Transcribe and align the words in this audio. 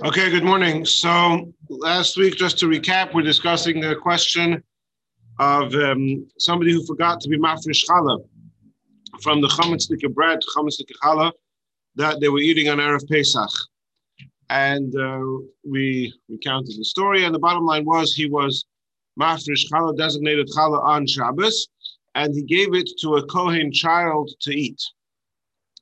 Okay, 0.00 0.30
good 0.30 0.42
morning. 0.42 0.86
So 0.86 1.52
last 1.68 2.16
week, 2.16 2.36
just 2.36 2.58
to 2.60 2.66
recap, 2.66 3.12
we're 3.12 3.22
discussing 3.22 3.78
the 3.78 3.94
question 3.94 4.62
of 5.38 5.74
um, 5.74 6.26
somebody 6.38 6.72
who 6.72 6.84
forgot 6.86 7.20
to 7.20 7.28
be 7.28 7.38
mafresh 7.38 7.84
challah 7.86 8.18
from 9.20 9.42
the 9.42 9.48
chametzdike 9.48 10.12
bread, 10.14 10.40
chametzdike 10.56 10.92
challah, 11.04 11.30
that 11.96 12.20
they 12.20 12.30
were 12.30 12.38
eating 12.38 12.70
on 12.70 12.78
Erev 12.78 13.06
Pesach. 13.06 13.50
And 14.48 14.96
uh, 14.96 15.44
we 15.68 16.12
recounted 16.28 16.74
the 16.78 16.84
story, 16.84 17.24
and 17.24 17.34
the 17.34 17.38
bottom 17.38 17.66
line 17.66 17.84
was 17.84 18.14
he 18.14 18.30
was 18.30 18.64
mafresh 19.20 19.70
challah, 19.70 19.96
designated 19.96 20.48
challah 20.56 20.82
on 20.82 21.06
Shabbos, 21.06 21.68
and 22.14 22.34
he 22.34 22.42
gave 22.42 22.74
it 22.74 22.88
to 23.02 23.16
a 23.16 23.26
Kohen 23.26 23.70
child 23.70 24.30
to 24.40 24.52
eat. 24.52 24.82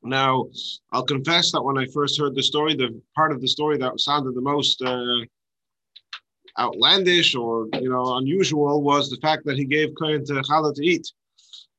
Now, 0.03 0.47
I'll 0.93 1.05
confess 1.05 1.53
that 1.53 1.63
when 1.63 1.77
I 1.77 1.87
first 1.87 2.19
heard 2.19 2.35
the 2.35 2.43
story, 2.43 2.75
the 2.75 3.01
part 3.15 3.33
of 3.33 3.41
the 3.41 3.49
story 3.49 3.77
that 3.79 4.01
sounded 4.01 4.35
the 4.35 4.41
most 4.41 4.81
uh, 4.83 5.21
outlandish 6.59 7.35
or 7.35 7.69
you 7.75 7.91
know 7.91 8.17
unusual 8.17 8.83
was 8.83 9.11
the 9.11 9.19
fact 9.19 9.45
that 9.45 9.57
he 9.57 9.65
gave 9.65 9.91
Kohen 9.99 10.25
to 10.27 10.35
Challah 10.35 10.75
to 10.75 10.85
eat. 10.85 11.07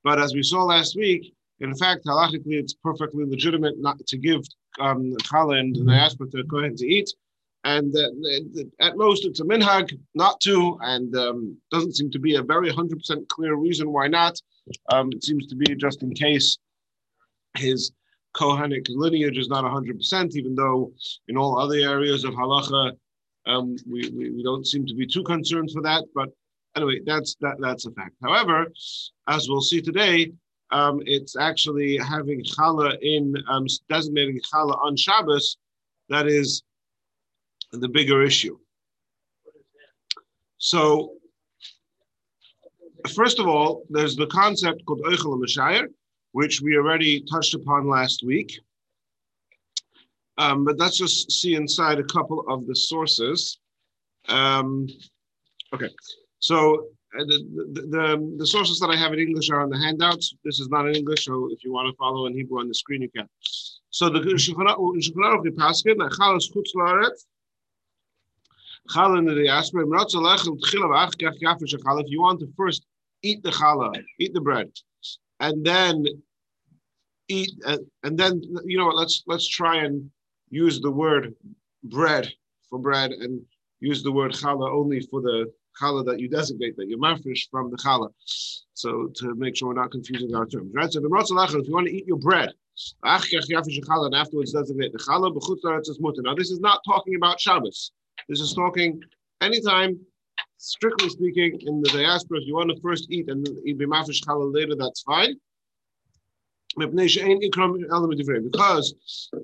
But 0.03 0.19
as 0.19 0.33
we 0.33 0.43
saw 0.43 0.63
last 0.63 0.95
week, 0.95 1.33
in 1.59 1.75
fact, 1.75 2.05
halachically, 2.05 2.57
it's 2.59 2.73
perfectly 2.73 3.25
legitimate 3.25 3.75
not 3.79 3.97
to 4.07 4.17
give 4.17 4.41
um, 4.79 5.15
Challah 5.23 5.59
and 5.59 5.87
diaspora 5.87 6.27
to 6.31 6.43
Kohen 6.45 6.75
to 6.75 6.87
eat. 6.87 7.09
And 7.63 7.95
uh, 7.95 8.09
at 8.79 8.97
most, 8.97 9.25
it's 9.25 9.39
a 9.39 9.43
minhag 9.43 9.95
not 10.15 10.39
to, 10.41 10.79
and 10.81 11.15
um, 11.15 11.57
doesn't 11.71 11.95
seem 11.95 12.09
to 12.11 12.19
be 12.19 12.35
a 12.35 12.41
very 12.41 12.71
100% 12.71 13.27
clear 13.27 13.55
reason 13.55 13.91
why 13.91 14.07
not. 14.07 14.41
Um, 14.89 15.09
it 15.11 15.23
seems 15.23 15.45
to 15.47 15.55
be 15.55 15.75
just 15.75 16.01
in 16.01 16.11
case 16.13 16.57
his 17.57 17.91
Kohanic 18.33 18.87
lineage 18.89 19.37
is 19.37 19.49
not 19.49 19.65
100%, 19.65 20.35
even 20.35 20.55
though 20.55 20.91
in 21.27 21.37
all 21.37 21.59
other 21.59 21.75
areas 21.75 22.23
of 22.23 22.33
halacha, 22.33 22.93
um, 23.45 23.75
we, 23.89 24.09
we, 24.09 24.29
we, 24.31 24.43
don't 24.43 24.65
seem 24.67 24.85
to 24.85 24.93
be 24.93 25.05
too 25.05 25.23
concerned 25.23 25.71
for 25.71 25.81
that. 25.81 26.03
But 26.13 26.29
anyway, 26.75 27.01
that's 27.05 27.35
that 27.41 27.55
that's 27.59 27.87
a 27.87 27.91
fact. 27.91 28.15
However, 28.21 28.67
as 29.27 29.49
we'll 29.49 29.61
see 29.61 29.81
today, 29.81 30.31
um, 30.69 31.01
it's 31.05 31.35
actually 31.35 31.97
having 31.97 32.43
challah 32.43 32.97
in 33.01 33.33
um, 33.49 33.65
designating 33.89 34.39
challah 34.53 34.79
on 34.83 34.95
Shabbos 34.95 35.57
that 36.09 36.27
is 36.27 36.61
the 37.71 37.87
bigger 37.87 38.21
issue. 38.21 38.57
So, 40.57 41.13
first 43.15 43.39
of 43.39 43.47
all, 43.47 43.83
there's 43.89 44.15
the 44.15 44.27
concept 44.27 44.85
called 44.85 45.01
Eichel 45.05 45.41
Mashayir, 45.41 45.87
which 46.31 46.61
we 46.61 46.77
already 46.77 47.23
touched 47.31 47.53
upon 47.53 47.87
last 47.87 48.23
week. 48.25 48.59
Um, 50.37 50.65
but 50.65 50.77
let's 50.77 50.97
just 50.97 51.31
see 51.31 51.55
inside 51.55 51.99
a 51.99 52.03
couple 52.03 52.45
of 52.47 52.67
the 52.67 52.75
sources. 52.75 53.59
Um, 54.27 54.87
okay, 55.73 55.89
so 56.39 56.87
uh, 57.19 57.25
the, 57.25 57.67
the, 57.73 57.81
the, 57.81 58.35
the, 58.37 58.47
sources 58.47 58.79
that 58.79 58.89
I 58.89 58.95
have 58.95 59.11
in 59.13 59.19
English 59.19 59.49
are 59.49 59.61
on 59.61 59.69
the 59.69 59.77
handouts. 59.77 60.33
This 60.45 60.59
is 60.59 60.69
not 60.69 60.87
in 60.87 60.95
English, 60.95 61.25
so 61.25 61.49
if 61.51 61.63
you 61.63 61.73
want 61.73 61.91
to 61.91 61.97
follow 61.97 62.27
in 62.27 62.33
Hebrew 62.33 62.59
on 62.59 62.69
the 62.69 62.73
screen, 62.73 63.01
you 63.01 63.09
can. 63.09 63.27
So 63.89 64.09
the 64.09 64.19
Shulchan 64.19 64.67
Aruch 64.67 65.55
Paskin, 65.57 65.97
Chal 66.17 66.37
is 66.37 66.49
chutz 66.55 66.73
laaretz, 66.75 67.25
Chal 68.89 69.17
in 69.17 69.25
the 69.25 69.35
diaspora, 69.35 69.83
if 69.83 69.89
you 72.07 72.21
want 72.21 72.39
to 72.39 72.47
first 72.57 72.85
eat 73.21 73.43
the 73.43 73.51
challah, 73.51 74.03
eat 74.19 74.33
the 74.33 74.41
bread, 74.41 74.71
and 75.41 75.65
then 75.65 76.05
eat 77.27 77.51
uh, 77.65 77.77
and 78.03 78.17
then 78.17 78.41
you 78.63 78.77
know 78.77 78.85
what 78.85 78.95
let's 78.95 79.23
let's 79.27 79.47
try 79.47 79.83
and 79.83 80.09
use 80.49 80.79
the 80.79 80.91
word 80.91 81.35
bread 81.83 82.31
for 82.69 82.79
bread 82.79 83.11
and 83.11 83.41
use 83.79 84.03
the 84.03 84.11
word 84.11 84.31
challah 84.31 84.71
only 84.71 85.01
for 85.01 85.21
the 85.21 85.51
challah 85.79 86.05
that 86.05 86.19
you 86.19 86.29
designate 86.29 86.75
that 86.77 86.87
you're 86.87 86.99
mafresh 86.99 87.49
from 87.49 87.71
the 87.71 87.77
challah. 87.77 88.09
So 88.73 89.07
to 89.15 89.35
make 89.35 89.57
sure 89.57 89.69
we're 89.69 89.81
not 89.81 89.91
confusing 89.91 90.33
our 90.35 90.45
terms 90.45 90.71
right? 90.73 90.91
So 90.91 90.99
the 90.99 91.07
if 91.07 91.67
you 91.67 91.73
want 91.73 91.87
to 91.87 91.93
eat 91.93 92.07
your 92.07 92.17
bread 92.17 92.51
and 92.93 94.15
afterwards 94.15 94.53
designate 94.53 94.91
the 94.93 94.99
challah 94.99 96.23
now 96.23 96.35
this 96.35 96.51
is 96.51 96.59
not 96.59 96.81
talking 96.85 97.15
about 97.15 97.39
Shabbos. 97.39 97.91
This 98.29 98.39
is 98.39 98.53
talking 98.53 99.01
anytime 99.41 99.99
strictly 100.61 101.09
speaking, 101.09 101.59
in 101.61 101.81
the 101.81 101.89
diaspora, 101.89 102.39
if 102.39 102.47
you 102.47 102.53
want 102.53 102.69
to 102.69 102.79
first 102.81 103.07
eat 103.09 103.29
and 103.29 103.47
eat 103.65 103.79
b'mafish 103.79 104.23
challah 104.23 104.53
later, 104.53 104.75
that's 104.75 105.01
fine. 105.01 105.35
Because 106.77 107.15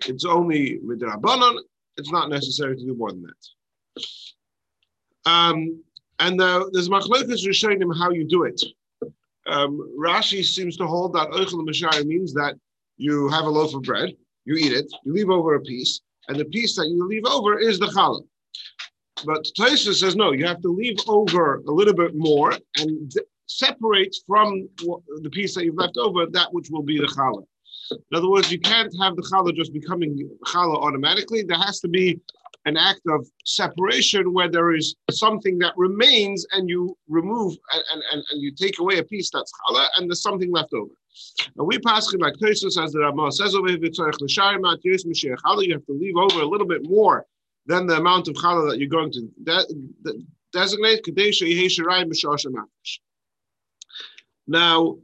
it's 0.06 0.26
only 0.26 0.80
midrabanan, 0.86 1.60
it's 1.98 2.12
not 2.12 2.30
necessary 2.30 2.78
to 2.78 2.86
do 2.86 2.96
more 2.96 3.12
than 3.12 3.24
that. 3.24 3.48
Um, 5.30 5.84
and 6.20 6.40
uh, 6.40 6.66
there's 6.72 6.88
machlokas 6.88 7.46
rishonim 7.46 7.98
how 7.98 8.12
you 8.12 8.24
do 8.24 8.44
it. 8.44 8.62
Um, 9.48 9.80
Rashi 10.00 10.46
seems 10.46 10.78
to 10.78 10.86
hold 10.86 11.14
that 11.14 11.30
oichel 11.32 11.68
mashayim 11.68 12.06
means 12.06 12.34
that 12.34 12.56
you 12.98 13.28
have 13.30 13.46
a 13.46 13.50
loaf 13.50 13.74
of 13.74 13.82
bread, 13.84 14.16
you 14.46 14.56
eat 14.56 14.72
it, 14.72 14.92
you 15.04 15.14
leave 15.14 15.30
over 15.30 15.56
a 15.56 15.62
piece, 15.62 16.02
and 16.28 16.40
the 16.40 16.46
piece 16.46 16.76
that 16.76 16.88
you 16.88 17.08
leave 17.08 17.26
over 17.26 17.58
is 17.58 17.80
the 17.80 17.88
challah. 17.88 18.24
But 19.26 19.48
Taisa 19.58 19.94
says 19.94 20.16
no, 20.16 20.32
you 20.32 20.46
have 20.46 20.62
to 20.62 20.70
leave 20.70 20.98
over 21.08 21.56
a 21.68 21.72
little 21.72 21.94
bit 21.94 22.16
more 22.16 22.54
and 22.78 23.12
separate 23.48 24.16
from 24.28 24.68
the 24.78 25.30
piece 25.32 25.56
that 25.56 25.66
you've 25.66 25.76
left 25.76 25.98
over 25.98 26.26
that 26.28 26.54
which 26.54 26.70
will 26.70 26.84
be 26.84 27.00
the 27.00 27.08
challah. 27.08 27.44
In 27.92 28.18
other 28.18 28.30
words, 28.30 28.52
you 28.52 28.60
can't 28.60 28.94
have 29.02 29.16
the 29.16 29.22
challah 29.22 29.56
just 29.56 29.74
becoming 29.74 30.30
challah 30.46 30.78
automatically. 30.78 31.44
There 31.44 31.58
has 31.58 31.80
to 31.82 31.88
be 31.88 32.20
an 32.66 32.76
act 32.76 33.02
of 33.08 33.26
separation 33.46 34.34
where 34.34 34.50
there 34.50 34.76
is 34.76 34.96
something 35.10 35.58
that 35.60 35.74
remains 35.78 36.46
and 36.52 36.70
you 36.70 36.98
remove 37.08 37.56
and, 37.74 37.84
and, 38.12 38.24
and 38.30 38.42
you 38.42 38.52
take 38.52 38.80
away 38.80 38.98
a 38.98 39.04
piece 39.04 39.30
that's 39.32 39.52
challah 39.70 39.88
and 39.96 40.10
there's 40.10 40.22
something 40.22 40.52
left 40.52 40.74
over. 40.74 40.92
And 41.58 41.66
we 41.66 41.80
pass 41.80 42.14
like 42.14 42.34
Tosus 42.36 42.78
as 42.82 42.92
the 42.92 43.00
Ramah 43.00 43.32
says 43.32 43.56
over 43.56 43.70
here, 43.70 43.78
you 43.78 43.88
have 45.74 45.86
to 45.86 45.94
leave 45.94 46.18
over 46.18 46.42
a 46.42 46.46
little 46.46 46.68
bit 46.68 46.88
more 46.88 47.26
then 47.68 47.86
the 47.86 47.98
amount 47.98 48.28
of 48.28 48.36
challah 48.36 48.70
that 48.70 48.80
you're 48.80 48.90
going 48.90 49.12
to 49.12 49.30
de- 49.44 50.24
designate, 50.54 51.04
Now, 54.48 54.98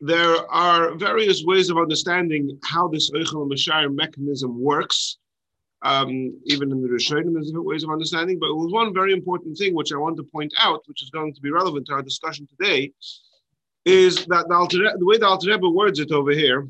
there 0.00 0.50
are 0.50 0.94
various 0.94 1.42
ways 1.44 1.70
of 1.70 1.78
understanding 1.78 2.58
how 2.64 2.88
this 2.88 3.10
Eichel 3.10 3.50
Mashayim 3.50 3.94
mechanism 3.94 4.60
works. 4.60 5.18
Um, 5.82 6.38
even 6.44 6.70
in 6.72 6.82
the 6.82 6.88
Rishonim, 6.88 7.32
there's 7.32 7.46
different 7.46 7.66
ways 7.66 7.84
of 7.84 7.90
understanding. 7.90 8.38
But 8.38 8.50
it 8.50 8.56
was 8.56 8.70
one 8.70 8.92
very 8.92 9.14
important 9.14 9.56
thing 9.56 9.74
which 9.74 9.92
I 9.92 9.96
want 9.96 10.18
to 10.18 10.22
point 10.22 10.52
out, 10.58 10.82
which 10.86 11.02
is 11.02 11.08
going 11.08 11.32
to 11.32 11.40
be 11.40 11.50
relevant 11.50 11.86
to 11.86 11.94
our 11.94 12.02
discussion 12.02 12.46
today, 12.46 12.92
is 13.86 14.26
that 14.26 14.46
the, 14.48 14.54
Alter, 14.54 14.78
the 14.98 15.06
way 15.06 15.16
the 15.16 15.26
Alter 15.26 15.50
Rebbe 15.50 15.68
words 15.70 15.98
it 15.98 16.12
over 16.12 16.32
here, 16.32 16.68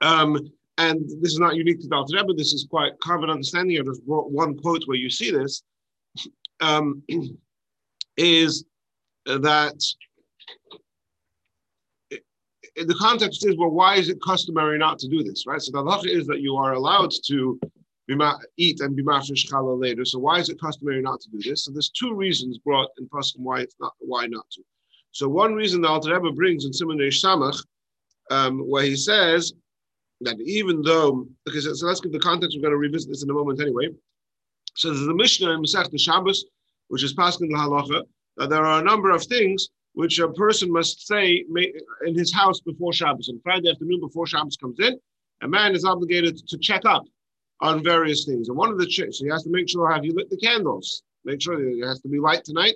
um, 0.00 0.50
and 0.80 1.04
this 1.20 1.32
is 1.32 1.38
not 1.38 1.56
unique 1.56 1.80
to 1.80 1.88
Dal 1.88 2.06
Rebbe, 2.10 2.32
this 2.34 2.54
is 2.54 2.66
quite 2.68 2.98
common 3.00 3.28
understanding. 3.28 3.78
I 3.78 3.82
just 3.82 4.06
brought 4.06 4.30
one 4.30 4.56
quote 4.56 4.82
where 4.86 4.96
you 4.96 5.10
see 5.10 5.30
this, 5.30 5.62
um, 6.60 7.02
is 8.16 8.64
that 9.26 9.78
the 12.10 12.94
context 12.98 13.46
is, 13.46 13.58
well, 13.58 13.70
why 13.70 13.96
is 13.96 14.08
it 14.08 14.18
customary 14.24 14.78
not 14.78 14.98
to 15.00 15.08
do 15.08 15.22
this, 15.22 15.44
right? 15.46 15.60
So 15.60 15.70
the 15.70 15.82
halacha 15.82 16.06
is 16.06 16.26
that 16.28 16.40
you 16.40 16.56
are 16.56 16.72
allowed 16.72 17.10
to 17.26 17.60
eat 18.56 18.80
and 18.80 18.96
be 18.96 19.02
mafresh 19.02 19.46
challah 19.50 19.78
later. 19.78 20.06
So 20.06 20.18
why 20.18 20.38
is 20.38 20.48
it 20.48 20.60
customary 20.60 21.02
not 21.02 21.20
to 21.20 21.30
do 21.30 21.40
this? 21.42 21.64
So 21.64 21.72
there's 21.72 21.90
two 21.90 22.14
reasons 22.14 22.58
brought 22.58 22.88
in 22.98 23.06
Pasuk 23.08 23.36
why 23.36 23.60
it's 23.60 23.76
not 23.80 23.92
why 23.98 24.26
not 24.26 24.48
to. 24.52 24.62
So 25.12 25.28
one 25.28 25.54
reason 25.54 25.82
the 25.82 25.88
Alter 25.88 26.14
Rebbe 26.14 26.34
brings 26.34 26.64
in 26.64 26.72
Simon 26.72 26.98
Samach, 26.98 27.62
um, 28.30 28.60
where 28.60 28.84
he 28.84 28.96
says 28.96 29.52
that 30.20 30.40
even 30.40 30.82
though, 30.82 31.26
okay, 31.48 31.60
so, 31.60 31.72
so, 31.72 31.86
let's 31.86 32.00
give 32.00 32.12
the 32.12 32.18
context, 32.18 32.56
we're 32.56 32.62
going 32.62 32.72
to 32.72 32.78
revisit 32.78 33.08
this 33.08 33.22
in 33.22 33.30
a 33.30 33.34
moment 33.34 33.60
anyway. 33.60 33.88
So 34.74 34.88
there's 34.88 35.06
the 35.06 35.14
Mishnah 35.14 35.50
in 35.50 35.62
Masech 35.62 35.90
the 35.90 35.98
Shabbos, 35.98 36.44
which 36.88 37.02
is 37.02 37.14
Paskin 37.14 37.50
Halacha, 37.50 38.02
that 38.36 38.50
there 38.50 38.64
are 38.64 38.80
a 38.80 38.84
number 38.84 39.10
of 39.10 39.24
things 39.24 39.68
which 39.94 40.18
a 40.18 40.28
person 40.28 40.72
must 40.72 41.06
say 41.06 41.44
in 42.06 42.14
his 42.14 42.32
house 42.32 42.60
before 42.60 42.92
Shabbos. 42.92 43.28
On 43.28 43.40
Friday 43.42 43.70
afternoon, 43.70 44.00
before 44.00 44.26
Shabbos 44.26 44.56
comes 44.56 44.78
in, 44.78 44.98
a 45.42 45.48
man 45.48 45.74
is 45.74 45.84
obligated 45.84 46.46
to 46.46 46.58
check 46.58 46.84
up 46.84 47.04
on 47.60 47.82
various 47.82 48.24
things. 48.24 48.48
And 48.48 48.56
one 48.56 48.70
of 48.70 48.78
the 48.78 48.86
checks, 48.86 49.18
so 49.18 49.24
he 49.24 49.30
has 49.30 49.42
to 49.44 49.50
make 49.50 49.68
sure 49.68 49.90
have 49.90 50.04
you 50.04 50.14
lit 50.14 50.30
the 50.30 50.36
candles? 50.36 51.02
Make 51.24 51.42
sure 51.42 51.60
it 51.60 51.86
has 51.86 52.00
to 52.00 52.08
be 52.08 52.18
light 52.18 52.44
tonight. 52.44 52.74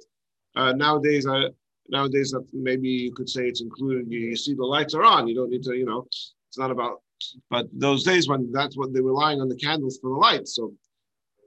Uh, 0.56 0.73
nowadays, 0.73 1.26
uh, 1.26 1.49
nowadays 1.88 2.31
that 2.32 2.44
maybe 2.52 2.88
you 2.88 3.12
could 3.12 3.29
say 3.29 3.46
it's 3.46 3.62
included. 3.62 4.11
You, 4.11 4.20
you 4.20 4.37
see 4.37 4.55
the 4.55 4.64
lights 4.64 4.94
are 4.94 5.05
on. 5.05 5.26
You 5.29 5.35
don't 5.35 5.50
need 5.50 5.62
to, 5.64 5.75
you 5.75 5.87
know, 5.87 6.06
it's 6.11 6.58
not 6.58 6.70
about 6.70 7.02
but 7.50 7.67
those 7.73 8.05
days 8.05 8.29
when 8.29 8.50
that's 8.53 8.76
what 8.76 8.93
they 8.93 9.00
were 9.00 9.11
relying 9.11 9.41
on 9.41 9.49
the 9.49 9.56
candles 9.56 9.99
for 10.00 10.11
the 10.11 10.17
light, 10.17 10.49
so 10.49 10.73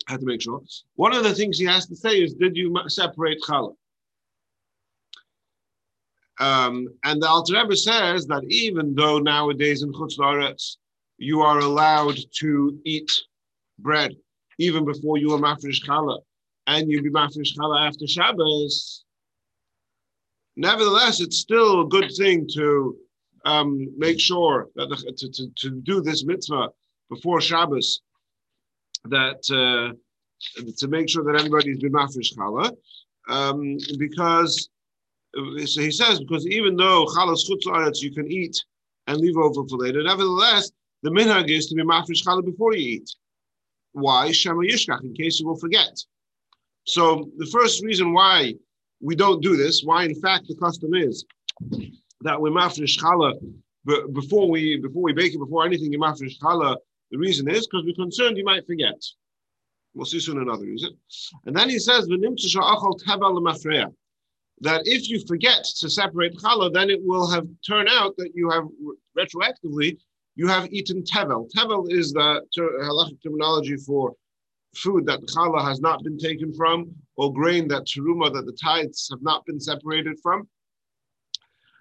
I 0.08 0.14
had 0.14 0.22
to 0.22 0.26
make 0.26 0.42
sure. 0.42 0.62
One 0.96 1.14
of 1.14 1.24
the 1.24 1.34
things 1.34 1.58
he 1.58 1.66
has 1.66 1.86
to 1.88 1.96
say 1.96 2.22
is, 2.22 2.34
did 2.34 2.56
you 2.56 2.76
separate 2.88 3.42
challah? 3.42 3.76
Um, 6.40 6.88
and 7.04 7.22
the 7.22 7.28
Alter 7.28 7.56
Rebbe 7.56 7.76
says 7.76 8.28
that 8.28 8.44
even 8.48 8.94
though 8.94 9.18
nowadays 9.18 9.82
in 9.82 9.92
Chutz 9.92 10.18
La'aretz 10.20 10.78
you 11.18 11.42
are 11.42 11.60
allowed 11.60 12.18
to 12.40 12.80
eat 12.86 13.12
bread 13.80 14.16
even 14.60 14.86
before 14.86 15.18
you 15.18 15.34
are 15.34 15.40
mafresh 15.40 15.84
challah, 15.86 16.20
and 16.68 16.90
you 16.92 17.02
be 17.02 17.10
mafresh 17.10 17.56
challah 17.58 17.88
after 17.88 18.08
Shabbos, 18.08 19.04
nevertheless, 20.56 21.22
it's 21.22 21.38
still 21.38 21.82
a 21.82 21.88
good 21.88 22.12
thing 22.18 22.48
to 22.54 22.98
um, 23.46 23.88
make 23.98 24.20
sure 24.20 24.70
that 24.76 24.90
the, 24.90 25.14
to, 25.18 25.30
to, 25.30 25.52
to 25.56 25.82
do 25.82 26.02
this 26.02 26.26
mitzvah 26.26 26.70
before 27.10 27.42
Shabbos, 27.42 28.02
that 29.06 29.42
uh, 29.52 29.96
to 30.78 30.88
make 30.88 31.10
sure 31.10 31.24
that 31.24 31.40
everybody's 31.40 31.80
been 31.80 31.94
mafresh 31.94 32.36
challah, 32.36 32.72
um, 33.30 33.78
because 33.98 34.70
so 35.34 35.82
he 35.82 35.92
says 35.92 36.20
because 36.20 36.48
even 36.48 36.76
though 36.76 37.06
chalas 37.06 37.48
chutz 37.48 38.02
you 38.02 38.14
can 38.14 38.32
eat 38.32 38.58
and 39.08 39.18
leave 39.18 39.38
over 39.38 39.68
for 39.68 39.78
later, 39.78 40.04
nevertheless 40.04 40.72
the 41.04 41.10
minhag 41.10 41.50
is 41.50 41.68
to 41.68 41.76
be 41.76 41.84
mafresh 41.84 42.24
challah 42.26 42.46
before 42.46 42.74
you 42.76 42.96
eat. 42.96 43.10
Why 43.94 44.32
shema 44.32 44.62
yishkach 44.62 45.04
in 45.04 45.14
case 45.14 45.40
you 45.40 45.48
will 45.48 45.58
forget. 45.58 45.98
So 46.86 47.30
the 47.38 47.46
first 47.48 47.84
reason 47.84 48.14
why 48.14 48.54
we 49.02 49.16
don't 49.16 49.42
do 49.44 49.58
this, 49.58 49.84
why 49.84 50.04
in 50.06 50.16
fact 50.16 50.48
the 50.48 50.56
custom 50.56 50.94
is 50.94 51.26
that 52.22 52.40
we're 52.40 52.52
mafresh 52.52 52.98
challah 52.98 53.34
before 54.14 54.50
we 54.50 54.78
before 54.78 55.04
we 55.04 55.14
bake 55.14 55.34
it 55.34 55.40
before 55.40 55.66
anything 55.66 55.92
you 55.92 56.00
mafresh. 56.00 56.38
The 56.40 57.18
reason 57.18 57.50
is 57.50 57.66
because 57.68 57.86
we're 57.86 57.96
concerned 57.96 58.38
you 58.38 58.44
might 58.44 58.68
forget. 58.68 59.02
We'll 59.94 60.06
see 60.06 60.20
soon 60.20 60.42
another 60.42 60.66
reason. 60.66 60.92
And 61.46 61.56
then 61.56 61.70
he 61.70 61.80
says, 61.80 62.06
that 64.60 64.82
if 64.86 65.10
you 65.10 65.26
forget 65.26 65.64
to 65.64 65.90
separate 65.90 66.36
challah, 66.36 66.74
then 66.74 66.90
it 66.90 67.00
will 67.02 67.30
have 67.30 67.48
turned 67.66 67.90
out 67.90 68.18
that 68.18 68.32
you 68.36 68.50
have 68.50 68.66
retroactively 69.18 69.98
you 70.38 70.48
have 70.48 70.72
eaten 70.72 71.02
tevel. 71.02 71.50
Tevel 71.52 71.92
is 71.92 72.14
the 72.14 72.42
halachic 72.56 73.22
terminology 73.24 73.76
for 73.76 74.14
food 74.76 75.06
that 75.08 75.20
challah 75.22 75.64
has 75.68 75.82
not 75.82 76.04
been 76.04 76.18
taken 76.18 76.54
from, 76.54 76.92
or 77.16 77.34
grain 77.34 77.68
that 77.70 77.86
teruma 77.86 78.32
that 78.32 78.46
the 78.46 78.54
tithes 78.54 79.08
have 79.10 79.22
not 79.24 79.44
been 79.48 79.60
separated 79.60 80.16
from. 80.22 80.48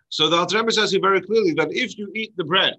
So 0.08 0.28
the 0.28 0.36
Alter 0.36 0.70
says 0.70 0.92
here 0.92 1.00
very 1.00 1.20
clearly 1.20 1.52
that 1.54 1.72
if 1.72 1.98
you 1.98 2.10
eat 2.14 2.36
the 2.36 2.44
bread 2.44 2.74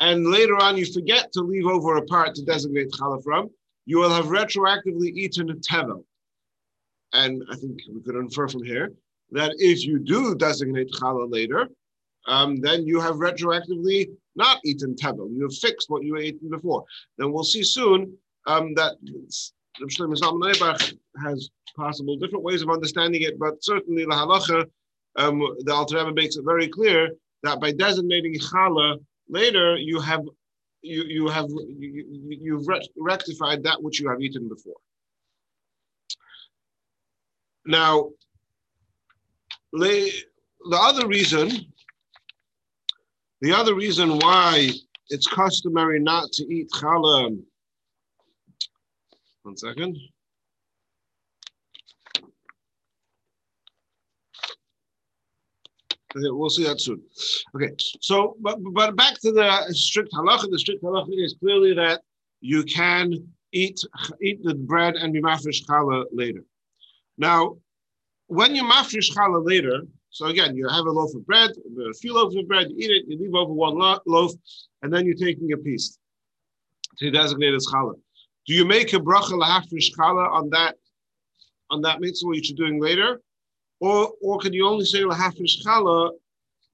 and 0.00 0.26
later 0.26 0.56
on 0.56 0.76
you 0.76 0.86
forget 0.86 1.32
to 1.32 1.42
leave 1.42 1.66
over 1.66 1.96
a 1.96 2.04
part 2.06 2.34
to 2.34 2.44
designate 2.44 2.90
challah 2.92 3.22
from, 3.22 3.50
you 3.86 3.98
will 3.98 4.10
have 4.10 4.26
retroactively 4.26 5.12
eaten 5.14 5.50
a 5.50 5.54
tevel. 5.54 6.04
And 7.12 7.42
I 7.50 7.56
think 7.56 7.80
we 7.92 8.00
could 8.02 8.14
infer 8.14 8.48
from 8.48 8.64
here 8.64 8.92
that 9.32 9.52
if 9.58 9.84
you 9.84 9.98
do 9.98 10.34
designate 10.34 10.90
challah 10.92 11.30
later, 11.30 11.68
um, 12.26 12.60
then 12.60 12.86
you 12.86 13.00
have 13.00 13.16
retroactively 13.16 14.10
not 14.36 14.60
eaten 14.64 14.94
tevel. 14.94 15.30
You 15.34 15.42
have 15.42 15.54
fixed 15.54 15.90
what 15.90 16.02
you 16.02 16.16
eating 16.16 16.50
before. 16.50 16.84
Then 17.18 17.32
we'll 17.32 17.44
see 17.44 17.62
soon 17.62 18.16
um, 18.46 18.74
that 18.74 18.96
has 21.22 21.50
possible 21.76 22.16
different 22.16 22.44
ways 22.44 22.62
of 22.62 22.70
understanding 22.70 23.22
it, 23.22 23.38
but 23.38 23.62
certainly 23.62 24.04
the 24.04 24.10
halacha, 24.10 24.66
um, 25.16 25.40
the 25.60 25.72
Alter 25.72 25.98
Rebbe 25.98 26.12
makes 26.12 26.36
it 26.36 26.44
very 26.44 26.68
clear 26.68 27.10
that 27.42 27.60
by 27.60 27.72
designating 27.72 28.34
challah 28.34 28.98
later, 29.28 29.76
you 29.76 30.00
have 30.00 30.22
you, 30.82 31.04
you 31.04 31.28
have 31.28 31.48
you, 31.50 32.06
you've 32.40 32.66
rectified 32.96 33.62
that 33.64 33.82
which 33.82 34.00
you 34.00 34.08
have 34.08 34.20
eaten 34.20 34.48
before. 34.48 34.76
Now, 37.66 38.10
the 39.72 40.12
other 40.72 41.06
reason, 41.06 41.50
the 43.40 43.52
other 43.52 43.74
reason 43.74 44.18
why 44.18 44.70
it's 45.08 45.26
customary 45.26 46.00
not 46.00 46.32
to 46.32 46.44
eat 46.52 46.70
challah. 46.70 47.38
One 49.42 49.56
second. 49.56 49.96
We'll 56.14 56.50
see 56.50 56.64
that 56.64 56.80
soon. 56.80 57.02
Okay, 57.54 57.70
so 58.00 58.36
but 58.40 58.58
but 58.72 58.96
back 58.96 59.18
to 59.20 59.32
the 59.32 59.66
strict 59.72 60.12
halacha. 60.12 60.50
The 60.50 60.58
strict 60.58 60.82
halacha 60.82 61.10
is 61.10 61.36
clearly 61.38 61.74
that 61.74 62.02
you 62.40 62.64
can 62.64 63.12
eat 63.52 63.80
eat 64.20 64.42
the 64.42 64.54
bread 64.54 64.96
and 64.96 65.12
be 65.12 65.20
mafresh 65.20 65.64
challah 65.64 66.06
later. 66.12 66.44
Now, 67.18 67.56
when 68.26 68.54
you 68.54 68.64
mafresh 68.64 69.14
challah 69.14 69.46
later, 69.46 69.82
so 70.10 70.26
again, 70.26 70.56
you 70.56 70.68
have 70.68 70.86
a 70.86 70.90
loaf 70.90 71.14
of 71.14 71.24
bread, 71.26 71.50
a 71.50 71.94
few 71.94 72.14
loaves 72.14 72.34
of 72.34 72.48
bread, 72.48 72.70
you 72.70 72.76
eat 72.78 72.90
it, 72.90 73.04
you 73.06 73.18
leave 73.18 73.34
over 73.34 73.52
one 73.52 73.78
loaf, 74.06 74.32
and 74.82 74.92
then 74.92 75.06
you're 75.06 75.14
taking 75.14 75.52
a 75.52 75.56
piece 75.56 75.96
to 76.98 77.10
designate 77.10 77.54
as 77.54 77.66
challah. 77.66 77.94
Do 78.46 78.54
you 78.54 78.64
make 78.64 78.92
a 78.92 78.98
bracha 78.98 79.32
lahafresh 79.32 79.94
challah 79.96 80.28
on 80.32 80.50
that 80.50 80.76
on 81.70 81.82
that 81.82 82.00
mitzvah 82.00 82.28
which 82.28 82.50
you're 82.50 82.56
doing 82.56 82.80
later? 82.80 83.20
Or, 83.80 84.12
or 84.20 84.38
can 84.38 84.52
you 84.52 84.66
only 84.66 84.84
say 84.84 85.04
lahafish 85.04 85.64
challah 85.64 86.12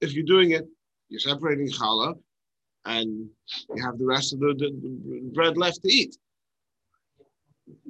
if 0.01 0.13
you're 0.13 0.25
doing 0.25 0.51
it, 0.51 0.67
you're 1.09 1.19
separating 1.19 1.69
challah, 1.69 2.15
and 2.85 3.29
you 3.73 3.83
have 3.83 3.97
the 3.97 4.05
rest 4.05 4.33
of 4.33 4.39
the, 4.39 4.53
the, 4.57 5.31
bread 5.33 5.57
left 5.57 5.81
to 5.83 5.91
eat. 5.91 6.17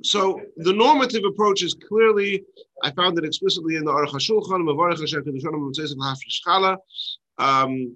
So 0.04 0.42
the 0.58 0.74
normative 0.74 1.24
approach 1.24 1.62
is 1.64 1.76
clearly, 1.88 2.44
I 2.84 2.92
found 2.92 3.18
it 3.18 3.26
explicitly 3.26 3.76
in 3.76 3.86
the 3.86 3.92
Aruch 3.92 4.10
HaShulchan, 4.10 4.64
Mavarech 4.64 5.00
um, 7.40 7.96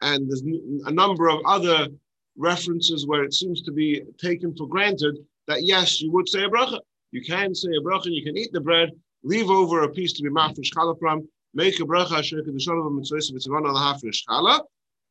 and 0.00 0.30
there's 0.30 0.42
a 0.86 0.92
number 0.92 1.28
of 1.28 1.40
other 1.44 1.88
references 2.36 3.06
where 3.06 3.24
it 3.24 3.34
seems 3.34 3.62
to 3.62 3.72
be 3.72 4.02
taken 4.18 4.54
for 4.56 4.66
granted 4.66 5.18
that 5.48 5.64
yes, 5.64 6.00
you 6.00 6.10
would 6.12 6.28
say 6.28 6.44
a 6.44 6.48
bracha. 6.48 6.78
You 7.10 7.22
can 7.22 7.54
say 7.54 7.68
a 7.76 7.82
bracha, 7.82 8.06
you 8.06 8.22
can 8.22 8.36
eat 8.36 8.52
the 8.52 8.60
bread, 8.60 8.90
leave 9.22 9.50
over 9.50 9.82
a 9.82 9.88
piece 9.88 10.12
to 10.14 10.22
be 10.22 10.30
mafresh 10.30 10.70
challah 10.74 10.98
from, 10.98 11.28
make 11.54 11.80
a 11.80 11.84
bracha 11.84 12.18
asher 12.18 12.42
kedushav 12.42 12.94
mitzvah 12.94 13.34
mitzvah 13.34 13.56
al 13.56 13.74
hafresh 13.74 14.24
challah, 14.28 14.60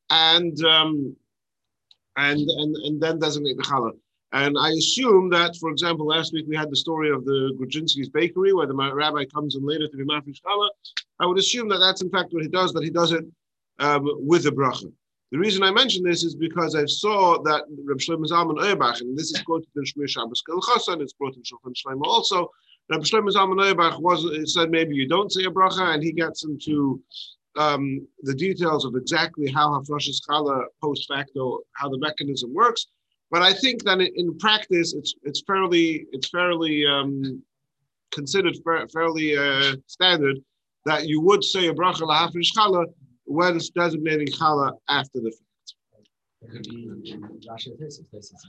and 0.10 0.64
um, 0.66 1.16
and 2.18 2.40
and 2.40 2.76
and 2.76 3.02
then 3.02 3.20
designate 3.20 3.58
the 3.58 3.64
challah. 3.64 3.92
And 4.34 4.58
I 4.60 4.72
assume 4.72 5.30
that, 5.30 5.56
for 5.56 5.70
example, 5.70 6.06
last 6.08 6.34
week 6.34 6.46
we 6.50 6.56
had 6.56 6.70
the 6.70 6.76
story 6.76 7.10
of 7.10 7.24
the 7.24 7.56
Grudzinski's 7.58 8.10
bakery 8.10 8.52
where 8.54 8.68
the 8.68 8.76
rabbi 8.76 9.24
comes 9.34 9.56
in 9.56 9.66
later 9.66 9.88
to 9.88 9.98
be 9.98 10.04
mafresh 10.04 10.42
challah. 10.46 10.70
I 11.20 11.26
would 11.26 11.38
assume 11.38 11.70
that 11.70 11.80
that's 11.80 12.02
in 12.02 12.10
fact 12.10 12.34
what 12.34 12.44
he 12.44 12.50
does, 12.50 12.74
that 12.74 12.84
he 12.84 12.90
does 12.90 13.12
it 13.14 13.26
um, 13.80 14.06
with 14.20 14.46
a 14.46 14.52
bracha. 14.52 14.92
The 15.32 15.38
reason 15.38 15.62
I 15.62 15.72
mention 15.72 16.04
this 16.04 16.24
is 16.24 16.36
because 16.36 16.74
I 16.74 16.86
saw 16.86 17.42
that 17.44 17.66
Reb 17.84 17.98
Shlomo 17.98 18.26
Zalman 18.28 18.64
Auerbach, 18.64 19.02
and 19.02 19.18
this 19.18 19.32
is 19.32 19.42
quoted 19.42 19.68
in 19.76 19.84
Shemiras 19.84 20.10
Shabbos 20.10 20.42
Kehilchasah, 20.48 21.02
it's 21.02 21.14
quoted 21.14 21.38
in 21.38 21.44
Shulchan 21.44 21.74
Shlomo 21.76 22.06
also, 22.06 22.50
Rabbi 22.90 23.04
Shlomo 23.04 23.32
Zalman 23.32 24.00
was 24.00 24.54
said 24.54 24.72
maybe 24.72 24.96
you 24.96 25.08
don't 25.08 25.32
say 25.32 25.44
a 25.44 25.52
bracha, 25.52 25.94
and 25.94 26.04
he 26.04 26.12
gets 26.12 26.46
into 26.46 27.02
um, 27.58 28.08
the 28.22 28.34
details 28.34 28.86
of 28.86 28.96
exactly 28.96 29.52
how 29.52 29.70
Hafrashas 29.70 30.22
Chala 30.28 30.66
post 30.82 31.08
facto, 31.08 31.60
how 31.74 31.90
the 31.90 31.98
mechanism 31.98 32.54
works. 32.54 32.88
But 33.30 33.42
I 33.42 33.54
think 33.54 33.84
that 33.84 34.00
in 34.00 34.38
practice, 34.38 34.94
it's 34.94 35.16
it's 35.24 35.42
fairly 35.46 36.06
it's 36.14 36.30
fairly 36.30 36.86
um, 36.86 37.42
considered 38.12 38.56
fairly 38.94 39.38
uh, 39.38 39.76
standard 39.88 40.38
that 40.86 41.08
you 41.08 41.20
would 41.22 41.44
say 41.44 41.68
a 41.68 41.74
bracha 41.74 42.02
lahafresh 42.02 42.54
chala 42.58 42.86
when 43.26 43.60
designating 43.76 44.28
chala 44.28 44.72
after 44.88 45.20
the 45.20 45.32
fact. 45.32 45.47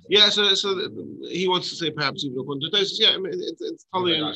Yeah, 0.09 0.29
so 0.29 0.55
so 0.55 0.89
he 1.23 1.49
wants 1.49 1.69
to 1.71 1.77
say 1.77 1.91
perhaps 1.91 2.25
even 2.25 2.39
according 2.39 2.71
to 2.71 2.87
Yeah, 2.99 3.11
I 3.11 3.19
mean 3.19 3.33
it's 3.35 3.61
it's 3.61 3.87
totally. 3.93 4.21
Uh, 4.21 4.35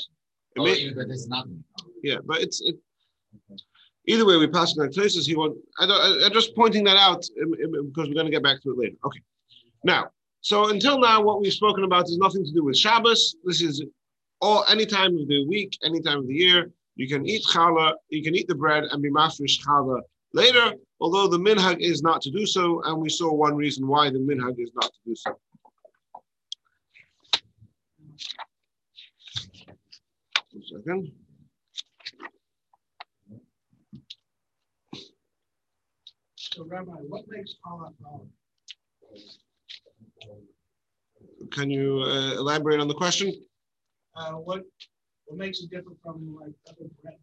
oh, 0.58 0.64
may, 0.64 0.92
but 0.92 1.06
it's 1.10 1.28
nothing. 1.28 1.62
Yeah, 2.02 2.18
but 2.24 2.40
it's 2.40 2.60
it. 2.60 2.76
Either 4.06 4.26
way, 4.26 4.36
we 4.36 4.48
pass 4.48 4.76
on 4.78 4.90
places. 4.90 5.26
He 5.26 5.36
want. 5.36 5.56
I 5.78 5.86
don't. 5.86 6.24
I'm 6.24 6.32
just 6.32 6.54
pointing 6.56 6.84
that 6.84 6.96
out 6.96 7.24
um, 7.40 7.52
um, 7.52 7.74
um, 7.74 7.86
because 7.88 8.08
we're 8.08 8.14
going 8.14 8.26
to 8.26 8.32
get 8.32 8.42
back 8.42 8.60
to 8.62 8.70
it 8.72 8.78
later. 8.78 8.96
Okay. 9.04 9.20
Now, 9.84 10.08
so 10.40 10.70
until 10.70 10.98
now, 10.98 11.22
what 11.22 11.40
we've 11.40 11.52
spoken 11.52 11.84
about 11.84 12.04
is 12.04 12.18
nothing 12.18 12.44
to 12.44 12.52
do 12.52 12.64
with 12.64 12.76
Shabbos. 12.76 13.36
This 13.44 13.62
is 13.62 13.82
all 14.40 14.64
any 14.68 14.86
time 14.86 15.16
of 15.16 15.28
the 15.28 15.46
week, 15.46 15.78
any 15.84 16.00
time 16.00 16.18
of 16.18 16.26
the 16.26 16.34
year. 16.34 16.70
You 16.96 17.08
can 17.08 17.26
eat 17.26 17.44
challah. 17.44 17.94
You 18.10 18.22
can 18.22 18.34
eat 18.34 18.48
the 18.48 18.54
bread 18.54 18.84
and 18.84 19.00
be 19.00 19.10
mafresh 19.10 19.64
challah 19.64 20.00
later 20.32 20.74
although 21.02 21.26
the 21.26 21.36
minhag 21.36 21.80
is 21.80 22.00
not 22.00 22.22
to 22.22 22.30
do 22.30 22.46
so, 22.46 22.80
and 22.84 22.96
we 22.96 23.08
saw 23.08 23.32
one 23.32 23.56
reason 23.56 23.88
why 23.88 24.08
the 24.08 24.20
minhag 24.20 24.54
is 24.58 24.70
not 24.72 24.84
to 24.84 25.00
do 25.04 25.16
so. 25.16 25.36
One 30.52 30.62
second. 30.62 31.12
So, 36.36 36.66
Rabbi, 36.66 36.92
what 37.08 37.24
makes 37.28 37.54
Allah 37.66 37.90
Can 41.50 41.68
you 41.68 42.02
uh, 42.02 42.34
elaborate 42.34 42.78
on 42.78 42.86
the 42.86 42.94
question? 42.94 43.32
Uh, 44.14 44.32
what 44.32 44.62
what 45.24 45.38
makes 45.38 45.60
it 45.62 45.70
different 45.70 45.98
from 46.02 46.36
like 46.38 46.52
other 46.68 46.88
bread? 47.02 47.16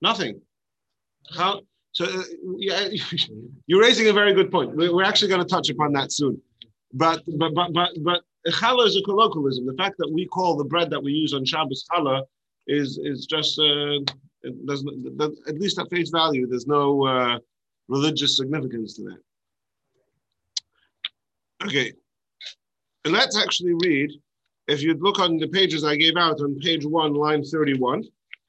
Nothing. 0.00 0.40
How 1.30 1.60
so 1.96 2.04
uh, 2.04 2.22
yeah, 2.58 2.88
you're 3.66 3.80
raising 3.80 4.08
a 4.08 4.12
very 4.12 4.34
good 4.34 4.50
point. 4.50 4.76
We're 4.76 5.02
actually 5.02 5.28
going 5.28 5.40
to 5.40 5.48
touch 5.48 5.70
upon 5.70 5.94
that 5.94 6.12
soon. 6.12 6.38
But 6.92 7.22
but 7.38 7.54
but 7.54 7.72
but 7.72 7.90
but 8.02 8.22
challah 8.48 8.86
is 8.86 8.96
a 8.98 9.02
colloquialism. 9.02 9.64
The 9.64 9.72
fact 9.78 9.96
that 9.98 10.10
we 10.12 10.26
call 10.26 10.56
the 10.56 10.64
bread 10.64 10.90
that 10.90 11.02
we 11.02 11.12
use 11.12 11.32
on 11.32 11.46
Shabbos 11.46 11.86
challah 11.90 12.24
is 12.66 12.98
is 12.98 13.24
just 13.24 13.58
uh, 13.58 14.00
there's 14.66 14.84
at 15.48 15.58
least 15.58 15.78
at 15.78 15.88
face 15.88 16.10
value. 16.10 16.46
There's 16.46 16.66
no 16.66 17.06
uh, 17.06 17.38
religious 17.88 18.36
significance 18.36 18.94
to 18.96 19.02
that. 19.04 19.20
Okay, 21.64 21.94
and 23.06 23.14
let's 23.14 23.38
actually 23.38 23.72
read. 23.82 24.10
If 24.68 24.82
you 24.82 24.92
look 24.94 25.18
on 25.18 25.38
the 25.38 25.48
pages 25.48 25.82
I 25.82 25.96
gave 25.96 26.16
out 26.18 26.42
on 26.42 26.58
page 26.58 26.84
one, 26.84 27.14
line 27.14 27.42
31, 27.42 28.04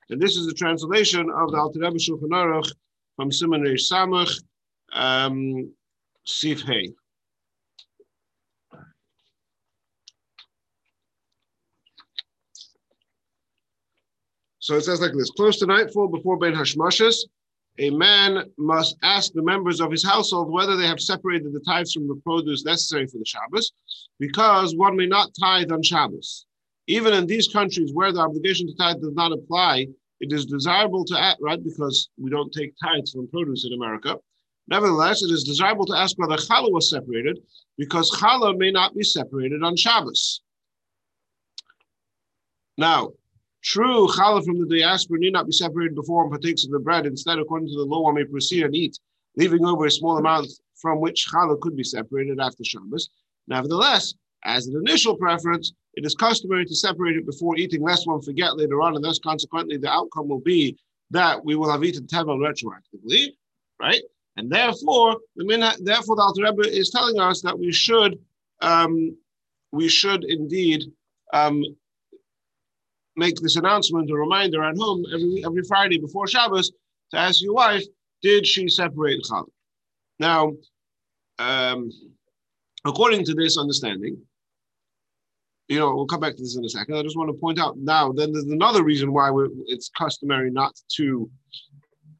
and 0.10 0.20
this 0.20 0.36
is 0.36 0.48
a 0.48 0.54
translation 0.54 1.30
of 1.30 1.52
the 1.52 1.58
Alter 1.58 1.80
Rebbe 1.80 1.98
Shulchan 1.98 2.32
Aruch 2.32 2.72
from 3.18 3.30
Reish 3.30 3.92
Samach, 3.92 4.42
um, 4.94 5.72
Sif 6.26 6.62
Hey. 6.62 6.94
So 14.60 14.76
it 14.76 14.82
says 14.82 15.02
like 15.02 15.14
this: 15.14 15.32
Close 15.32 15.58
to 15.60 15.66
nightfall, 15.66 16.10
before 16.10 16.38
Ben 16.38 16.54
Hashmashas, 16.54 17.16
a 17.80 17.90
man 17.90 18.44
must 18.58 18.98
ask 19.02 19.32
the 19.34 19.42
members 19.42 19.80
of 19.80 19.92
his 19.92 20.06
household 20.06 20.52
whether 20.52 20.76
they 20.76 20.88
have 20.88 21.00
separated 21.00 21.54
the 21.54 21.62
tithes 21.62 21.94
from 21.94 22.08
the 22.08 22.20
produce 22.24 22.66
necessary 22.66 23.08
for 23.08 23.18
the 23.18 23.26
Shabbos, 23.26 23.72
because 24.20 24.76
one 24.76 24.96
may 24.96 25.08
not 25.08 25.32
tithe 25.40 25.72
on 25.72 25.82
Shabbos. 25.82 26.46
Even 26.88 27.14
in 27.14 27.26
these 27.26 27.48
countries 27.48 27.94
where 27.94 28.12
the 28.12 28.20
obligation 28.20 28.68
to 28.68 28.76
tithe 28.76 29.02
does 29.02 29.14
not 29.14 29.32
apply, 29.32 29.88
it 30.20 30.34
is 30.34 30.46
desirable 30.46 31.06
to 31.06 31.20
ask, 31.20 31.38
right? 31.42 31.64
Because 31.64 32.10
we 32.18 32.30
don't 32.30 32.52
take 32.52 32.74
tithes 32.82 33.12
from 33.12 33.28
produce 33.28 33.66
in 33.66 33.74
America. 33.74 34.18
Nevertheless, 34.68 35.24
it 35.24 35.32
is 35.32 35.44
desirable 35.44 35.86
to 35.86 35.96
ask 35.96 36.18
whether 36.18 36.36
challah 36.36 36.72
was 36.72 36.90
separated, 36.90 37.40
because 37.78 38.12
challah 38.12 38.58
may 38.58 38.72
not 38.72 38.96
be 38.96 39.04
separated 39.04 39.64
on 39.64 39.76
Shabbos. 39.76 40.42
Now, 42.78 43.12
True, 43.64 44.08
challah 44.08 44.46
from 44.46 44.60
the 44.60 44.78
diaspora 44.78 45.20
need 45.20 45.34
not 45.34 45.46
be 45.46 45.52
separated 45.52 45.94
before 45.94 46.24
one 46.24 46.30
partakes 46.30 46.64
of 46.64 46.72
the 46.72 46.80
bread. 46.80 47.06
Instead, 47.06 47.38
according 47.38 47.68
to 47.68 47.76
the 47.76 47.84
law, 47.84 48.04
one 48.04 48.16
may 48.16 48.24
proceed 48.24 48.64
and 48.64 48.74
eat, 48.74 48.98
leaving 49.36 49.66
over 49.66 49.86
a 49.86 49.92
small 49.92 50.18
amount 50.18 50.48
from 50.76 51.02
which 51.02 51.28
challah 51.30 51.60
could 51.60 51.76
be 51.76 51.84
separated 51.84 52.40
after 52.40 52.64
Shabbos. 52.64 53.10
Nevertheless, 53.48 54.14
as 54.46 54.68
an 54.68 54.78
initial 54.78 55.18
preference, 55.18 55.74
it 55.98 56.06
is 56.06 56.14
customary 56.14 56.64
to 56.64 56.76
separate 56.76 57.16
it 57.16 57.26
before 57.26 57.58
eating, 57.58 57.82
lest 57.82 58.06
one 58.06 58.22
forget 58.22 58.56
later 58.56 58.84
on, 58.84 58.96
and 58.96 59.04
thus 59.04 59.18
consequently 59.18 59.78
the 59.78 59.90
outcome 59.90 60.28
will 60.30 60.40
be 60.40 60.78
that 61.10 61.44
we 61.44 61.56
will 61.56 61.72
have 61.72 61.84
eaten 61.84 62.06
tevel 62.06 62.38
retroactively, 62.38 63.30
right? 63.82 64.04
And 64.36 64.48
therefore, 64.48 65.18
the 65.36 65.44
minha, 65.44 65.74
therefore 65.82 66.16
the 66.16 66.22
Alter 66.22 66.44
Rebbe 66.44 66.70
is 66.70 66.92
telling 66.92 67.20
us 67.20 67.42
that 67.42 67.58
we 67.58 67.72
should, 67.72 68.20
um, 68.62 69.18
we 69.72 69.90
should 69.90 70.24
indeed 70.24 70.84
um, 71.34 71.64
make 73.16 73.38
this 73.38 73.56
announcement, 73.56 74.12
a 74.12 74.16
reminder 74.16 74.64
at 74.64 74.78
home 74.78 75.04
every 75.12 75.44
every 75.44 75.64
Friday 75.64 75.98
before 75.98 76.28
Shabbos 76.28 76.72
to 77.10 77.18
ask 77.18 77.42
your 77.42 77.56
wife, 77.56 77.84
did 78.22 78.46
she 78.46 78.68
separate 78.68 79.24
challah? 79.24 79.50
Now, 80.20 80.54
um, 81.40 81.90
according 82.86 83.26
to 83.26 83.34
this 83.34 83.58
understanding, 83.58 84.22
you 85.68 85.80
know, 85.80 85.94
we'll 85.96 86.06
come 86.06 86.22
back 86.22 86.36
to 86.36 86.42
this 86.42 86.56
in 86.56 86.64
a 86.64 86.70
second. 86.70 86.96
I 86.96 87.04
just 87.04 87.18
want 87.18 87.30
to 87.30 87.34
point 87.34 87.60
out 87.60 87.78
now, 87.78 88.12
then 88.12 88.32
there's 88.32 88.46
another 88.46 88.84
reason 88.84 89.12
why 89.12 89.32
it's 89.66 89.90
customary 89.90 90.50
not 90.50 90.80
to 90.96 91.30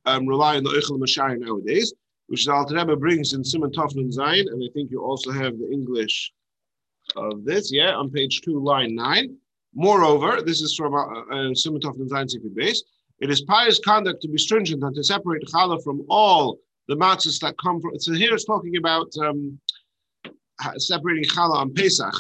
um, 0.06 0.28
rely 0.28 0.58
on 0.58 0.64
the 0.64 0.70
Eichel 0.72 1.00
Mashai 1.00 1.40
nowadays, 1.40 1.94
which 2.28 2.46
the 2.46 2.54
Alter 2.54 2.76
Rebbe 2.76 2.96
brings 2.96 3.34
in 3.34 3.44
Simon 3.44 3.72
Toflin 3.72 4.12
Zion, 4.12 4.48
and 4.50 4.62
I 4.64 4.70
think 4.74 4.92
you 4.92 5.02
also 5.02 5.32
have 5.32 5.58
the 5.58 5.70
English 5.72 6.34
of 7.16 7.46
this, 7.46 7.72
yeah, 7.72 7.94
on 7.94 8.10
page 8.10 8.42
two, 8.42 8.60
line 8.60 8.96
nine. 8.96 9.38
Moreover, 9.74 10.42
this 10.42 10.62
is 10.62 10.76
from 10.76 10.92
Simatov 10.92 11.98
Zayin 12.00 12.30
Secret 12.30 12.56
base. 12.56 12.84
It 13.20 13.30
is 13.30 13.42
pious 13.42 13.80
conduct 13.80 14.22
to 14.24 14.28
be 14.28 14.38
stringent 14.38 14.84
and 14.84 14.96
to 14.96 15.04
separate 15.04 15.44
challah 15.44 15.84
from 15.84 16.04
all 16.10 16.58
the 16.88 16.96
matzahs 16.96 17.40
that 17.42 17.56
come 17.62 17.80
from. 17.80 17.98
So 18.00 18.14
here 18.14 18.34
it's 18.34 18.46
talking 18.46 18.78
about 18.78 19.12
um, 19.22 19.60
separating 20.78 21.24
challah 21.26 21.58
on 21.58 21.74
Pesach. 21.74 22.14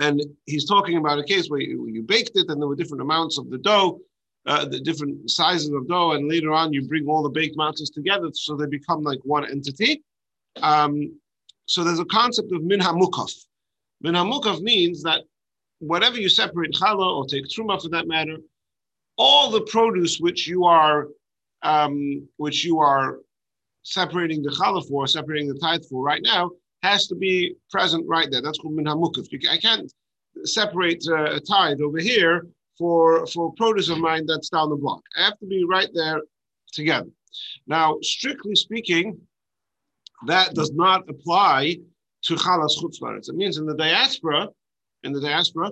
And 0.00 0.22
he's 0.46 0.64
talking 0.64 0.96
about 0.96 1.18
a 1.18 1.24
case 1.24 1.48
where 1.48 1.60
you, 1.60 1.86
you, 1.88 2.02
baked 2.02 2.32
it 2.34 2.48
and 2.48 2.60
there 2.60 2.66
were 2.66 2.74
different 2.74 3.02
amounts 3.02 3.38
of 3.38 3.50
the 3.50 3.58
dough, 3.58 4.00
uh, 4.46 4.64
the 4.64 4.80
different 4.80 5.30
sizes 5.30 5.68
of 5.68 5.86
dough, 5.88 6.12
and 6.12 6.26
later 6.26 6.52
on 6.52 6.72
you 6.72 6.88
bring 6.88 7.06
all 7.06 7.22
the 7.22 7.28
baked 7.28 7.56
matzahs 7.56 7.92
together 7.92 8.30
so 8.32 8.56
they 8.56 8.66
become 8.66 9.02
like 9.02 9.20
one 9.24 9.48
entity. 9.48 10.02
Um, 10.62 11.14
so 11.66 11.84
there's 11.84 12.00
a 12.00 12.06
concept 12.06 12.50
of 12.50 12.62
min 12.62 12.80
hamukaf. 12.80 13.32
Min 14.00 14.14
hamukaf 14.14 14.62
means 14.62 15.02
that 15.02 15.20
whatever 15.80 16.18
you 16.18 16.30
separate 16.30 16.72
challah 16.72 17.16
or 17.16 17.26
take 17.26 17.46
truma 17.46 17.80
for 17.80 17.90
that 17.90 18.08
matter, 18.08 18.38
all 19.18 19.50
the 19.50 19.60
produce 19.62 20.18
which 20.18 20.48
you 20.48 20.64
are 20.64 21.08
um, 21.62 22.26
which 22.38 22.64
you 22.64 22.80
are 22.80 23.18
separating 23.82 24.42
the 24.42 24.50
challah 24.50 24.86
for, 24.88 25.06
separating 25.06 25.48
the 25.48 25.58
tithe 25.58 25.84
for 25.84 26.02
right 26.02 26.22
now, 26.22 26.50
has 26.82 27.06
to 27.08 27.14
be 27.14 27.54
present 27.70 28.06
right 28.08 28.28
there. 28.30 28.42
That's 28.42 28.58
called 28.58 28.74
min 28.74 28.86
hamukaf. 28.86 29.26
I 29.50 29.56
can't 29.58 29.92
separate 30.44 31.04
uh, 31.08 31.36
a 31.36 31.40
tithe 31.40 31.80
over 31.80 31.98
here 31.98 32.46
for 32.78 33.26
for 33.26 33.52
produce 33.54 33.88
of 33.88 33.98
mine 33.98 34.24
that's 34.26 34.48
down 34.48 34.70
the 34.70 34.76
block. 34.76 35.02
I 35.16 35.24
have 35.24 35.38
to 35.38 35.46
be 35.46 35.64
right 35.64 35.88
there 35.94 36.22
together. 36.72 37.10
Now, 37.66 37.98
strictly 38.02 38.54
speaking, 38.54 39.18
that 40.26 40.54
does 40.54 40.72
not 40.72 41.08
apply 41.08 41.78
to 42.24 42.34
chalas 42.34 42.78
chutzlaretz. 42.80 43.28
It 43.28 43.36
means 43.36 43.58
in 43.58 43.66
the 43.66 43.76
diaspora, 43.76 44.48
in 45.04 45.12
the 45.12 45.20
diaspora, 45.20 45.70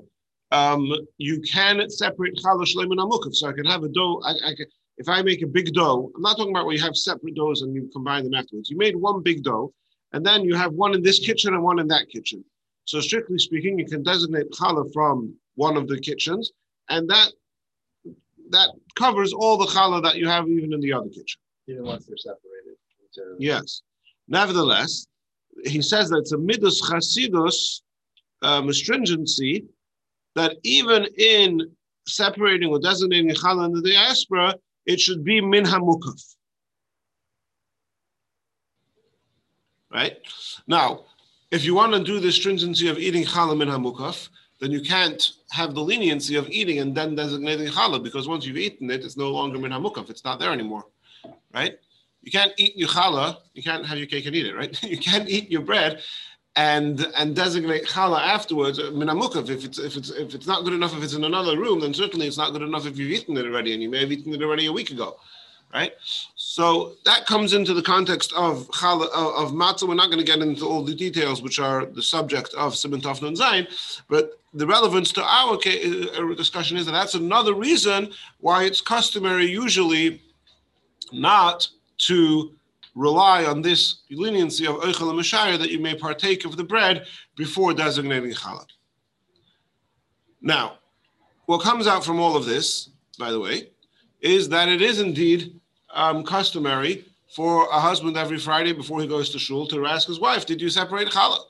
um, 0.50 0.90
you 1.18 1.40
can 1.40 1.88
separate 1.90 2.34
challah 2.36 2.66
shleim 2.66 2.90
and 2.90 3.00
amukaf. 3.00 3.34
So 3.34 3.48
I 3.48 3.52
can 3.52 3.66
have 3.66 3.82
a 3.82 3.88
dough. 3.88 4.20
I, 4.24 4.32
I 4.50 4.54
can, 4.54 4.66
if 4.98 5.08
I 5.08 5.22
make 5.22 5.42
a 5.42 5.46
big 5.46 5.72
dough, 5.72 6.10
I'm 6.14 6.22
not 6.22 6.36
talking 6.36 6.52
about 6.52 6.66
where 6.66 6.74
you 6.74 6.82
have 6.82 6.96
separate 6.96 7.34
doughs 7.34 7.62
and 7.62 7.74
you 7.74 7.88
combine 7.92 8.24
them 8.24 8.34
afterwards. 8.34 8.70
You 8.70 8.76
made 8.76 8.96
one 8.96 9.22
big 9.22 9.42
dough, 9.42 9.72
and 10.12 10.24
then 10.24 10.44
you 10.44 10.54
have 10.54 10.72
one 10.72 10.94
in 10.94 11.02
this 11.02 11.18
kitchen 11.18 11.54
and 11.54 11.62
one 11.62 11.78
in 11.78 11.88
that 11.88 12.08
kitchen. 12.08 12.44
So 12.84 13.00
strictly 13.00 13.38
speaking, 13.38 13.78
you 13.78 13.86
can 13.86 14.02
designate 14.02 14.50
challah 14.50 14.92
from 14.92 15.34
one 15.56 15.76
of 15.76 15.88
the 15.88 16.00
kitchens, 16.00 16.52
and 16.88 17.08
that 17.10 17.32
that 18.50 18.70
covers 18.96 19.32
all 19.32 19.58
the 19.58 19.66
challah 19.66 20.02
that 20.02 20.16
you 20.16 20.26
have 20.26 20.48
even 20.48 20.72
in 20.72 20.80
the 20.80 20.92
other 20.92 21.08
kitchen. 21.08 21.40
Even 21.66 21.84
once 21.84 22.06
they're 22.06 22.16
separated. 22.16 22.76
Into... 23.16 23.36
Yes. 23.38 23.82
Nevertheless, 24.26 25.06
he 25.64 25.82
says 25.82 26.08
that 26.10 26.18
it's 26.18 26.32
a 26.32 26.38
midas 26.38 26.80
chasidus 26.80 27.82
um, 28.42 28.72
stringency 28.72 29.64
that 30.34 30.56
even 30.62 31.06
in 31.18 31.70
separating 32.06 32.70
or 32.70 32.78
designating 32.78 33.30
challah 33.30 33.66
in 33.66 33.72
the 33.72 33.82
diaspora, 33.82 34.54
it 34.86 34.98
should 34.98 35.24
be 35.24 35.40
min 35.40 35.64
hamukaf. 35.64 36.36
Right? 39.92 40.18
Now, 40.66 41.04
if 41.50 41.64
you 41.64 41.75
want 41.75 41.95
to 41.95 42.02
do 42.02 42.21
the 42.21 42.30
stringency 42.30 42.88
of 42.88 42.99
eating 42.99 43.25
challah 43.25 43.57
min 43.57 43.68
hamukaf, 43.68 44.28
then 44.61 44.71
you 44.71 44.80
can't 44.80 45.33
have 45.50 45.75
the 45.75 45.80
leniency 45.80 46.37
of 46.37 46.49
eating 46.50 46.80
and 46.80 46.95
then 46.95 47.14
designating 47.14 47.68
challah 47.68 48.02
because 48.02 48.28
once 48.28 48.45
you've 48.45 48.59
eaten 48.59 48.90
it, 48.90 49.04
it's 49.04 49.16
no 49.16 49.30
longer 49.30 49.59
min 49.59 49.71
hamukaf. 49.71 50.11
It's 50.11 50.25
not 50.25 50.38
there 50.38 50.52
anymore. 50.52 50.85
Right? 51.54 51.78
You 52.23 52.30
can't 52.30 52.52
eat 52.59 52.76
your 52.76 52.88
challah. 52.88 53.38
You 53.54 53.62
can't 53.62 53.87
have 53.87 53.97
your 53.97 54.07
cake 54.07 54.26
and 54.26 54.37
eat 54.37 54.47
it, 54.47 54.54
right? 54.54 54.83
You 54.92 54.99
can't 54.99 55.28
eat 55.28 55.50
your 55.50 55.62
bread 55.62 56.02
and 56.59 57.07
and 57.16 57.37
designate 57.37 57.85
challah 57.85 58.21
afterwards 58.21 58.78
uh, 58.80 58.90
minamukov. 59.00 59.49
If 59.49 59.64
it's 59.64 59.78
if 59.78 59.97
it's 59.97 60.11
if 60.11 60.35
it's 60.35 60.47
not 60.47 60.64
good 60.64 60.73
enough 60.73 60.95
if 60.97 61.02
it's 61.04 61.14
in 61.14 61.25
another 61.25 61.57
room, 61.57 61.80
then 61.80 61.95
certainly 61.95 62.26
it's 62.26 62.37
not 62.37 62.52
good 62.52 62.62
enough 62.62 62.85
if 62.85 62.99
you've 62.99 63.12
eaten 63.12 63.37
it 63.37 63.47
already, 63.47 63.73
and 63.75 63.83
you 63.83 63.88
may 63.88 64.00
have 64.00 64.11
eaten 64.11 64.35
it 64.35 64.42
already 64.42 64.66
a 64.66 64.73
week 64.73 64.90
ago, 64.90 65.16
right? 65.73 65.92
So 66.50 66.95
that 67.05 67.26
comes 67.26 67.52
into 67.52 67.75
the 67.75 67.83
context 67.83 68.33
of 68.33 68.71
challah 68.71 69.11
of, 69.11 69.35
of 69.35 69.52
matzah. 69.52 69.87
We're 69.87 69.97
not 69.97 70.07
going 70.07 70.19
to 70.19 70.25
get 70.25 70.38
into 70.38 70.64
all 70.64 70.83
the 70.83 70.95
details, 70.95 71.43
which 71.43 71.61
are 71.61 71.85
the 71.85 72.02
subject 72.02 72.55
of 72.55 72.75
Simon 72.75 73.02
Tafnon 73.02 73.37
Zayin, 73.37 73.67
but 74.09 74.40
the 74.55 74.67
relevance 74.67 75.12
to 75.12 75.23
our 75.23 75.57
uh, 75.57 76.35
discussion 76.37 76.78
is 76.78 76.87
that 76.87 76.93
that's 76.93 77.14
another 77.14 77.52
reason 77.52 78.11
why 78.40 78.64
it's 78.64 78.81
customary 78.81 79.45
usually 79.45 80.23
not 81.12 81.69
to 81.99 82.55
rely 82.95 83.45
on 83.45 83.61
this 83.61 83.99
leniency 84.11 84.67
of 84.67 84.76
Eichel 84.76 85.11
and 85.11 85.61
that 85.62 85.71
you 85.71 85.81
may 85.81 85.95
partake 85.95 86.47
of 86.47 86.57
the 86.57 86.64
bread 86.64 87.05
before 87.37 87.75
designating 87.75 88.33
Challah. 88.33 88.64
Now, 90.40 90.78
what 91.45 91.61
comes 91.61 91.87
out 91.87 92.07
from 92.07 92.19
all 92.19 92.38
of 92.38 92.47
this, 92.47 92.88
by 93.19 93.33
the 93.33 93.38
way, 93.38 93.69
is 94.23 94.49
that 94.49 94.71
it 94.71 94.81
is 94.81 94.99
indeed 94.99 95.61
um, 95.95 96.25
customary 96.25 97.04
for 97.35 97.68
a 97.71 97.78
husband 97.78 98.16
every 98.16 98.38
Friday 98.38 98.73
before 98.73 99.00
he 99.00 99.07
goes 99.07 99.30
to 99.30 99.38
shul 99.38 99.66
to 99.68 99.87
ask 99.87 100.09
his 100.09 100.21
wife, 100.21 100.47
"Did 100.47 100.61
you 100.61 100.71
separate 100.71 101.09
challah?" 101.09 101.40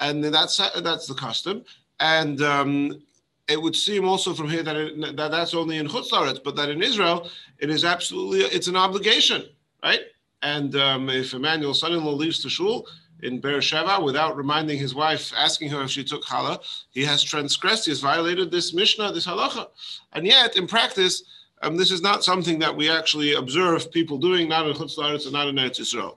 And 0.00 0.22
that's 0.24 0.56
that's 0.80 1.06
the 1.06 1.14
custom. 1.14 1.64
And 2.00 2.42
um, 2.42 3.02
it 3.48 3.60
would 3.60 3.76
seem 3.76 4.04
also 4.06 4.34
from 4.34 4.48
here 4.48 4.62
that, 4.62 4.76
it, 4.76 5.16
that 5.16 5.30
that's 5.30 5.54
only 5.54 5.76
in 5.78 5.86
Chutz 5.86 6.42
but 6.42 6.56
that 6.56 6.70
in 6.70 6.82
Israel 6.82 7.30
it 7.58 7.70
is 7.70 7.84
absolutely 7.84 8.40
it's 8.40 8.68
an 8.68 8.76
obligation, 8.76 9.44
right? 9.82 10.00
And 10.42 10.76
um, 10.76 11.08
if 11.08 11.32
Emmanuel's 11.32 11.80
son-in-law 11.80 12.12
leaves 12.12 12.40
to 12.40 12.50
shul, 12.50 12.86
in 13.22 13.40
Beersheba 13.40 14.02
without 14.02 14.36
reminding 14.36 14.78
his 14.78 14.94
wife, 14.94 15.32
asking 15.36 15.70
her 15.70 15.82
if 15.82 15.90
she 15.90 16.04
took 16.04 16.24
challah, 16.24 16.58
he 16.90 17.04
has 17.04 17.22
transgressed, 17.22 17.86
he 17.86 17.90
has 17.90 18.00
violated 18.00 18.50
this 18.50 18.74
Mishnah, 18.74 19.12
this 19.12 19.26
halacha. 19.26 19.68
And 20.12 20.26
yet, 20.26 20.56
in 20.56 20.66
practice, 20.66 21.24
um, 21.64 21.76
this 21.76 21.90
is 21.90 22.02
not 22.02 22.22
something 22.22 22.58
that 22.58 22.76
we 22.76 22.90
actually 22.90 23.34
observe 23.34 23.90
people 23.90 24.18
doing, 24.18 24.48
not 24.48 24.66
in 24.66 24.74
Chutz 24.74 25.24
and 25.24 25.32
not 25.32 25.48
in 25.48 25.56
Eretz 25.56 25.80
Yisrael. 25.80 26.16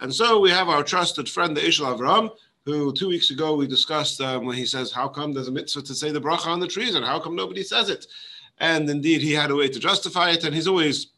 And 0.00 0.12
so 0.12 0.40
we 0.40 0.50
have 0.50 0.68
our 0.68 0.82
trusted 0.82 1.28
friend, 1.28 1.56
the 1.56 1.60
Eshel 1.60 1.96
Avram, 1.96 2.30
who 2.64 2.92
two 2.92 3.08
weeks 3.08 3.30
ago 3.30 3.54
we 3.54 3.66
discussed 3.66 4.20
um, 4.20 4.44
when 4.44 4.56
he 4.56 4.66
says, 4.66 4.92
How 4.92 5.08
come 5.08 5.32
there's 5.32 5.48
a 5.48 5.52
mitzvah 5.52 5.82
to 5.82 5.94
say 5.94 6.10
the 6.10 6.20
bracha 6.20 6.46
on 6.46 6.60
the 6.60 6.66
trees 6.66 6.94
and 6.94 7.04
how 7.04 7.18
come 7.18 7.36
nobody 7.36 7.62
says 7.62 7.88
it? 7.88 8.06
And 8.58 8.90
indeed, 8.90 9.22
he 9.22 9.32
had 9.32 9.50
a 9.50 9.54
way 9.54 9.68
to 9.68 9.78
justify 9.78 10.30
it, 10.30 10.44
and 10.44 10.54
he's 10.54 10.66
always 10.66 11.08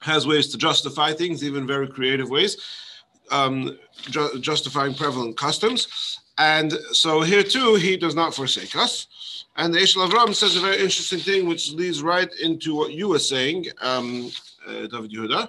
has 0.00 0.26
ways 0.26 0.48
to 0.48 0.58
justify 0.58 1.12
things, 1.12 1.44
even 1.44 1.66
very 1.66 1.86
creative 1.86 2.30
ways, 2.30 2.56
um, 3.30 3.78
ju- 4.10 4.38
justifying 4.40 4.94
prevalent 4.94 5.36
customs. 5.36 6.18
And 6.38 6.72
so 6.92 7.20
here 7.20 7.42
too, 7.42 7.74
he 7.74 7.96
does 7.96 8.14
not 8.14 8.34
forsake 8.34 8.74
us. 8.74 9.06
And 9.56 9.72
the 9.72 9.80
Eshel 9.80 10.08
Avram 10.08 10.34
says 10.34 10.56
a 10.56 10.60
very 10.60 10.76
interesting 10.76 11.18
thing, 11.18 11.46
which 11.46 11.72
leads 11.72 12.02
right 12.02 12.30
into 12.40 12.74
what 12.74 12.92
you 12.92 13.08
were 13.08 13.18
saying, 13.18 13.66
um, 13.80 14.30
uh, 14.66 14.86
David 14.86 15.12
Yehuda. 15.12 15.48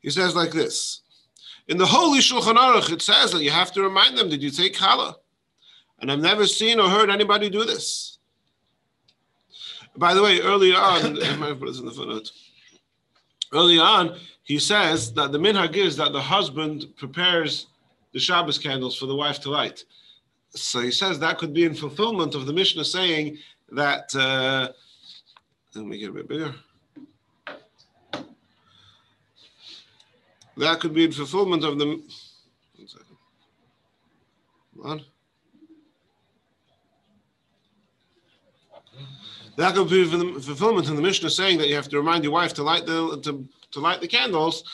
He 0.00 0.10
says 0.10 0.34
like 0.34 0.50
this. 0.50 1.02
In 1.68 1.76
the 1.76 1.86
Holy 1.86 2.18
Shulchan 2.18 2.56
Aruch, 2.56 2.92
it 2.92 3.02
says 3.02 3.30
that 3.32 3.42
you 3.42 3.50
have 3.50 3.72
to 3.72 3.82
remind 3.82 4.16
them, 4.16 4.28
did 4.28 4.42
you 4.42 4.50
take 4.50 4.74
challah? 4.74 5.14
And 6.00 6.10
I've 6.10 6.20
never 6.20 6.46
seen 6.46 6.80
or 6.80 6.88
heard 6.88 7.10
anybody 7.10 7.50
do 7.50 7.64
this. 7.64 8.18
By 9.96 10.14
the 10.14 10.22
way, 10.22 10.40
early 10.40 10.72
on, 10.72 11.22
I 11.24 11.36
might 11.36 11.50
in 11.50 11.84
the 11.84 11.92
footnote. 11.94 12.30
Early 13.52 13.78
on, 13.78 14.18
he 14.42 14.58
says 14.58 15.12
that 15.14 15.32
the 15.32 15.38
minhag 15.38 15.76
is 15.76 15.96
that 15.96 16.12
the 16.12 16.20
husband 16.20 16.86
prepares 16.96 17.66
the 18.12 18.18
Shabbos 18.18 18.58
candles 18.58 18.96
for 18.96 19.06
the 19.06 19.14
wife 19.14 19.40
to 19.40 19.50
light. 19.50 19.84
So 20.54 20.80
he 20.80 20.90
says 20.90 21.18
that 21.18 21.38
could 21.38 21.52
be 21.52 21.64
in 21.64 21.74
fulfillment 21.74 22.34
of 22.34 22.46
the 22.46 22.52
Mishnah 22.52 22.84
saying 22.84 23.38
that. 23.70 24.14
Uh, 24.14 24.72
let 25.74 25.86
me 25.86 25.98
get 25.98 26.10
a 26.10 26.12
bit 26.12 26.28
bigger. 26.28 26.54
That 30.56 30.80
could 30.80 30.92
be 30.92 31.04
in 31.04 31.12
fulfillment 31.12 31.62
of 31.64 31.78
the. 31.78 31.86
One 31.86 32.02
second. 32.86 33.16
On. 34.82 35.00
That 39.56 39.74
could 39.74 39.90
be 39.90 40.04
fulfillment 40.04 40.88
in 40.88 40.96
the 40.96 41.02
Mishnah 41.02 41.30
saying 41.30 41.58
that 41.58 41.68
you 41.68 41.74
have 41.74 41.88
to 41.88 41.96
remind 41.96 42.24
your 42.24 42.32
wife 42.32 42.54
to 42.54 42.62
light 42.62 42.86
the 42.86 43.20
to, 43.20 43.48
to 43.72 43.80
light 43.80 44.00
the 44.00 44.08
candles. 44.08 44.64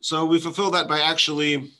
So 0.00 0.24
we 0.24 0.40
fulfill 0.40 0.70
that 0.72 0.88
by 0.88 1.00
actually 1.00 1.70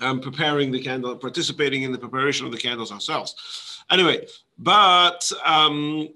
um, 0.00 0.20
preparing 0.20 0.70
the 0.70 0.80
candle, 0.80 1.16
participating 1.16 1.82
in 1.82 1.92
the 1.92 1.98
preparation 1.98 2.46
of 2.46 2.52
the 2.52 2.58
candles 2.58 2.92
ourselves. 2.92 3.84
Anyway, 3.90 4.26
but 4.58 5.30
um, 5.44 6.08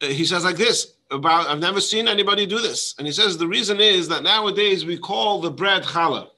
he 0.00 0.24
says 0.24 0.44
like 0.44 0.56
this 0.56 0.94
about 1.10 1.46
I've 1.46 1.60
never 1.60 1.80
seen 1.80 2.08
anybody 2.08 2.46
do 2.46 2.58
this, 2.58 2.94
and 2.98 3.06
he 3.06 3.12
says 3.12 3.38
the 3.38 3.46
reason 3.46 3.80
is 3.80 4.08
that 4.08 4.22
nowadays 4.22 4.84
we 4.84 4.98
call 4.98 5.40
the 5.40 5.50
bread 5.50 5.82
challah. 5.82 6.28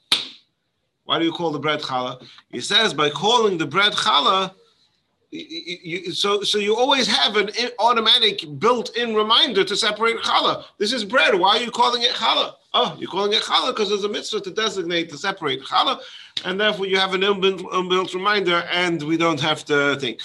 Why 1.05 1.19
do 1.19 1.25
you 1.25 1.33
call 1.33 1.51
the 1.51 1.59
bread 1.59 1.81
challah? 1.81 2.25
He 2.51 2.61
says 2.61 2.95
by 2.95 3.11
calling 3.11 3.59
the 3.59 3.67
bread 3.67 3.93
challah. 3.93 4.55
You, 5.33 6.13
so, 6.13 6.43
so 6.43 6.59
you 6.59 6.75
always 6.77 7.07
have 7.07 7.37
an 7.37 7.51
automatic 7.79 8.43
built-in 8.59 9.15
reminder 9.15 9.63
to 9.63 9.77
separate 9.77 10.17
challah. 10.19 10.65
This 10.79 10.93
is 10.93 11.05
bread. 11.05 11.35
Why 11.39 11.57
are 11.57 11.63
you 11.63 11.71
calling 11.71 12.03
it 12.03 12.11
challah? 12.11 12.55
Oh, 12.73 12.97
you're 13.01 13.11
calling 13.11 13.33
it 13.33 13.43
challah 13.43 13.75
because 13.75 13.89
there's 13.89 14.05
a 14.05 14.09
mitzvah 14.09 14.41
to 14.43 14.51
designate 14.51 15.11
to 15.11 15.19
separate 15.19 15.63
challah, 15.63 16.01
and 16.45 16.61
therefore 16.61 16.87
you 16.87 16.99
have 16.99 17.15
an 17.15 17.23
inbuilt 17.23 18.15
reminder, 18.15 18.63
and 18.71 19.03
we 19.03 19.17
don't 19.17 19.41
have 19.41 19.65
to 19.65 19.97
think. 19.97 20.21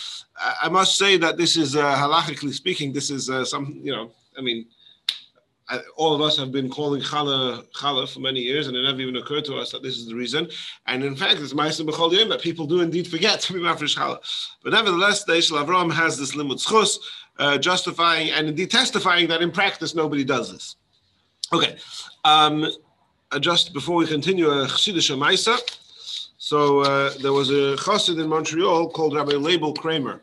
I, 0.61 0.69
must 0.69 0.97
say 0.97 1.17
that 1.17 1.37
this 1.37 1.57
is 1.57 1.75
uh, 1.75 1.95
halachically 1.95 2.53
speaking, 2.53 2.93
this 2.93 3.09
is 3.09 3.29
uh, 3.29 3.45
some, 3.45 3.79
you 3.81 3.91
know, 3.91 4.11
I 4.37 4.41
mean, 4.41 4.67
I, 5.69 5.79
all 5.95 6.13
of 6.13 6.21
us 6.21 6.37
have 6.37 6.51
been 6.51 6.69
calling 6.69 7.01
challah 7.01 7.65
challah 7.71 8.13
for 8.13 8.19
many 8.19 8.41
years, 8.41 8.67
and 8.67 8.77
it 8.77 8.83
never 8.83 9.01
even 9.01 9.15
occurred 9.15 9.45
to 9.45 9.55
us 9.55 9.71
that 9.71 9.81
this 9.81 9.97
is 9.97 10.05
the 10.05 10.13
reason. 10.13 10.47
And 10.85 11.03
in 11.03 11.15
fact, 11.15 11.39
it's 11.39 11.53
ma'aser 11.53 11.87
b'chol 11.87 12.13
yom 12.13 12.29
that 12.29 12.41
people 12.41 12.67
do 12.67 12.81
indeed 12.81 13.07
forget 13.07 13.39
to 13.41 13.53
be 13.53 13.59
mafresh 13.59 13.97
challah. 13.97 14.19
But 14.63 14.73
nevertheless, 14.73 15.23
the 15.23 15.33
Eshel 15.33 15.65
Avram 15.65 15.91
has 15.91 16.15
this 16.19 16.35
limud 16.35 16.63
schus, 16.63 16.99
uh, 17.39 17.57
justifying 17.57 18.29
and 18.29 18.49
indeed 18.49 18.69
testifying 18.69 19.27
that 19.29 19.41
in 19.41 19.51
practice 19.51 19.95
nobody 19.95 20.23
does 20.23 20.51
this. 20.51 20.75
Okay, 21.53 21.77
um, 22.25 22.65
uh, 23.31 23.39
just 23.39 23.71
before 23.71 23.95
we 23.95 24.07
continue, 24.07 24.49
a 24.49 24.65
Chassidish 24.65 25.15
Maisa. 25.15 25.57
So 26.37 26.81
uh, 26.81 27.13
there 27.21 27.33
was 27.33 27.49
a 27.49 27.75
chassid 27.77 28.21
in 28.21 28.27
Montreal 28.27 28.89
called 28.89 29.15
Rabbi 29.15 29.31
Leibel 29.31 29.75
Kramer, 29.77 30.21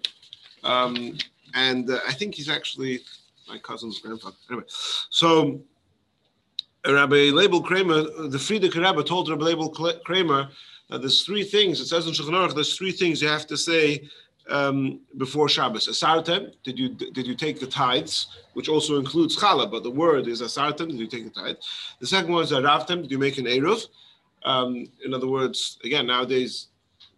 um, 0.62 1.16
and 1.54 1.90
uh, 1.90 1.98
I 2.06 2.12
think 2.12 2.34
he's 2.34 2.48
actually 2.48 3.00
my 3.48 3.58
cousin's 3.58 3.98
grandfather. 3.98 4.36
Anyway, 4.50 4.66
so 5.10 5.60
Rabbi 6.86 7.30
Leibel 7.30 7.64
Kramer, 7.64 8.02
the 8.28 8.38
Frierdiker 8.38 8.84
Rebbe 8.86 9.02
told 9.02 9.30
Rabbi 9.30 9.44
Leibel 9.46 10.04
Kramer 10.04 10.48
that 10.90 11.00
there's 11.00 11.24
three 11.24 11.42
things. 11.42 11.80
It 11.80 11.86
says 11.86 12.06
in 12.06 12.12
Shulchan 12.12 12.34
Aruch, 12.34 12.54
there's 12.54 12.76
three 12.76 12.92
things 12.92 13.20
you 13.20 13.28
have 13.28 13.46
to 13.48 13.56
say 13.56 14.08
um, 14.48 15.00
before 15.18 15.48
Shabbos. 15.48 15.88
Asartem, 15.88 16.52
did 16.62 16.78
you 16.78 16.90
did 16.90 17.26
you 17.26 17.34
take 17.34 17.60
the 17.60 17.66
tithes, 17.66 18.26
which 18.54 18.68
also 18.68 18.98
includes 18.98 19.36
challah, 19.36 19.70
but 19.70 19.82
the 19.82 19.90
word 19.90 20.26
is 20.26 20.42
asartem, 20.42 20.88
did 20.88 20.98
you 20.98 21.06
take 21.06 21.24
the 21.24 21.40
tithe? 21.40 21.56
The 22.00 22.06
second 22.06 22.32
one 22.32 22.42
is 22.42 22.52
aravtem, 22.52 23.02
did 23.02 23.10
you 23.10 23.18
make 23.18 23.38
an 23.38 23.46
eruv? 23.46 23.86
Um, 24.44 24.86
in 25.04 25.14
other 25.14 25.28
words, 25.28 25.78
again, 25.84 26.06
nowadays 26.06 26.68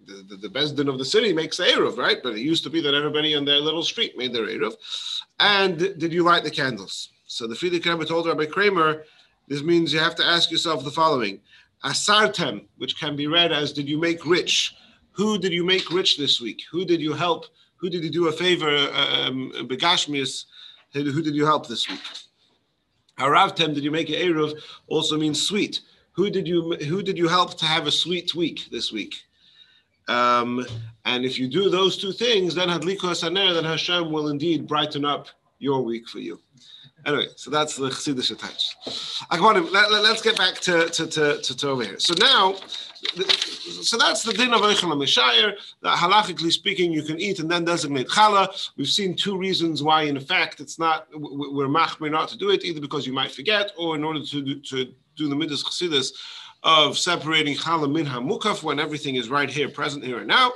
the, 0.06 0.24
the, 0.28 0.36
the 0.36 0.48
Besdin 0.48 0.88
of 0.88 0.98
the 0.98 1.04
city 1.04 1.32
makes 1.32 1.56
the 1.56 1.64
eruv, 1.64 1.96
right? 1.96 2.18
But 2.22 2.34
it 2.34 2.40
used 2.40 2.64
to 2.64 2.70
be 2.70 2.80
that 2.82 2.94
everybody 2.94 3.34
on 3.34 3.44
their 3.44 3.60
little 3.60 3.82
street 3.82 4.18
made 4.18 4.32
their 4.34 4.46
eruv. 4.46 4.74
And 5.40 5.78
did 5.78 6.12
you 6.12 6.22
light 6.22 6.44
the 6.44 6.50
candles? 6.50 7.10
So 7.26 7.46
the 7.46 7.54
Frierdiker 7.54 7.92
Rebbe 7.92 8.04
told 8.04 8.26
Rabbi 8.26 8.46
Kramer, 8.46 9.04
this 9.48 9.62
means 9.62 9.92
you 9.92 9.98
have 9.98 10.14
to 10.16 10.24
ask 10.24 10.50
yourself 10.50 10.84
the 10.84 10.90
following: 10.90 11.40
Asartem, 11.84 12.66
which 12.78 12.98
can 12.98 13.16
be 13.16 13.26
read 13.26 13.52
as 13.52 13.72
"Did 13.72 13.88
you 13.88 13.98
make 13.98 14.24
rich?" 14.24 14.74
Who 15.14 15.38
did 15.38 15.52
you 15.52 15.64
make 15.64 15.90
rich 15.90 16.16
this 16.16 16.40
week? 16.40 16.62
Who 16.70 16.84
did 16.84 17.00
you 17.00 17.12
help? 17.12 17.46
Who 17.76 17.88
did 17.88 18.02
you 18.02 18.10
do 18.10 18.28
a 18.28 18.32
favor? 18.32 18.68
Uh, 18.68 19.28
um, 19.28 19.52
who 20.92 21.22
did 21.22 21.34
you 21.34 21.44
help 21.44 21.68
this 21.68 21.88
week? 21.88 22.00
Aravtem, 23.18 23.74
did 23.74 23.84
you 23.84 23.90
make 23.92 24.08
an 24.08 24.16
eruv? 24.16 24.60
Also 24.88 25.16
means 25.16 25.40
sweet. 25.40 25.80
Who 26.12 26.30
did 26.30 26.48
you 26.48 26.74
who 26.88 27.02
did 27.02 27.16
you 27.16 27.28
help 27.28 27.56
to 27.58 27.64
have 27.64 27.86
a 27.86 27.92
sweet 27.92 28.34
week 28.34 28.68
this 28.70 28.92
week? 28.92 29.14
Um, 30.08 30.66
and 31.04 31.24
if 31.24 31.38
you 31.38 31.48
do 31.48 31.70
those 31.70 31.96
two 31.96 32.12
things, 32.12 32.54
then 32.54 32.68
Hadliko 32.68 33.14
Saner, 33.14 33.54
then 33.54 33.64
Hashem 33.64 34.10
will 34.10 34.28
indeed 34.28 34.66
brighten 34.66 35.04
up 35.04 35.28
your 35.58 35.82
week 35.82 36.08
for 36.08 36.18
you. 36.18 36.40
Anyway, 37.06 37.26
so 37.36 37.50
that's 37.50 37.76
the 37.76 37.88
Chassidish 37.88 38.30
attach. 38.30 38.76
I 39.30 39.40
want 39.40 39.58
to 39.58 39.70
let, 39.70 39.90
us 39.90 40.22
get 40.22 40.38
back 40.38 40.54
to, 40.60 40.88
to, 40.88 41.06
to, 41.06 41.42
to, 41.42 41.68
over 41.68 41.84
here. 41.84 41.98
So 41.98 42.14
now, 42.18 42.56
so 43.82 43.98
that's 43.98 44.22
the 44.22 44.32
din 44.32 44.52
of 44.52 44.60
Eichel 44.60 44.92
Mishayir, 44.96 45.54
that 45.82 45.98
halachically 45.98 46.52
speaking, 46.52 46.92
you 46.92 47.02
can 47.02 47.20
eat 47.20 47.38
and 47.38 47.50
then 47.50 47.64
designate 47.64 48.08
challah. 48.08 48.70
We've 48.76 48.88
seen 48.88 49.14
two 49.14 49.36
reasons 49.36 49.82
why, 49.82 50.02
in 50.02 50.18
fact, 50.20 50.60
it's 50.60 50.78
not, 50.78 51.06
we're 51.12 51.68
machmir 51.68 52.10
not 52.10 52.28
to 52.30 52.38
do 52.38 52.50
it, 52.50 52.64
either 52.64 52.80
because 52.80 53.06
you 53.06 53.12
might 53.12 53.32
forget 53.32 53.72
or 53.78 53.96
in 53.96 54.04
order 54.04 54.24
to, 54.24 54.42
do, 54.42 54.60
to 54.60 54.92
do 55.16 55.28
the 55.28 55.34
midas 55.34 55.62
chassidus 55.64 56.12
of 56.62 56.96
separating 56.98 57.54
challah 57.54 57.90
min 57.90 58.06
hamukaf 58.06 58.62
when 58.62 58.80
everything 58.80 59.16
is 59.16 59.28
right 59.28 59.50
here, 59.50 59.68
present 59.68 60.04
here 60.04 60.18
and 60.18 60.28
now. 60.28 60.52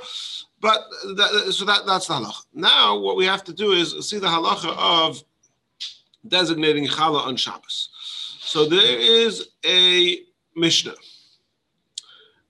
But 0.61 0.81
that, 1.15 1.53
so 1.53 1.65
that, 1.65 1.85
that's 1.85 2.07
the 2.07 2.15
halacha. 2.15 2.45
Now, 2.53 2.99
what 2.99 3.15
we 3.15 3.25
have 3.25 3.43
to 3.45 3.53
do 3.53 3.71
is 3.71 4.09
see 4.09 4.19
the 4.19 4.27
halacha 4.27 4.75
of 4.77 5.23
designating 6.27 6.85
challah 6.87 7.25
on 7.25 7.37
Shabbos. 7.37 7.89
So 8.41 8.65
there 8.65 8.99
is 8.99 9.49
a 9.65 10.21
Mishnah. 10.55 10.95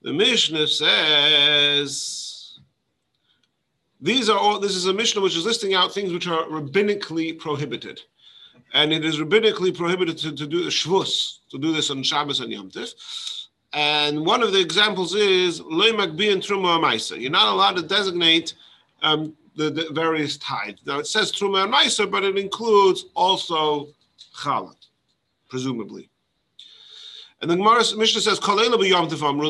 The 0.02 0.14
Mishnah 0.14 0.68
says 0.68 2.60
these 4.00 4.30
are 4.30 4.38
all. 4.38 4.60
This 4.60 4.76
is 4.76 4.86
a 4.86 4.94
Mishnah 4.94 5.22
which 5.22 5.36
is 5.36 5.46
listing 5.46 5.74
out 5.74 5.94
things 5.94 6.14
which 6.14 6.28
are 6.28 6.46
rabbinically 6.46 7.38
prohibited, 7.38 8.00
and 8.74 8.94
it 8.94 9.04
is 9.04 9.18
rabbinically 9.18 9.76
prohibited 9.76 10.18
to, 10.20 10.32
to 10.34 10.48
do 10.48 10.64
the 10.64 10.70
shvus, 10.70 11.40
to 11.52 11.58
do 11.58 11.74
this 11.74 11.90
on 11.92 12.02
Shabbos 12.04 12.40
and 12.40 12.52
Yom 12.52 12.72
Tif. 12.72 12.94
And 13.74 14.26
one 14.26 14.42
of 14.42 14.54
the 14.54 14.60
examples 14.60 15.14
is 15.14 15.60
loy 15.60 15.92
magbi 15.92 16.32
and 16.32 16.42
truma 16.42 16.80
amaisa. 16.80 17.20
You're 17.20 17.30
not 17.30 17.54
allowed 17.54 17.76
to 17.76 17.84
designate 17.84 18.54
um, 19.02 19.36
the, 19.56 19.70
the 19.70 19.90
various 19.92 20.38
tithes. 20.38 20.80
Now 20.86 21.00
it 21.00 21.08
says 21.08 21.32
Truma 21.32 21.66
and 21.66 21.74
Meiser, 21.74 22.10
but 22.10 22.24
it 22.24 22.38
includes 22.38 23.06
also 23.14 23.90
Challah, 24.34 24.76
presumably. 25.50 26.10
And 27.42 27.50
the 27.50 27.56
Gemara 27.56 27.84
Mishnah 27.96 28.22
says, 28.22 28.40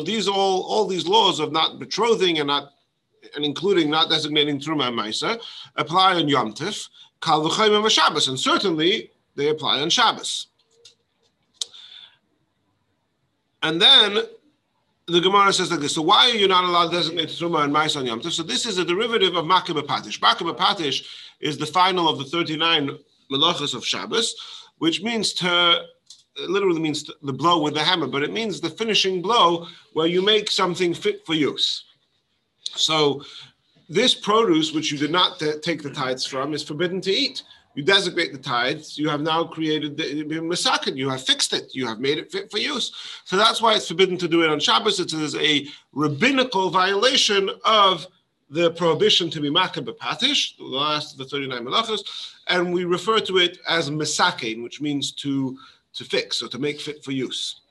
These 0.04 0.28
all 0.28 0.62
all 0.62 0.86
these 0.86 1.06
laws 1.06 1.40
of 1.40 1.52
not 1.52 1.78
betrothing 1.78 2.38
and 2.38 2.46
not 2.46 2.72
and 3.34 3.44
including 3.44 3.90
not 3.90 4.08
designating 4.08 4.58
Truma 4.58 4.88
and 4.88 4.98
Meiser 4.98 5.40
apply 5.76 6.14
on 6.14 6.28
Yom 6.28 6.52
Tif, 6.52 6.88
Kal 7.20 7.46
and 7.46 7.92
Shabbos, 7.92 8.28
and 8.28 8.38
certainly 8.38 9.10
they 9.36 9.48
apply 9.48 9.80
on 9.80 9.90
Shabbos. 9.90 10.48
And 13.62 13.80
then 13.80 14.20
the 15.06 15.20
Gemara 15.20 15.52
says 15.52 15.70
like 15.70 15.80
this. 15.80 15.94
So 15.94 16.02
why 16.02 16.30
are 16.30 16.34
you 16.34 16.48
not 16.48 16.64
allowed 16.64 16.90
to 16.90 16.96
designate 16.96 17.28
Truma 17.28 17.64
and 17.64 17.72
Mais 17.72 17.96
on 17.96 18.06
Yom 18.06 18.20
Tov? 18.20 18.32
So 18.32 18.42
this 18.42 18.64
is 18.64 18.78
a 18.78 18.84
derivative 18.84 19.36
of 19.36 19.44
Makeh 19.44 19.78
B'Patish. 19.78 20.20
Makeh 20.20 20.54
B'Patish 20.54 21.04
is 21.40 21.58
the 21.58 21.66
final 21.66 22.08
of 22.08 22.18
the 22.18 22.24
39 22.24 22.98
melachas 23.30 23.74
of 23.74 23.84
Shabbos, 23.84 24.34
which 24.78 25.02
means 25.02 25.32
to 25.34 25.82
literally 26.36 26.80
means 26.80 27.10
the 27.22 27.32
blow 27.32 27.60
with 27.62 27.74
the 27.74 27.82
hammer, 27.82 28.06
but 28.06 28.22
it 28.22 28.32
means 28.32 28.60
the 28.60 28.70
finishing 28.70 29.20
blow 29.20 29.66
where 29.92 30.06
you 30.06 30.22
make 30.22 30.50
something 30.50 30.94
fit 30.94 31.24
for 31.26 31.34
use. 31.34 31.84
So 32.62 33.22
this 33.88 34.14
produce, 34.14 34.72
which 34.72 34.92
you 34.92 34.98
did 34.98 35.10
not 35.10 35.38
take 35.38 35.82
the 35.82 35.90
tithes 35.90 36.24
from, 36.24 36.54
is 36.54 36.62
forbidden 36.62 37.00
to 37.02 37.10
eat. 37.10 37.42
You 37.74 37.84
designate 37.84 38.32
the 38.32 38.38
tithes. 38.38 38.98
You 38.98 39.08
have 39.08 39.20
now 39.20 39.44
created 39.44 39.96
the 39.96 40.24
masakin. 40.24 40.96
You 40.96 41.08
have 41.08 41.22
fixed 41.24 41.52
it. 41.52 41.74
You 41.74 41.86
have 41.86 42.00
made 42.00 42.18
it 42.18 42.30
fit 42.30 42.50
for 42.50 42.58
use. 42.58 42.92
So 43.24 43.36
that's 43.36 43.62
why 43.62 43.74
it's 43.74 43.88
forbidden 43.88 44.18
to 44.18 44.28
do 44.28 44.42
it 44.42 44.50
on 44.50 44.58
Shabbos. 44.58 44.98
It 44.98 45.12
is 45.12 45.36
a 45.36 45.66
rabbinical 45.92 46.70
violation 46.70 47.50
of 47.64 48.06
the 48.50 48.72
prohibition 48.72 49.30
to 49.30 49.40
be 49.40 49.48
makab 49.48 49.86
patish, 49.98 50.56
the 50.56 50.64
last 50.64 51.12
of 51.12 51.18
the 51.18 51.24
39 51.24 51.64
malachas, 51.64 52.00
and 52.48 52.72
we 52.74 52.84
refer 52.84 53.20
to 53.20 53.38
it 53.38 53.58
as 53.68 53.88
masakin, 53.88 54.62
which 54.64 54.80
means 54.80 55.12
to 55.12 55.56
to 55.94 56.04
fix 56.04 56.42
or 56.42 56.48
to 56.48 56.58
make 56.58 56.80
fit 56.80 57.04
for 57.04 57.12
use. 57.12 57.62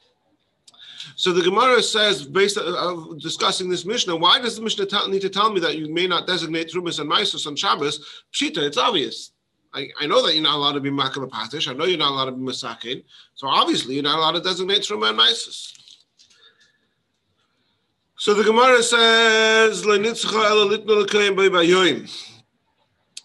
So 1.15 1.31
the 1.31 1.41
Gemara 1.41 1.81
says, 1.81 2.25
based 2.25 2.57
on 2.57 3.17
discussing 3.19 3.69
this 3.69 3.85
Mishnah, 3.85 4.15
why 4.15 4.39
does 4.39 4.57
the 4.57 4.61
Mishnah 4.61 5.07
need 5.07 5.21
to 5.21 5.29
tell 5.29 5.51
me 5.51 5.59
that 5.61 5.77
you 5.77 5.91
may 5.91 6.07
not 6.07 6.27
designate 6.27 6.69
Trumas 6.69 6.99
and 6.99 7.09
Maisus 7.09 7.47
on 7.47 7.55
Shabbos? 7.55 8.23
Pshita, 8.33 8.57
it's 8.57 8.77
obvious. 8.77 9.31
I, 9.73 9.87
I 9.99 10.07
know 10.07 10.25
that 10.25 10.33
you're 10.33 10.43
not 10.43 10.55
allowed 10.55 10.73
to 10.73 10.81
be 10.81 10.89
Makam 10.89 11.29
Patish. 11.29 11.69
I 11.69 11.73
know 11.73 11.85
you're 11.85 11.97
not 11.97 12.11
allowed 12.11 12.25
to 12.25 12.31
be 12.31 12.41
Masakin. 12.41 13.03
So 13.35 13.47
obviously 13.47 13.95
you're 13.95 14.03
not 14.03 14.17
allowed 14.17 14.33
to 14.33 14.41
designate 14.41 14.81
Truma 14.81 15.09
and 15.09 15.19
Maisus. 15.19 15.75
So 18.17 18.33
the 18.33 18.43
Gemara 18.43 18.83
says, 18.83 19.85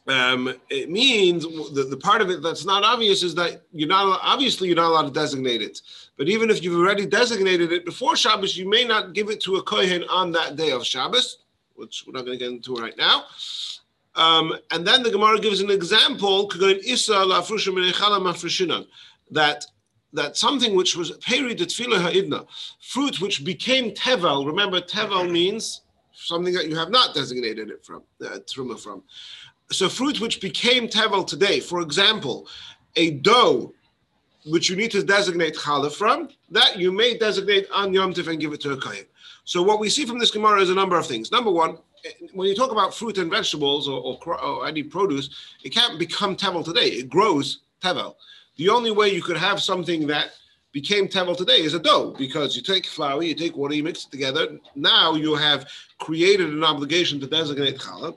um, 0.06 0.54
it 0.68 0.90
means 0.90 1.44
the, 1.44 1.86
the 1.88 1.96
part 1.96 2.20
of 2.20 2.28
it 2.28 2.42
that's 2.42 2.66
not 2.66 2.84
obvious 2.84 3.22
is 3.22 3.34
that 3.36 3.62
you're 3.72 3.88
not 3.88 4.20
obviously 4.22 4.68
you're 4.68 4.76
not 4.76 4.90
allowed 4.90 5.06
to 5.06 5.10
designate 5.10 5.62
it. 5.62 5.80
But 6.16 6.28
even 6.28 6.50
if 6.50 6.62
you've 6.62 6.78
already 6.78 7.06
designated 7.06 7.72
it 7.72 7.84
before 7.84 8.14
Shabbos, 8.14 8.56
you 8.56 8.68
may 8.68 8.84
not 8.84 9.14
give 9.14 9.30
it 9.30 9.40
to 9.42 9.56
a 9.56 9.62
kohen 9.62 10.04
on 10.10 10.30
that 10.32 10.56
day 10.56 10.70
of 10.72 10.84
Shabbos, 10.84 11.38
which 11.74 12.04
we're 12.06 12.12
not 12.12 12.26
going 12.26 12.38
to 12.38 12.44
get 12.44 12.52
into 12.52 12.74
right 12.74 12.96
now. 12.98 13.24
Um, 14.14 14.54
and 14.70 14.86
then 14.86 15.02
the 15.02 15.10
Gemara 15.10 15.40
gives 15.40 15.60
an 15.60 15.70
example 15.70 16.48
that 19.30 19.66
that 20.12 20.36
something 20.36 20.76
which 20.76 20.96
was 20.96 21.10
ha'idna, 21.26 22.44
fruit 22.80 23.20
which 23.20 23.44
became 23.44 23.90
tevel. 23.90 24.46
Remember, 24.46 24.80
tevel 24.80 25.28
means 25.28 25.80
something 26.12 26.54
that 26.54 26.68
you 26.68 26.76
have 26.76 26.90
not 26.90 27.14
designated 27.14 27.70
it 27.70 27.84
from, 27.84 28.04
uh, 28.24 28.38
truma 28.46 28.78
from. 28.78 29.02
So 29.70 29.88
fruit 29.88 30.20
which 30.20 30.40
became 30.40 30.88
tevel 30.88 31.26
today, 31.26 31.60
for 31.60 31.80
example, 31.80 32.46
a 32.96 33.12
dough 33.12 33.72
which 34.46 34.68
you 34.68 34.76
need 34.76 34.90
to 34.90 35.02
designate 35.02 35.54
challah 35.54 35.92
from, 35.92 36.28
that 36.50 36.78
you 36.78 36.92
may 36.92 37.16
designate 37.16 37.66
on 37.72 37.92
Yom 37.94 38.12
Tif 38.12 38.28
and 38.28 38.40
give 38.40 38.52
it 38.52 38.60
to 38.60 38.72
a 38.72 38.76
kohen. 38.76 39.04
So 39.44 39.62
what 39.62 39.80
we 39.80 39.88
see 39.88 40.04
from 40.04 40.18
this 40.18 40.30
Gemara 40.30 40.60
is 40.60 40.70
a 40.70 40.74
number 40.74 40.98
of 40.98 41.06
things. 41.06 41.32
Number 41.32 41.50
one, 41.50 41.78
when 42.34 42.48
you 42.48 42.54
talk 42.54 42.70
about 42.70 42.94
fruit 42.94 43.18
and 43.18 43.30
vegetables 43.30 43.88
or, 43.88 44.00
or, 44.00 44.40
or 44.42 44.66
any 44.66 44.82
produce, 44.82 45.30
it 45.64 45.70
can't 45.70 45.98
become 45.98 46.36
tevel 46.36 46.64
today. 46.64 46.88
It 46.88 47.08
grows 47.08 47.60
tevel. 47.82 48.16
The 48.56 48.68
only 48.68 48.90
way 48.90 49.08
you 49.08 49.22
could 49.22 49.38
have 49.38 49.60
something 49.60 50.06
that 50.08 50.32
became 50.72 51.08
tevel 51.08 51.36
today 51.36 51.60
is 51.60 51.74
a 51.74 51.78
dough 51.78 52.14
because 52.18 52.56
you 52.56 52.62
take 52.62 52.84
flour, 52.84 53.22
you 53.22 53.34
take 53.34 53.56
water, 53.56 53.74
you 53.74 53.82
mix 53.82 54.04
it 54.04 54.10
together. 54.10 54.58
Now 54.74 55.14
you 55.14 55.34
have 55.34 55.70
created 55.98 56.50
an 56.50 56.64
obligation 56.64 57.20
to 57.20 57.26
designate 57.26 57.78
challah. 57.78 58.16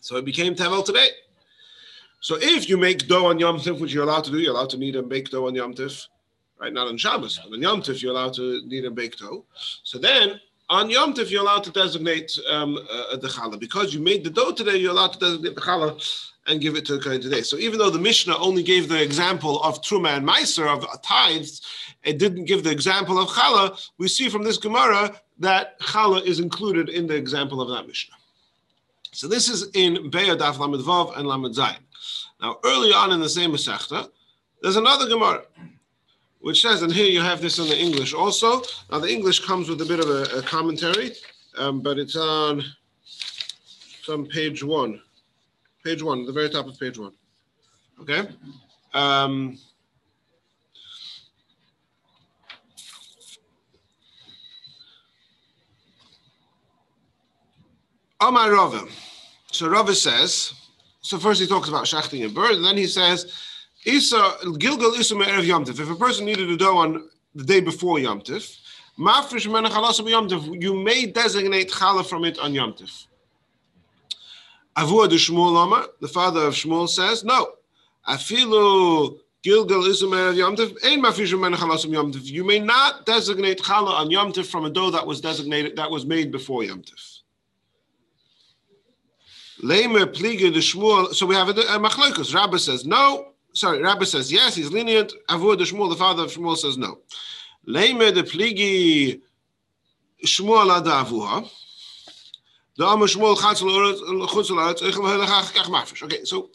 So 0.00 0.16
it 0.16 0.24
became 0.24 0.54
tevel 0.54 0.84
today. 0.84 1.08
So 2.20 2.36
if 2.40 2.68
you 2.68 2.76
make 2.76 3.08
dough 3.08 3.26
on 3.26 3.38
Yom 3.38 3.58
Tif, 3.58 3.80
which 3.80 3.94
you're 3.94 4.04
allowed 4.04 4.24
to 4.24 4.30
do, 4.30 4.38
you're 4.38 4.52
allowed 4.52 4.70
to 4.70 4.76
knead 4.76 4.96
and 4.96 5.08
bake 5.08 5.30
dough 5.30 5.46
on 5.46 5.54
Yom 5.54 5.72
Tif, 5.74 6.06
right? 6.60 6.72
Not 6.72 6.88
on 6.88 6.98
Shabbos. 6.98 7.40
But 7.42 7.54
on 7.54 7.62
Yom 7.62 7.82
Tif, 7.82 8.02
you're 8.02 8.12
allowed 8.12 8.34
to 8.34 8.60
knead 8.66 8.84
and 8.84 8.94
bake 8.94 9.16
dough. 9.16 9.44
So 9.84 9.98
then 9.98 10.38
on 10.68 10.90
Yom 10.90 11.14
Tif, 11.14 11.30
you're 11.30 11.40
allowed 11.40 11.64
to 11.64 11.70
designate 11.70 12.38
um, 12.50 12.78
uh, 12.78 13.16
the 13.16 13.28
challah. 13.28 13.58
Because 13.58 13.94
you 13.94 14.00
made 14.00 14.22
the 14.22 14.30
dough 14.30 14.52
today, 14.52 14.76
you're 14.76 14.90
allowed 14.90 15.14
to 15.14 15.18
designate 15.18 15.54
the 15.54 15.60
challah 15.60 16.30
and 16.46 16.60
give 16.60 16.76
it 16.76 16.84
to 16.86 16.96
the 16.96 17.02
kohen 17.02 17.20
today. 17.20 17.42
So 17.42 17.56
even 17.56 17.78
though 17.78 17.90
the 17.90 17.98
Mishnah 17.98 18.36
only 18.36 18.62
gave 18.62 18.88
the 18.88 19.00
example 19.02 19.62
of 19.62 19.80
Truma 19.82 20.16
and 20.16 20.26
Meiser, 20.26 20.66
of 20.66 20.86
tithes, 21.02 21.62
it 22.02 22.18
didn't 22.18 22.44
give 22.44 22.64
the 22.64 22.70
example 22.70 23.18
of 23.18 23.28
challah, 23.28 23.90
we 23.98 24.08
see 24.08 24.28
from 24.28 24.42
this 24.42 24.58
Gemara 24.58 25.16
that 25.38 25.80
challah 25.80 26.22
is 26.24 26.38
included 26.38 26.88
in 26.90 27.06
the 27.06 27.14
example 27.14 27.60
of 27.60 27.68
that 27.70 27.86
Mishnah. 27.86 28.16
So 29.20 29.28
this 29.28 29.50
is 29.50 29.68
in 29.74 30.08
Be'er 30.08 30.34
Daf 30.34 30.58
Lamed 30.58 30.82
Vav 30.82 31.14
and 31.18 31.28
Lamed 31.28 31.54
Zayin. 31.54 31.76
Now, 32.40 32.56
early 32.64 32.90
on 32.94 33.12
in 33.12 33.20
the 33.20 33.28
same 33.28 33.52
Masechta, 33.52 34.08
there's 34.62 34.76
another 34.76 35.06
Gemara, 35.06 35.42
which 36.38 36.62
says, 36.62 36.80
and 36.80 36.90
here 36.90 37.04
you 37.04 37.20
have 37.20 37.42
this 37.42 37.58
in 37.58 37.68
the 37.68 37.78
English 37.78 38.14
also. 38.14 38.62
Now, 38.90 38.98
the 38.98 39.12
English 39.12 39.40
comes 39.40 39.68
with 39.68 39.82
a 39.82 39.84
bit 39.84 40.00
of 40.00 40.08
a, 40.08 40.38
a 40.38 40.42
commentary, 40.42 41.12
um, 41.58 41.82
but 41.82 41.98
it's 41.98 42.16
on 42.16 42.64
some 44.04 44.24
page 44.24 44.64
one. 44.64 45.02
Page 45.84 46.02
one, 46.02 46.24
the 46.24 46.32
very 46.32 46.48
top 46.48 46.66
of 46.66 46.80
page 46.80 46.98
one. 46.98 47.12
Okay? 48.00 48.26
Um, 48.94 49.58
Amar 58.18 58.50
Rava. 58.50 58.88
So 59.60 59.68
Rava 59.68 59.94
says, 59.94 60.54
so 61.02 61.18
first 61.18 61.38
he 61.38 61.46
talks 61.46 61.68
about 61.68 61.86
shachting 61.86 62.24
a 62.24 62.30
bird, 62.30 62.52
and 62.52 62.64
then 62.64 62.78
he 62.78 62.86
says, 62.86 63.30
Isa 63.84 64.36
Gilgal 64.58 64.94
Isa 64.94 65.14
Erev 65.14 65.44
Yom 65.44 65.64
If 65.64 65.78
a 65.78 65.94
person 65.96 66.24
kneaded 66.24 66.50
a 66.50 66.56
dough 66.56 66.78
on 66.78 67.10
the 67.34 67.44
day 67.44 67.60
before 67.60 67.98
Yom 67.98 68.22
Tif, 68.22 68.58
Mafresh 68.98 69.44
Yom 70.08 70.62
you 70.62 70.72
may 70.72 71.04
designate 71.04 71.68
challah 71.68 72.06
from 72.06 72.24
it 72.24 72.38
on 72.38 72.54
Yom 72.54 72.72
Tif. 72.72 73.04
De 74.76 74.82
Shmuel 74.82 75.88
the 76.00 76.08
father 76.08 76.40
of 76.40 76.54
Shmuel 76.54 76.88
says, 76.88 77.22
no. 77.22 77.52
Afilu 78.08 79.18
Gilgal 79.42 79.86
Isa 79.88 80.06
Erev 80.06 80.36
Yom 80.36 80.52
Ein 80.86 81.02
Mafresh 81.02 81.92
Yom 81.92 82.12
You 82.14 82.44
may 82.44 82.60
not 82.60 83.04
designate 83.04 83.58
challah 83.58 83.92
on 83.92 84.10
Yom 84.10 84.32
Tif 84.32 84.46
from 84.46 84.64
a 84.64 84.70
dough 84.70 84.90
that 84.90 85.06
was 85.06 85.20
designated 85.20 85.76
that 85.76 85.90
was 85.90 86.06
made 86.06 86.32
before 86.32 86.64
Yom 86.64 86.80
Tif. 86.80 87.19
Lamer 89.62 90.06
pliga 90.06 90.52
the 90.52 90.60
Shmuel. 90.60 91.14
So 91.14 91.26
we 91.26 91.34
have 91.34 91.48
a, 91.48 91.52
a 91.52 91.78
machlokus. 91.78 92.34
Rabbi 92.34 92.56
says 92.56 92.86
no. 92.86 93.32
Sorry, 93.52 93.82
Rabbi 93.82 94.04
says 94.04 94.32
yes. 94.32 94.54
He's 94.54 94.70
lenient. 94.70 95.12
Avur 95.28 95.56
the 95.58 95.64
Shmuel, 95.64 95.90
the 95.90 95.96
father 95.96 96.24
of 96.24 96.30
Shmuel, 96.30 96.56
says 96.56 96.78
no. 96.78 97.00
Lamer 97.66 98.10
the 98.10 98.22
pligi 98.22 99.20
Shmuel 100.24 100.80
ada 100.80 101.04
avuha. 101.04 101.50
The 102.76 102.86
Amar 102.86 103.08
Shmuel 103.08 103.36
Okay, 106.02 106.24
so 106.24 106.50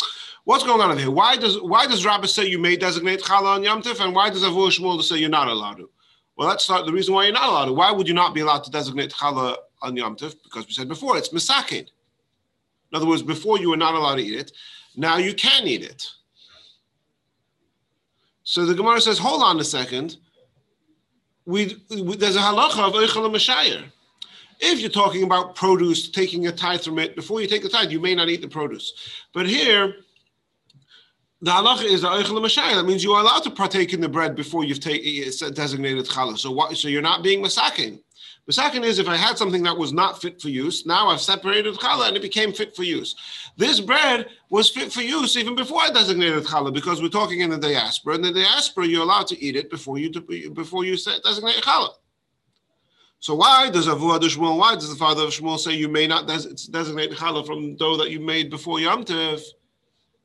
what's 0.45 0.63
going 0.63 0.81
on 0.81 0.97
here? 0.97 1.11
Why 1.11 1.35
does 1.37 1.61
why 1.61 1.85
does 1.85 2.03
Rabbi 2.05 2.25
say 2.25 2.45
you 2.45 2.57
may 2.57 2.75
designate 2.75 3.21
challah 3.21 3.55
on 3.55 3.63
Yom 3.63 3.83
and 3.85 4.15
why 4.15 4.29
does 4.31 4.43
Avur 4.43 4.69
Shmuel 4.69 5.03
say 5.03 5.17
you're 5.17 5.29
not 5.29 5.47
allowed 5.47 5.77
to? 5.77 5.89
Well, 6.37 6.47
let's 6.47 6.63
start 6.63 6.85
the 6.85 6.91
reason 6.91 7.13
why 7.13 7.25
you're 7.25 7.33
not 7.33 7.49
allowed 7.49 7.65
to. 7.65 7.73
Why 7.73 7.91
would 7.91 8.07
you 8.07 8.15
not 8.15 8.33
be 8.33 8.41
allowed 8.41 8.63
to 8.63 8.71
designate 8.71 9.11
challah 9.11 9.57
on 9.83 9.95
Yom? 9.95 10.15
Because 10.15 10.65
we 10.65 10.73
said 10.73 10.87
before 10.87 11.17
it's 11.17 11.29
misakin. 11.29 11.87
In 12.95 13.01
other 13.01 13.09
words, 13.09 13.23
before 13.23 13.59
you 13.59 13.71
were 13.71 13.75
not 13.75 13.93
allowed 13.93 14.15
to 14.15 14.23
eat 14.23 14.39
it. 14.39 14.53
Now 14.95 15.17
you 15.17 15.33
can 15.33 15.67
eat 15.67 15.83
it. 15.83 16.09
So 18.43 18.65
the 18.65 18.73
Gemara 18.73 19.01
says, 19.01 19.17
hold 19.17 19.43
on 19.43 19.59
a 19.59 19.65
second. 19.65 20.15
We, 21.45 21.75
we 21.89 22.15
there's 22.15 22.37
a 22.37 22.39
halacha 22.39 22.87
of 22.87 22.93
Eichel 22.93 23.29
Mashayir. 23.29 23.83
If 24.61 24.79
you're 24.79 24.89
talking 24.89 25.23
about 25.23 25.55
produce, 25.55 26.09
taking 26.09 26.47
a 26.47 26.53
tithe 26.53 26.83
from 26.83 26.97
it, 26.99 27.17
before 27.17 27.41
you 27.41 27.47
take 27.47 27.63
the 27.63 27.69
tithe, 27.69 27.91
you 27.91 27.99
may 27.99 28.15
not 28.15 28.29
eat 28.29 28.41
the 28.41 28.47
produce. 28.47 28.93
But 29.33 29.45
here, 29.45 29.95
the 31.41 31.51
halacha 31.51 31.83
is 31.83 32.03
the 32.03 32.07
Eichel 32.07 32.41
Mashayir. 32.41 32.75
That 32.75 32.85
means 32.85 33.03
you 33.03 33.11
are 33.11 33.21
allowed 33.21 33.43
to 33.43 33.51
partake 33.51 33.91
in 33.91 33.99
the 33.99 34.07
bread 34.07 34.37
before 34.37 34.63
you've 34.63 34.79
take, 34.79 35.03
designated 35.53 36.05
challah. 36.05 36.37
So, 36.37 36.73
so 36.73 36.87
you're 36.87 37.01
not 37.01 37.23
being 37.23 37.43
masakin. 37.43 37.99
The 38.47 38.53
second 38.53 38.83
is 38.83 38.99
if 38.99 39.07
I 39.07 39.17
had 39.17 39.39
something 39.39 39.63
that 39.63 39.75
was 39.75 39.91
not 39.91 40.21
fit 40.21 40.39
for 40.39 40.49
use, 40.49 40.85
now 40.85 41.07
I've 41.07 41.21
separated 41.21 41.73
challah 41.75 42.09
and 42.09 42.17
it 42.17 42.21
became 42.21 42.53
fit 42.53 42.75
for 42.75 42.83
use. 42.83 43.15
This 43.57 43.79
bread 43.79 44.27
was 44.51 44.69
fit 44.69 44.93
for 44.93 45.01
use 45.01 45.35
even 45.35 45.55
before 45.55 45.81
I 45.81 45.89
designated 45.89 46.43
challah 46.43 46.71
because 46.71 47.01
we're 47.01 47.09
talking 47.09 47.39
in 47.39 47.49
the 47.49 47.57
diaspora. 47.57 48.15
In 48.15 48.21
the 48.21 48.31
diaspora, 48.31 48.85
you're 48.85 49.01
allowed 49.01 49.27
to 49.27 49.41
eat 49.43 49.55
it 49.55 49.71
before 49.71 49.97
you 49.97 50.11
before 50.51 50.85
you 50.85 50.95
designate 50.95 51.55
challah. 51.63 51.95
So 53.19 53.33
why 53.33 53.71
does 53.71 53.87
Avu 53.87 54.19
Shmuel, 54.19 54.59
why 54.59 54.75
does 54.75 54.89
the 54.89 54.95
father 54.95 55.23
of 55.23 55.31
Shmuel 55.31 55.57
say 55.57 55.73
you 55.73 55.89
may 55.89 56.05
not 56.05 56.27
des- 56.27 56.53
designate 56.69 57.11
challah 57.13 57.47
from 57.47 57.75
dough 57.77 57.97
that 57.97 58.11
you 58.11 58.19
made 58.19 58.51
before 58.51 58.79
Yom 58.79 59.03
Tov? 59.03 59.41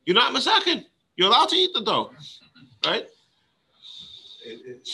You're 0.04 0.16
not 0.16 0.34
masakin. 0.34 0.84
You're 1.16 1.28
allowed 1.28 1.48
to 1.48 1.56
eat 1.56 1.72
the 1.72 1.80
dough, 1.80 2.10
right? 2.84 3.06
Is 4.44 4.60
it, 4.60 4.66
it, 4.66 4.88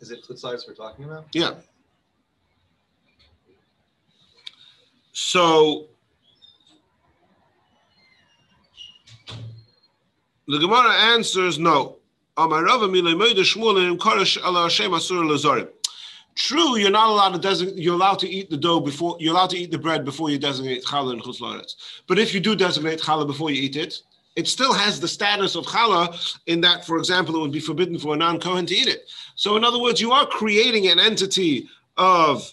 is 0.00 0.10
it 0.10 0.22
tzitzis 0.24 0.68
we're 0.68 0.74
talking 0.74 1.06
about? 1.06 1.28
Yeah. 1.32 1.54
So 5.12 5.88
the 10.48 10.58
Gemara 10.58 10.92
answers 10.92 11.58
no. 11.58 11.98
True, 16.34 16.78
you're 16.78 16.90
not 16.90 17.08
allowed 17.10 17.34
to 17.34 17.38
designate. 17.38 17.76
You're 17.76 17.94
allowed 17.94 18.18
to 18.20 18.28
eat 18.28 18.48
the 18.48 18.56
dough 18.56 18.80
before. 18.80 19.16
You're 19.20 19.34
allowed 19.34 19.50
to 19.50 19.58
eat 19.58 19.70
the 19.70 19.78
bread 19.78 20.02
before 20.04 20.30
you 20.30 20.38
designate 20.38 20.82
challah 20.82 21.12
and 21.12 21.22
chutz 21.22 21.74
But 22.06 22.18
if 22.18 22.32
you 22.32 22.40
do 22.40 22.56
designate 22.56 23.00
challah 23.00 23.26
before 23.26 23.50
you 23.50 23.60
eat 23.62 23.76
it, 23.76 24.00
it 24.34 24.48
still 24.48 24.72
has 24.72 24.98
the 24.98 25.08
status 25.08 25.54
of 25.56 25.66
challah 25.66 26.40
in 26.46 26.62
that, 26.62 26.86
for 26.86 26.96
example, 26.96 27.36
it 27.36 27.40
would 27.40 27.52
be 27.52 27.60
forbidden 27.60 27.98
for 27.98 28.14
a 28.14 28.16
non-kohen 28.16 28.64
to 28.64 28.74
eat 28.74 28.88
it. 28.88 29.10
So, 29.34 29.56
in 29.56 29.64
other 29.64 29.78
words, 29.78 30.00
you 30.00 30.12
are 30.12 30.26
creating 30.26 30.88
an 30.88 30.98
entity 30.98 31.68
of 31.98 32.50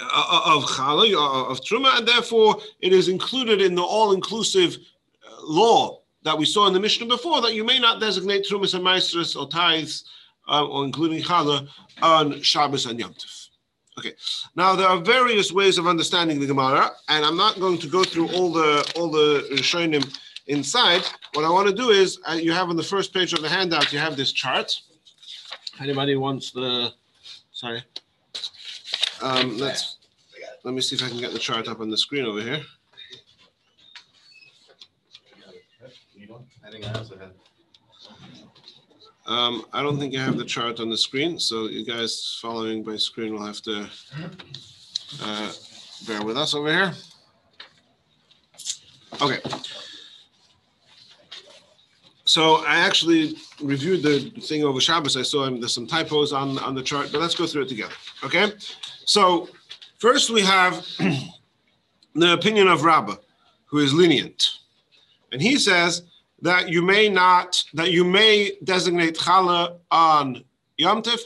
of 0.00 0.64
challah 0.64 1.50
of 1.50 1.60
truma, 1.60 1.98
and 1.98 2.06
therefore 2.06 2.58
it 2.80 2.92
is 2.92 3.08
included 3.08 3.60
in 3.60 3.74
the 3.74 3.82
all-inclusive 3.82 4.76
uh, 4.76 5.42
law 5.42 6.00
that 6.22 6.36
we 6.36 6.44
saw 6.44 6.66
in 6.66 6.72
the 6.72 6.80
Mishnah 6.80 7.06
before 7.06 7.40
that 7.42 7.54
you 7.54 7.64
may 7.64 7.78
not 7.78 8.00
designate 8.00 8.44
trumas 8.44 8.74
and 8.74 8.84
maestras 8.84 9.36
or 9.36 9.48
tithes 9.48 10.04
uh, 10.48 10.66
or 10.66 10.84
including 10.84 11.22
challah 11.22 11.68
on 12.02 12.40
Shabbos 12.42 12.86
and 12.86 12.98
Yom 12.98 13.12
Tov. 13.14 13.48
Okay, 13.98 14.12
now 14.56 14.74
there 14.74 14.86
are 14.86 14.98
various 14.98 15.52
ways 15.52 15.76
of 15.76 15.86
understanding 15.86 16.40
the 16.40 16.46
Gemara, 16.46 16.90
and 17.08 17.24
I'm 17.24 17.36
not 17.36 17.60
going 17.60 17.78
to 17.78 17.86
go 17.86 18.02
through 18.02 18.28
all 18.28 18.50
the 18.52 18.90
all 18.96 19.10
the 19.10 19.46
Rishonim 19.52 20.04
inside. 20.46 21.02
What 21.34 21.44
I 21.44 21.50
want 21.50 21.68
to 21.68 21.74
do 21.74 21.90
is, 21.90 22.18
uh, 22.28 22.32
you 22.32 22.52
have 22.52 22.68
on 22.68 22.76
the 22.76 22.82
first 22.82 23.12
page 23.14 23.32
of 23.32 23.42
the 23.42 23.48
handout, 23.48 23.92
you 23.92 23.98
have 23.98 24.16
this 24.16 24.32
chart. 24.32 24.74
Anybody 25.80 26.16
wants 26.16 26.50
the, 26.50 26.92
sorry. 27.52 27.82
Um, 29.22 29.58
let's, 29.58 29.98
let 30.64 30.74
me 30.74 30.80
see 30.80 30.96
if 30.96 31.02
I 31.02 31.08
can 31.08 31.18
get 31.18 31.32
the 31.32 31.38
chart 31.38 31.68
up 31.68 31.80
on 31.80 31.90
the 31.90 31.98
screen 31.98 32.24
over 32.24 32.40
here. 32.40 32.62
I 36.64 36.70
think 36.70 36.86
I 36.86 36.92
also 36.92 37.18
have. 37.18 37.32
Um, 39.26 39.64
I 39.72 39.82
don't 39.82 39.98
think 39.98 40.16
I 40.16 40.22
have 40.22 40.38
the 40.38 40.44
chart 40.44 40.80
on 40.80 40.88
the 40.88 40.96
screen, 40.96 41.38
so 41.38 41.66
you 41.66 41.84
guys 41.84 42.38
following 42.40 42.82
by 42.82 42.96
screen 42.96 43.32
will 43.32 43.44
have 43.44 43.60
to 43.62 43.88
uh, 45.22 45.52
bear 46.06 46.22
with 46.22 46.36
us 46.36 46.54
over 46.54 46.72
here. 46.72 46.92
Okay. 49.20 49.38
So 52.30 52.64
I 52.64 52.76
actually 52.76 53.38
reviewed 53.60 54.04
the 54.04 54.30
thing 54.40 54.62
over 54.62 54.80
Shabbos. 54.80 55.16
I 55.16 55.22
saw 55.22 55.50
there's 55.50 55.74
some 55.74 55.88
typos 55.88 56.32
on, 56.32 56.60
on 56.60 56.76
the 56.76 56.82
chart, 56.82 57.08
but 57.10 57.20
let's 57.20 57.34
go 57.34 57.44
through 57.44 57.62
it 57.62 57.68
together. 57.68 57.92
Okay. 58.22 58.52
So 59.04 59.48
first 59.98 60.30
we 60.30 60.40
have 60.42 60.86
the 62.14 62.32
opinion 62.32 62.68
of 62.68 62.84
Rabbah, 62.84 63.16
who 63.64 63.78
is 63.78 63.92
lenient. 63.92 64.48
And 65.32 65.42
he 65.42 65.58
says 65.58 66.02
that 66.40 66.68
you 66.68 66.82
may 66.82 67.08
not, 67.08 67.64
that 67.74 67.90
you 67.90 68.04
may 68.04 68.52
designate 68.62 69.16
challah 69.16 69.78
on 69.90 70.44
Yom 70.76 71.02
Tif, 71.02 71.22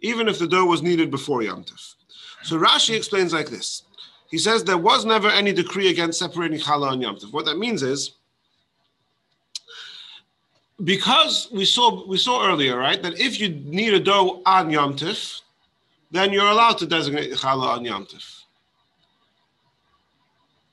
even 0.00 0.26
if 0.26 0.40
the 0.40 0.48
dough 0.48 0.64
was 0.64 0.82
kneaded 0.82 1.08
before 1.08 1.44
Yom 1.44 1.62
Tif. 1.62 1.94
So 2.42 2.58
Rashi 2.58 2.96
explains 2.96 3.32
like 3.32 3.48
this. 3.48 3.84
He 4.28 4.38
says 4.38 4.64
there 4.64 4.76
was 4.76 5.04
never 5.04 5.28
any 5.28 5.52
decree 5.52 5.90
against 5.90 6.18
separating 6.18 6.58
challah 6.58 6.90
on 6.90 7.00
Yom 7.00 7.14
Tif. 7.14 7.32
What 7.32 7.44
that 7.44 7.58
means 7.58 7.84
is, 7.84 8.16
because 10.84 11.48
we 11.52 11.64
saw 11.64 12.06
we 12.06 12.16
saw 12.18 12.46
earlier, 12.48 12.78
right, 12.78 13.02
that 13.02 13.18
if 13.18 13.40
you 13.40 13.48
knead 13.48 13.94
a 13.94 14.00
dough 14.00 14.42
on 14.46 14.70
Yom 14.70 14.94
Tif, 14.94 15.40
then 16.10 16.32
you're 16.32 16.48
allowed 16.48 16.78
to 16.78 16.86
designate 16.86 17.32
challah 17.32 17.76
on 17.76 17.84
Yom 17.84 18.06
Tif. 18.06 18.42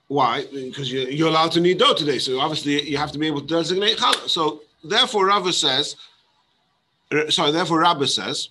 Why? 0.07 0.45
Because 0.53 0.91
you're, 0.91 1.09
you're 1.09 1.29
allowed 1.29 1.51
to 1.53 1.61
knead 1.61 1.79
dough 1.79 1.95
today. 1.95 2.19
So 2.19 2.39
obviously 2.39 2.87
you 2.87 2.97
have 2.97 3.11
to 3.13 3.19
be 3.19 3.27
able 3.27 3.41
to 3.41 3.47
designate 3.47 3.97
challah. 3.97 4.29
So 4.29 4.61
therefore 4.83 5.27
Rava 5.27 5.51
says, 5.51 5.95
uh, 7.11 7.29
sorry, 7.31 7.51
therefore 7.51 7.79
Rabbi 7.79 8.05
says 8.05 8.49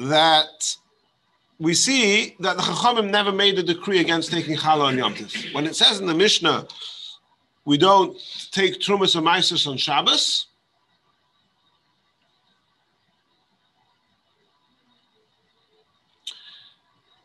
that 0.00 0.76
we 1.60 1.74
see 1.74 2.34
that 2.40 2.56
the 2.56 2.62
Chachamim 2.62 3.10
never 3.10 3.30
made 3.30 3.58
a 3.58 3.62
decree 3.62 4.00
against 4.00 4.32
taking 4.32 4.56
challah 4.56 4.86
on 4.86 4.98
Yom 4.98 5.14
Tov. 5.14 5.54
When 5.54 5.66
it 5.66 5.76
says 5.76 6.00
in 6.00 6.06
the 6.06 6.14
Mishnah, 6.14 6.66
we 7.64 7.76
don't 7.78 8.16
take 8.50 8.80
trumas 8.80 9.16
and 9.16 9.26
maisus 9.26 9.66
on 9.66 9.76
Shabbos. 9.76 10.46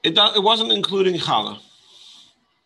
It, 0.03 0.17
it 0.17 0.43
wasn't 0.43 0.71
including 0.71 1.15
challah. 1.15 1.59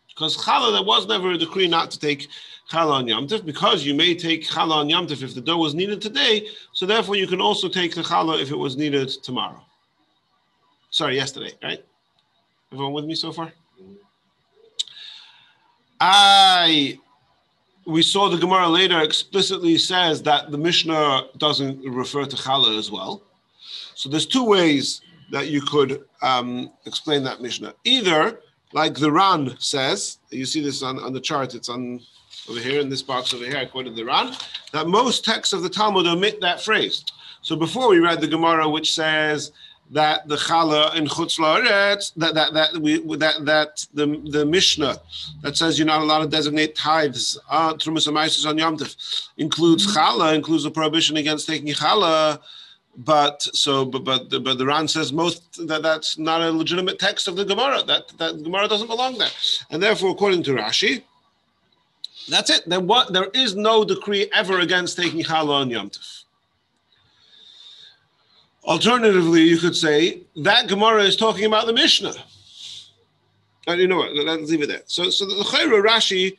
Because 0.08 0.36
challah, 0.36 0.72
there 0.72 0.84
was 0.84 1.06
never 1.06 1.30
a 1.30 1.38
decree 1.38 1.68
not 1.68 1.90
to 1.92 1.98
take 1.98 2.28
challah 2.70 2.96
on 2.96 3.08
Yom 3.08 3.26
Tif, 3.26 3.46
because 3.46 3.84
you 3.84 3.94
may 3.94 4.14
take 4.14 4.46
challah 4.46 4.76
on 4.76 4.90
Yom 4.90 5.06
Tif 5.06 5.22
if 5.22 5.34
the 5.34 5.40
dough 5.40 5.56
was 5.56 5.74
kneaded 5.74 6.02
today, 6.02 6.46
so 6.72 6.84
therefore 6.84 7.16
you 7.16 7.26
can 7.26 7.40
also 7.40 7.68
take 7.68 7.94
the 7.94 8.02
challah 8.02 8.42
if 8.42 8.50
it 8.50 8.56
was 8.56 8.76
kneaded 8.76 9.22
tomorrow. 9.22 9.64
Sorry, 10.90 11.16
yesterday, 11.16 11.52
right? 11.62 11.82
Everyone 12.72 12.92
with 12.92 13.06
me 13.06 13.14
so 13.14 13.32
far? 13.32 13.46
Mm-hmm. 13.80 13.94
I 16.00 16.98
we 17.90 18.02
saw 18.02 18.28
the 18.28 18.38
Gemara 18.38 18.68
later 18.68 19.00
explicitly 19.00 19.76
says 19.76 20.22
that 20.22 20.50
the 20.50 20.58
Mishnah 20.58 21.24
doesn't 21.38 21.82
refer 21.84 22.24
to 22.24 22.36
challah 22.36 22.78
as 22.78 22.90
well. 22.90 23.22
So 23.94 24.08
there's 24.08 24.26
two 24.26 24.44
ways 24.44 25.02
that 25.30 25.48
you 25.48 25.60
could 25.60 26.04
um, 26.22 26.72
explain 26.86 27.22
that 27.24 27.40
Mishnah. 27.40 27.74
Either, 27.84 28.40
like 28.72 28.94
the 28.94 29.10
Ran 29.10 29.56
says, 29.58 30.18
you 30.30 30.46
see 30.46 30.60
this 30.60 30.82
on, 30.82 30.98
on 31.00 31.12
the 31.12 31.20
chart, 31.20 31.54
it's 31.54 31.68
on 31.68 32.00
over 32.48 32.60
here 32.60 32.80
in 32.80 32.88
this 32.88 33.02
box 33.02 33.34
over 33.34 33.44
here, 33.44 33.58
I 33.58 33.66
quoted 33.66 33.96
the 33.96 34.04
Ran, 34.04 34.34
that 34.72 34.86
most 34.86 35.24
texts 35.24 35.52
of 35.52 35.62
the 35.62 35.68
Talmud 35.68 36.06
omit 36.06 36.40
that 36.40 36.60
phrase. 36.60 37.04
So 37.42 37.56
before 37.56 37.88
we 37.88 37.98
read 37.98 38.20
the 38.20 38.26
Gemara, 38.26 38.68
which 38.68 38.94
says 38.94 39.52
that 39.90 40.26
the 40.28 40.36
challah 40.36 40.94
in 40.94 41.06
chutz 41.06 41.38
la'aretz, 41.38 42.12
that 42.16 42.34
that 42.34 42.52
that 42.54 42.76
we 42.78 42.98
that 43.16 43.44
that 43.44 43.86
the 43.92 44.06
the 44.30 44.46
Mishnah 44.46 44.96
that 45.42 45.56
says 45.56 45.78
you're 45.78 45.86
not 45.86 46.00
allowed 46.00 46.20
to 46.20 46.28
designate 46.28 46.74
tithes 46.76 47.38
uh, 47.50 47.74
trumas 47.74 48.06
on 48.46 48.58
Yom 48.58 48.76
Tov 48.76 49.28
includes 49.36 49.94
challah, 49.94 50.34
includes 50.34 50.64
a 50.64 50.70
prohibition 50.70 51.16
against 51.16 51.46
taking 51.46 51.68
challah 51.74 52.38
but 52.96 53.42
so 53.42 53.84
but 53.84 54.04
but 54.04 54.30
the, 54.30 54.40
but 54.40 54.58
the 54.58 54.66
Ran 54.66 54.88
says 54.88 55.12
most 55.12 55.66
that 55.66 55.82
that's 55.82 56.18
not 56.18 56.42
a 56.42 56.50
legitimate 56.50 56.98
text 56.98 57.28
of 57.28 57.36
the 57.36 57.44
Gemara. 57.44 57.82
That 57.82 58.08
that 58.18 58.42
Gemara 58.42 58.68
doesn't 58.68 58.88
belong 58.88 59.18
there, 59.18 59.30
and 59.70 59.82
therefore, 59.82 60.10
according 60.10 60.42
to 60.44 60.52
Rashi, 60.52 61.02
that's 62.28 62.50
it. 62.50 62.68
There 62.68 62.80
what 62.80 63.12
there 63.12 63.28
is 63.32 63.54
no 63.54 63.84
decree 63.84 64.28
ever 64.32 64.60
against 64.60 64.96
taking 64.96 65.22
challah 65.22 65.62
on 65.62 65.70
Yom 65.70 65.90
Tov. 65.90 66.19
Alternatively, 68.64 69.42
you 69.42 69.58
could 69.58 69.76
say 69.76 70.22
that 70.36 70.68
Gemara 70.68 71.02
is 71.02 71.16
talking 71.16 71.46
about 71.46 71.66
the 71.66 71.72
Mishnah. 71.72 72.14
And 73.66 73.80
you 73.80 73.88
know 73.88 73.96
what? 73.96 74.14
Let's 74.14 74.50
leave 74.50 74.62
it 74.62 74.68
there. 74.68 74.82
So 74.86 75.10
so 75.10 75.26
the 75.26 75.44
Chayra 75.44 75.82
Rashi, 75.82 76.36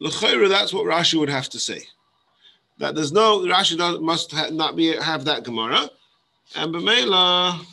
the 0.00 0.48
that's 0.48 0.72
what 0.72 0.86
Rashi 0.86 1.18
would 1.18 1.28
have 1.28 1.48
to 1.50 1.58
say 1.58 1.82
that 2.80 2.94
there's 2.94 3.12
no 3.12 3.40
Rashi 3.40 3.76
does, 3.76 4.00
must 4.00 4.32
ha, 4.32 4.48
not 4.50 4.74
be 4.74 4.96
have 4.96 5.24
that 5.26 5.44
Gemara, 5.44 5.88
and 6.56 6.74
B'meila, 6.74 7.64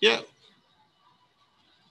yeah, 0.00 0.20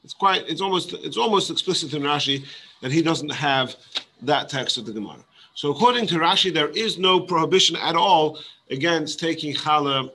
it's 0.03 0.13
quite 0.13 0.47
it's 0.47 0.61
almost 0.61 0.93
it's 0.93 1.17
almost 1.17 1.49
explicit 1.49 1.93
in 1.93 2.03
Rashi 2.03 2.45
that 2.81 2.91
he 2.91 3.01
doesn't 3.01 3.31
have 3.31 3.75
that 4.21 4.49
text 4.49 4.77
of 4.77 4.85
the 4.85 4.93
Gemara. 4.93 5.23
So 5.57 5.71
according 5.71 6.05
to 6.09 6.19
Rashi, 6.19 6.53
there 6.53 6.69
is 6.69 6.99
no 6.99 7.19
prohibition 7.19 7.75
at 7.77 7.95
all 7.95 8.39
against 8.69 9.19
taking 9.19 9.55
challah 9.55 10.11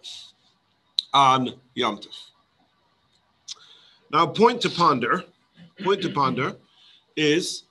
on 1.12 1.54
Yom 1.74 1.96
Tov. 1.98 2.30
Now, 4.12 4.24
point 4.24 4.60
to 4.60 4.70
ponder, 4.70 5.24
point 5.82 6.00
to 6.02 6.10
ponder 6.10 6.54
is 7.16 7.64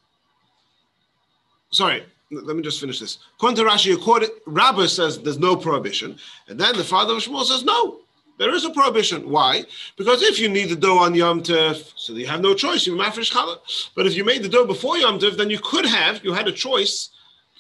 sorry, 1.71 2.03
let 2.29 2.57
me 2.57 2.62
just 2.62 2.81
finish 2.81 2.99
this. 2.99 3.19
According 3.38 3.63
to 3.63 3.71
Rashi, 3.71 3.95
according, 3.95 4.89
says 4.89 5.19
there's 5.19 5.39
no 5.39 5.55
prohibition. 5.55 6.17
And 6.49 6.60
then 6.60 6.75
the 6.75 6.84
father 6.84 7.13
of 7.13 7.19
Shmuel 7.19 7.45
says, 7.45 7.63
no, 7.63 8.01
there 8.38 8.53
is 8.53 8.65
a 8.65 8.71
prohibition. 8.71 9.29
Why? 9.29 9.63
Because 9.95 10.23
if 10.23 10.39
you 10.39 10.49
knead 10.49 10.71
the 10.71 10.75
dough 10.75 10.97
on 10.97 11.15
Yom 11.15 11.41
Tov, 11.41 11.93
so 11.95 12.12
you 12.12 12.27
have 12.27 12.41
no 12.41 12.53
choice, 12.53 12.86
you 12.86 12.97
mafresh 12.97 13.31
challah. 13.31 13.60
But 13.95 14.07
if 14.07 14.17
you 14.17 14.25
made 14.25 14.43
the 14.43 14.49
dough 14.49 14.65
before 14.65 14.97
Yom 14.97 15.19
Tov, 15.19 15.38
then 15.38 15.49
you 15.49 15.60
could 15.60 15.86
have, 15.86 16.21
you 16.25 16.34
had 16.34 16.49
a 16.49 16.51
choice 16.51 17.12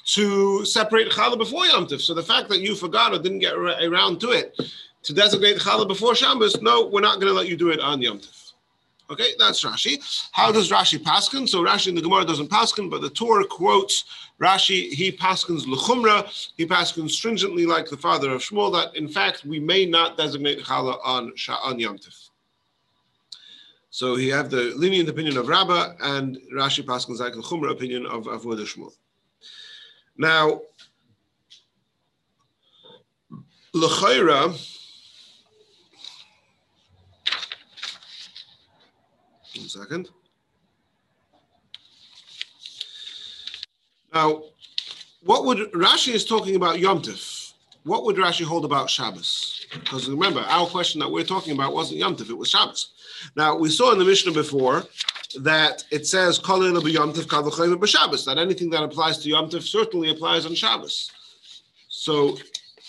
to 0.05 0.65
separate 0.65 1.09
challah 1.09 1.37
before 1.37 1.65
Yom 1.65 1.87
Tov. 1.87 2.01
So 2.01 2.13
the 2.13 2.23
fact 2.23 2.49
that 2.49 2.59
you 2.61 2.75
forgot 2.75 3.13
or 3.13 3.19
didn't 3.19 3.39
get 3.39 3.53
around 3.53 4.19
to 4.21 4.31
it, 4.31 4.59
to 5.03 5.13
designate 5.13 5.57
challah 5.57 5.87
before 5.87 6.15
Shabbos, 6.15 6.61
no, 6.61 6.87
we're 6.87 7.01
not 7.01 7.15
going 7.15 7.27
to 7.27 7.33
let 7.33 7.47
you 7.47 7.55
do 7.55 7.69
it 7.69 7.79
on 7.79 8.01
Yom 8.01 8.19
Tov. 8.19 8.41
Okay, 9.11 9.33
that's 9.37 9.61
Rashi. 9.65 10.29
How 10.31 10.53
does 10.53 10.69
Rashi 10.69 10.97
paskin? 10.97 11.47
So 11.47 11.61
Rashi 11.61 11.87
in 11.87 11.95
the 11.95 12.01
Gemara 12.01 12.23
doesn't 12.23 12.49
paskin, 12.49 12.89
but 12.89 13.01
the 13.01 13.09
Torah 13.09 13.45
quotes 13.45 14.05
Rashi. 14.39 14.89
He 14.89 15.11
paskins 15.11 15.65
luchumra. 15.65 16.51
He 16.55 16.65
paskins 16.65 17.11
stringently, 17.11 17.65
like 17.65 17.89
the 17.89 17.97
father 17.97 18.31
of 18.31 18.41
Shmuel, 18.41 18.71
that 18.71 18.95
in 18.95 19.09
fact 19.09 19.43
we 19.43 19.59
may 19.59 19.85
not 19.85 20.15
designate 20.15 20.63
challah 20.63 20.97
on 21.03 21.33
on 21.61 21.77
Yom 21.77 21.97
Tif. 21.97 22.29
So 23.89 24.15
he 24.15 24.29
have 24.29 24.49
the 24.49 24.71
lenient 24.77 25.09
opinion 25.09 25.35
of 25.35 25.49
Rabbah 25.49 25.95
and 25.99 26.37
Rashi 26.53 26.81
paskins 26.81 27.19
like 27.19 27.33
the 27.33 27.41
Chumra 27.41 27.71
opinion 27.71 28.05
of 28.05 28.23
Avodah 28.23 28.65
Shmuel. 28.65 28.93
Now, 30.21 30.61
L'chaira, 33.73 34.49
one 39.55 39.67
second. 39.67 40.09
Now, 44.13 44.43
what 45.23 45.45
would 45.45 45.57
Rashi 45.71 46.13
is 46.13 46.23
talking 46.23 46.55
about 46.55 46.77
Yom 46.77 47.01
Tif? 47.01 47.53
What 47.83 48.05
would 48.05 48.17
Rashi 48.17 48.45
hold 48.45 48.63
about 48.63 48.91
Shabbos? 48.91 49.65
Because 49.73 50.07
remember, 50.07 50.41
our 50.41 50.67
question 50.67 50.99
that 50.99 51.09
we're 51.09 51.23
talking 51.23 51.53
about 51.53 51.73
wasn't 51.73 51.97
Yom 51.97 52.15
Tif, 52.15 52.29
it 52.29 52.37
was 52.37 52.49
Shabbos. 52.49 52.91
Now, 53.35 53.55
we 53.55 53.71
saw 53.71 53.91
in 53.91 53.97
the 53.97 54.05
Mishnah 54.05 54.33
before 54.33 54.83
that 55.39 55.83
it 55.91 56.07
says 56.07 56.39
that 56.39 58.35
anything 58.37 58.69
that 58.69 58.83
applies 58.83 59.17
to 59.19 59.29
Yom 59.29 59.49
Tif 59.49 59.63
certainly 59.63 60.09
applies 60.09 60.45
on 60.45 60.55
Shabbos. 60.55 61.11
So 61.87 62.37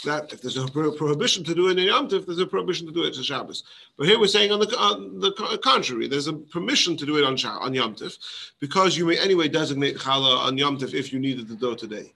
that 0.05 0.33
if 0.33 0.43
there's 0.43 0.57
a 0.57 0.67
prohibition 0.67 1.45
to 1.45 1.55
do 1.55 1.69
it 1.69 1.79
in 1.79 1.87
Yom 1.87 2.09
Tif, 2.09 2.27
there's 2.27 2.39
a 2.39 2.47
prohibition 2.47 2.87
to 2.87 2.93
do 2.93 3.05
it 3.05 3.17
on 3.17 3.23
Shabbos. 3.23 3.63
But 3.97 4.07
here 4.07 4.19
we're 4.19 4.27
saying 4.27 4.51
on 4.51 4.61
the, 4.61 4.77
on 4.79 5.21
the 5.21 5.61
contrary, 5.63 6.09
there's 6.09 6.27
a 6.27 6.33
permission 6.33 6.97
to 6.97 7.07
do 7.07 7.19
it 7.19 7.25
on 7.25 7.37
on 7.63 7.75
Yom 7.75 7.95
Tif 7.95 8.19
because 8.61 8.97
you 8.97 9.07
may 9.07 9.19
anyway 9.19 9.49
designate 9.49 9.97
challah 9.97 10.39
on 10.47 10.59
Yom 10.59 10.79
Tif 10.79 10.95
if 10.95 11.13
you 11.13 11.19
needed 11.19 11.49
the 11.49 11.57
dough 11.57 11.75
today. 11.75 12.13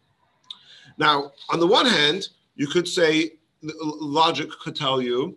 Now, 0.99 1.33
on 1.51 1.61
the 1.61 1.67
one 1.67 1.87
hand, 1.87 2.29
you 2.55 2.67
could 2.67 2.89
say 2.89 3.33
logic 3.63 4.51
could 4.63 4.77
tell 4.77 5.01
you, 5.01 5.37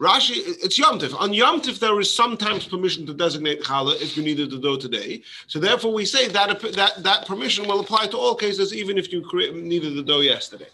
Rashi, 0.00 0.36
it's 0.64 0.78
Yom 0.78 0.98
Tif. 0.98 1.14
On 1.20 1.34
Yom 1.34 1.60
Tif, 1.60 1.78
there 1.78 2.00
is 2.00 2.10
sometimes 2.12 2.66
permission 2.66 3.04
to 3.04 3.12
designate 3.12 3.62
challah 3.62 4.00
if 4.00 4.16
you 4.16 4.22
needed 4.22 4.50
the 4.50 4.58
dough 4.58 4.78
today. 4.78 5.22
So 5.46 5.58
therefore, 5.58 5.92
we 5.92 6.06
say 6.06 6.26
that 6.28 6.58
that 6.74 7.02
that 7.02 7.26
permission 7.26 7.68
will 7.68 7.80
apply 7.80 8.06
to 8.06 8.16
all 8.16 8.34
cases, 8.34 8.74
even 8.74 8.96
if 8.96 9.12
you 9.12 9.22
needed 9.52 9.94
the 9.94 10.02
dough 10.02 10.20
yesterday. 10.20 10.68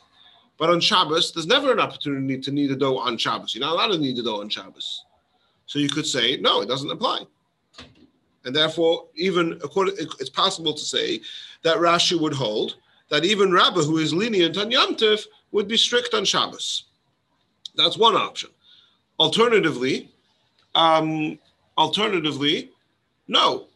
But 0.58 0.70
on 0.70 0.80
Shabbos, 0.80 1.32
there's 1.32 1.48
never 1.48 1.72
an 1.72 1.80
opportunity 1.80 2.38
to 2.38 2.52
need 2.52 2.70
a 2.70 2.76
dough 2.76 2.98
on 2.98 3.18
Shabbos. 3.18 3.52
You're 3.52 3.66
not 3.66 3.74
allowed 3.74 3.92
to 3.94 3.98
need 3.98 4.16
a 4.18 4.22
dough 4.22 4.40
on 4.40 4.48
Shabbos. 4.48 5.04
So 5.66 5.80
you 5.80 5.88
could 5.88 6.06
say, 6.06 6.36
no, 6.36 6.62
it 6.62 6.68
doesn't 6.68 6.90
apply. 6.90 7.26
And 8.44 8.54
therefore, 8.54 9.08
even 9.16 9.54
according, 9.64 9.96
it's 9.98 10.30
possible 10.30 10.72
to 10.72 10.84
say 10.84 11.20
that 11.64 11.78
Rashi 11.78 12.18
would 12.18 12.32
hold 12.32 12.76
that 13.10 13.24
even 13.24 13.52
Rabbah, 13.52 13.82
who 13.82 13.98
is 13.98 14.14
lenient 14.14 14.56
on 14.56 14.70
Yom 14.70 14.94
Tif, 14.94 15.26
would 15.50 15.66
be 15.66 15.76
strict 15.76 16.14
on 16.14 16.24
Shabbos. 16.24 16.84
That's 17.74 17.98
one 17.98 18.14
option. 18.14 18.50
Alternatively, 19.18 20.10
um, 20.74 21.38
alternatively, 21.78 22.70
no, 23.28 23.66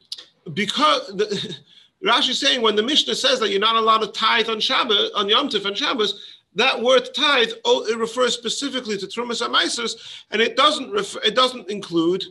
because 0.52 1.06
the, 1.08 1.56
Rashi 2.04 2.30
is 2.30 2.40
saying 2.40 2.62
when 2.62 2.76
the 2.76 2.82
Mishnah 2.82 3.14
says 3.14 3.40
that 3.40 3.50
you're 3.50 3.60
not 3.60 3.76
allowed 3.76 3.98
to 3.98 4.08
tithe 4.08 4.48
on 4.48 4.60
Shabbos, 4.60 5.10
on 5.14 5.28
Yom 5.28 5.48
Tif 5.48 5.66
and 5.66 5.76
Shabbos, 5.76 6.38
that 6.54 6.80
word 6.82 7.08
tithe 7.14 7.50
oh, 7.64 7.84
it 7.86 7.96
refers 7.96 8.34
specifically 8.34 8.96
to 8.98 9.06
trumas 9.06 9.46
amaisers, 9.46 10.24
and 10.30 10.42
it 10.42 10.56
doesn't 10.56 10.90
refer, 10.90 11.20
it 11.22 11.34
doesn't 11.34 11.70
include 11.70 12.24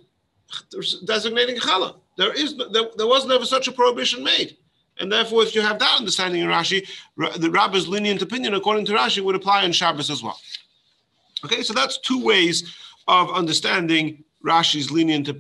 designating 1.06 1.56
challah. 1.56 1.96
There 2.18 2.34
is 2.34 2.58
there, 2.58 2.90
there 2.98 3.08
was 3.08 3.26
never 3.26 3.46
such 3.46 3.68
a 3.68 3.72
prohibition 3.72 4.24
made. 4.24 4.58
And 5.00 5.10
therefore, 5.10 5.44
if 5.44 5.56
you 5.56 5.62
have 5.62 5.80
that 5.80 5.98
understanding 5.98 6.42
in 6.42 6.50
Rashi, 6.50 6.86
the 7.16 7.50
Rabbi's 7.50 7.88
lenient 7.88 8.22
opinion, 8.22 8.54
according 8.54 8.86
to 8.88 8.94
Rashi, 8.94 9.24
would 9.24 9.36
apply 9.36 9.64
on 9.64 9.72
Shabbos 9.72 10.10
as 10.10 10.22
well. 10.22 10.38
Okay, 11.46 11.64
so 11.64 11.74
that's 11.74 12.00
two 12.00 12.22
ways 12.22 12.76
of 13.10 13.32
understanding 13.32 14.24
Rashi's 14.46 14.92
lenient, 14.92 15.28
uh, 15.30 15.34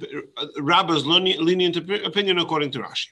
Rabbi's 0.58 1.06
lenient 1.06 1.78
opinion 1.78 2.40
according 2.40 2.72
to 2.72 2.80
Rashi. 2.80 3.08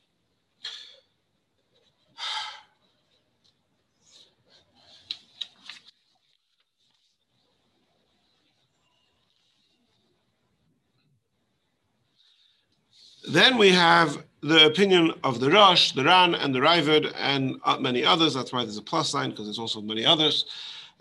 Then 13.29 13.57
we 13.57 13.69
have 13.71 14.23
the 14.41 14.65
opinion 14.65 15.13
of 15.23 15.39
the 15.39 15.51
Rosh, 15.51 15.91
the 15.91 16.03
Ran, 16.03 16.33
and 16.33 16.55
the 16.55 16.59
Raavad, 16.59 17.13
and 17.17 17.57
uh, 17.65 17.77
many 17.77 18.03
others. 18.03 18.33
That's 18.33 18.53
why 18.53 18.63
there's 18.63 18.77
a 18.77 18.81
plus 18.81 19.09
sign, 19.09 19.31
because 19.31 19.45
there's 19.45 19.59
also 19.59 19.81
many 19.81 20.05
others. 20.05 20.45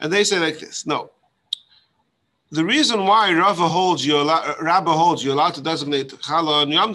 And 0.01 0.13
they 0.13 0.25
say 0.25 0.39
like 0.39 0.59
this 0.59 0.87
no. 0.87 1.11
The 2.53 2.65
reason 2.65 3.05
why 3.07 3.33
Rava 3.33 3.67
holds 3.69 4.07
you, 4.07 4.17
uh, 4.17 4.55
Rabbah 4.63 4.93
holds 4.93 5.25
you're 5.25 5.35
allowed 5.35 5.55
to 5.55 5.61
designate 5.61 6.11
Chala 6.11 6.63
and 6.63 6.73
Yom 6.73 6.95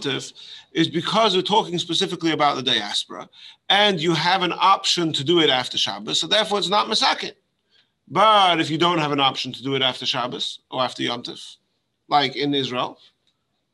is 0.74 0.88
because 0.88 1.36
we're 1.36 1.42
talking 1.42 1.78
specifically 1.78 2.32
about 2.32 2.56
the 2.56 2.64
diaspora, 2.64 3.28
and 3.68 4.00
you 4.00 4.14
have 4.14 4.44
an 4.44 4.54
option 4.54 5.12
to 5.12 5.24
do 5.26 5.40
it 5.42 5.50
after 5.50 5.78
Shabbos, 5.78 6.22
so 6.22 6.28
therefore 6.28 6.60
it's 6.60 6.70
not 6.70 6.88
Masakin. 6.88 7.34
But 8.08 8.62
if 8.62 8.70
you 8.70 8.78
don't 8.78 9.00
have 9.00 9.12
an 9.12 9.20
option 9.20 9.52
to 9.52 9.64
do 9.64 9.76
it 9.76 9.82
after 9.82 10.06
Shabbos 10.06 10.60
or 10.70 10.82
after 10.82 11.04
Yom 11.04 11.24
like 12.08 12.38
in 12.38 12.54
Israel, 12.54 12.98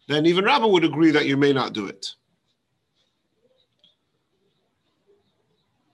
then 0.08 0.26
even 0.26 0.46
Rabbah 0.46 0.68
would 0.68 0.84
agree 0.84 1.12
that 1.12 1.28
you 1.28 1.38
may 1.38 1.54
not 1.54 1.74
do 1.74 1.86
it. 1.86 2.16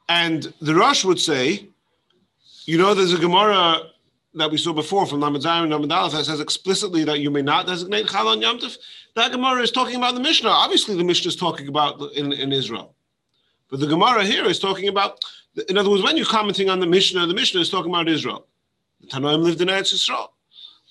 And 0.08 0.54
the 0.62 0.76
Rosh 0.76 1.04
would 1.04 1.19
say, 1.19 1.67
you 2.65 2.78
know, 2.78 2.93
there's 2.93 3.13
a 3.13 3.17
Gemara 3.17 3.92
that 4.36 4.52
we 4.52 4.58
saw 4.58 4.74
before 4.74 5.06
from 5.06 5.19
Lamed 5.19 5.38
Zayin 5.38 5.63
and 5.63 5.72
Lamed 5.72 5.91
Aleph 5.91 6.13
that 6.13 6.26
says 6.26 6.39
explicitly 6.39 7.04
that 7.04 7.19
you 7.19 7.30
may 7.30 7.41
not 7.41 7.67
designate 7.67 8.08
Chal 8.08 8.28
on 8.28 8.41
Yom 8.41 8.60
Tov. 8.60 8.78
That 9.15 9.32
Gemara 9.32 9.62
is 9.62 9.72
talking 9.72 9.96
about 9.96 10.15
the 10.15 10.19
Mishnah. 10.19 10.50
Obviously, 10.50 10.96
the 10.96 11.04
Mishnah 11.04 11.30
is 11.30 11.36
talking 11.36 11.67
about 11.67 12.02
in, 12.13 12.32
in 12.34 12.52
Israel. 12.52 12.96
But 13.69 13.80
the 13.80 13.88
Gemara 13.88 14.26
here 14.26 14.46
is 14.46 14.60
talking 14.60 14.88
about, 14.88 15.19
in 15.69 15.78
other 15.78 15.89
words, 15.89 16.04
when 16.04 16.17
you're 16.17 16.26
commenting 16.26 16.69
on 16.69 16.80
the 16.80 16.88
Mishnah, 16.88 17.28
the 17.28 17.34
Mishnah 17.34 17.62
is 17.62 17.69
talking 17.69 17.91
about 17.91 18.08
Israel. 18.08 18.48
The 19.02 19.08
Tanoim 19.08 19.41
lived 19.41 19.62
in 19.62 19.67
Eretz 19.67 19.93
Yisrael. 19.93 20.30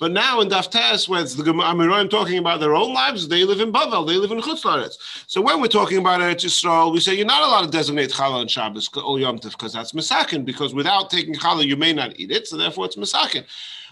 But 0.01 0.13
now 0.13 0.41
in 0.41 0.49
Daftes, 0.49 1.09
when 1.09 1.23
it's 1.23 1.35
the 1.35 1.45
Amiroim 1.45 2.11
talking 2.11 2.39
about 2.39 2.61
their 2.61 2.75
own 2.75 2.93
lives, 2.93 3.29
they 3.29 3.45
live 3.45 3.61
in 3.61 3.73
Bavel, 3.73 4.07
they 4.07 4.17
live 4.17 4.33
in 4.33 4.41
Chutzlaretz. 4.41 4.95
So 5.27 5.41
when 5.41 5.61
we're 5.61 5.69
talking 5.69 5.99
about 5.99 6.21
Eretz 6.21 6.45
Yisrael, 6.45 6.93
we 6.93 6.99
say 6.99 7.15
you're 7.15 7.27
not 7.27 7.43
allowed 7.43 7.67
to 7.67 7.71
designate 7.71 8.11
challah 8.11 8.41
on 8.41 8.49
Shabbos 8.49 8.89
or 8.97 9.21
Yom 9.21 9.39
Tov 9.39 9.53
because 9.53 9.73
that's 9.73 9.93
Misakin, 9.93 10.45
because 10.45 10.75
without 10.75 11.11
taking 11.11 11.35
challah, 11.35 11.67
you 11.67 11.77
may 11.77 11.93
not 11.93 12.19
eat 12.19 12.31
it, 12.31 12.49
so 12.49 12.57
therefore 12.57 12.87
it's 12.87 12.97
Misakin. 12.97 13.45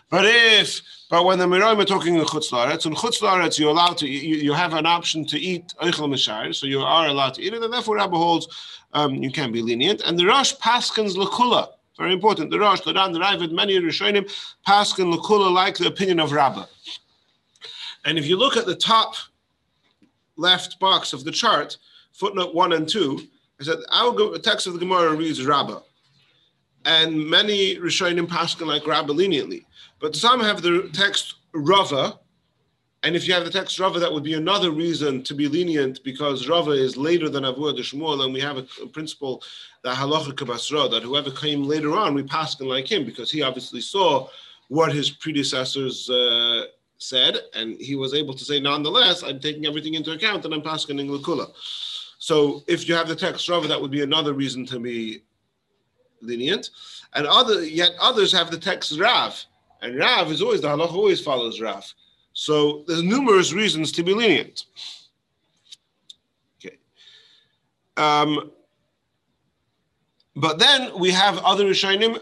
But 0.08 0.24
if, 0.24 0.80
but 1.08 1.24
when 1.24 1.38
the 1.38 1.46
Miroim 1.46 1.80
are 1.80 1.84
talking 1.84 2.16
in 2.16 2.24
Chutzlaretz, 2.24 2.86
in 2.86 2.94
Chutzlaretz 2.94 3.58
you're 3.58 3.70
allowed 3.70 3.98
to, 3.98 4.08
you, 4.08 4.36
you 4.36 4.52
have 4.52 4.74
an 4.74 4.86
option 4.86 5.24
to 5.26 5.38
eat 5.38 5.74
Eichel 5.80 6.08
Mishar, 6.08 6.52
so 6.54 6.66
you 6.66 6.80
are 6.80 7.06
allowed 7.06 7.34
to 7.34 7.42
eat 7.42 7.54
it, 7.54 7.62
and 7.62 7.72
therefore 7.72 7.96
Rabbi 7.96 8.16
holds 8.16 8.48
um, 8.94 9.14
you 9.14 9.30
can 9.30 9.52
be 9.52 9.62
lenient. 9.62 10.02
And 10.04 10.18
the 10.18 10.26
Rosh 10.26 10.54
Paskins 10.54 11.14
Lakula, 11.14 11.68
very 12.00 12.14
important. 12.14 12.50
The 12.50 12.58
Rosh, 12.58 12.80
the 12.80 12.94
Ran, 12.94 13.12
the 13.12 13.18
Raavad, 13.18 13.52
many 13.52 13.78
Rishonim, 13.78 14.24
Paskin, 14.66 15.14
Lakula, 15.14 15.52
like 15.52 15.76
the 15.76 15.86
opinion 15.86 16.18
of 16.18 16.32
Rabbah. 16.32 16.64
And 18.06 18.16
if 18.18 18.26
you 18.26 18.38
look 18.38 18.56
at 18.56 18.64
the 18.64 18.74
top 18.74 19.16
left 20.38 20.80
box 20.80 21.12
of 21.12 21.24
the 21.24 21.30
chart, 21.30 21.76
footnote 22.14 22.54
one 22.54 22.72
and 22.72 22.88
two, 22.88 23.28
I 23.60 23.64
said 23.64 23.80
our 23.92 24.38
text 24.38 24.66
of 24.66 24.72
the 24.72 24.78
Gemara 24.78 25.14
reads 25.14 25.44
Rabbah. 25.44 25.80
And 26.86 27.28
many 27.28 27.76
Rishonim 27.76 28.26
Paskin 28.26 28.66
like 28.66 28.86
Rabbah 28.86 29.12
leniently. 29.12 29.66
But 30.00 30.16
some 30.16 30.40
have 30.40 30.62
the 30.62 30.88
text 30.94 31.34
Rava, 31.52 32.18
and 33.02 33.16
if 33.16 33.26
you 33.26 33.32
have 33.32 33.44
the 33.44 33.50
text 33.50 33.78
Rava, 33.78 33.98
that 33.98 34.12
would 34.12 34.22
be 34.22 34.34
another 34.34 34.70
reason 34.70 35.22
to 35.22 35.34
be 35.34 35.48
lenient 35.48 36.04
because 36.04 36.48
Rava 36.48 36.72
is 36.72 36.98
later 36.98 37.30
than 37.30 37.44
Avua 37.44 37.74
de 37.74 37.82
Shmuel, 37.82 38.24
and 38.24 38.34
we 38.34 38.40
have 38.40 38.58
a, 38.58 38.62
principle 38.92 39.42
that 39.82 39.96
halacha 39.96 40.32
kabasra, 40.32 40.90
that 40.90 41.02
whoever 41.02 41.30
came 41.30 41.64
later 41.64 41.96
on, 41.96 42.12
we 42.12 42.22
pass 42.22 42.60
like 42.60 42.90
him 42.90 43.06
because 43.06 43.30
he 43.30 43.42
obviously 43.42 43.80
saw 43.80 44.28
what 44.68 44.92
his 44.92 45.10
predecessors 45.10 46.10
uh, 46.10 46.66
said, 46.98 47.38
and 47.54 47.80
he 47.80 47.96
was 47.96 48.12
able 48.12 48.34
to 48.34 48.44
say, 48.44 48.60
nonetheless, 48.60 49.22
I'm 49.22 49.40
taking 49.40 49.64
everything 49.64 49.94
into 49.94 50.12
account 50.12 50.44
and 50.44 50.52
I'm 50.52 50.62
passing 50.62 50.98
in 50.98 51.08
Lakula. 51.08 51.50
So 52.18 52.62
if 52.66 52.86
you 52.86 52.94
have 52.94 53.08
the 53.08 53.16
text 53.16 53.48
Rava, 53.48 53.66
that 53.68 53.80
would 53.80 53.90
be 53.90 54.02
another 54.02 54.34
reason 54.34 54.66
to 54.66 54.78
be 54.78 55.22
lenient. 56.20 56.68
And 57.14 57.26
other 57.26 57.64
yet 57.64 57.92
others 57.98 58.30
have 58.32 58.50
the 58.50 58.58
text 58.58 58.98
Rav, 59.00 59.42
and 59.80 59.98
Rav 59.98 60.30
is 60.30 60.42
always 60.42 60.60
the 60.60 60.68
halacha 60.68 60.92
always 60.92 61.20
follows 61.22 61.62
Rav. 61.62 61.92
So 62.40 62.84
there's 62.86 63.02
numerous 63.02 63.52
reasons 63.52 63.92
to 63.92 64.02
be 64.02 64.14
lenient. 64.14 64.64
Okay. 66.56 66.78
Um, 67.98 68.50
but 70.34 70.58
then 70.58 70.98
we 70.98 71.10
have 71.10 71.36
other 71.40 71.66
Rishonim, 71.66 72.18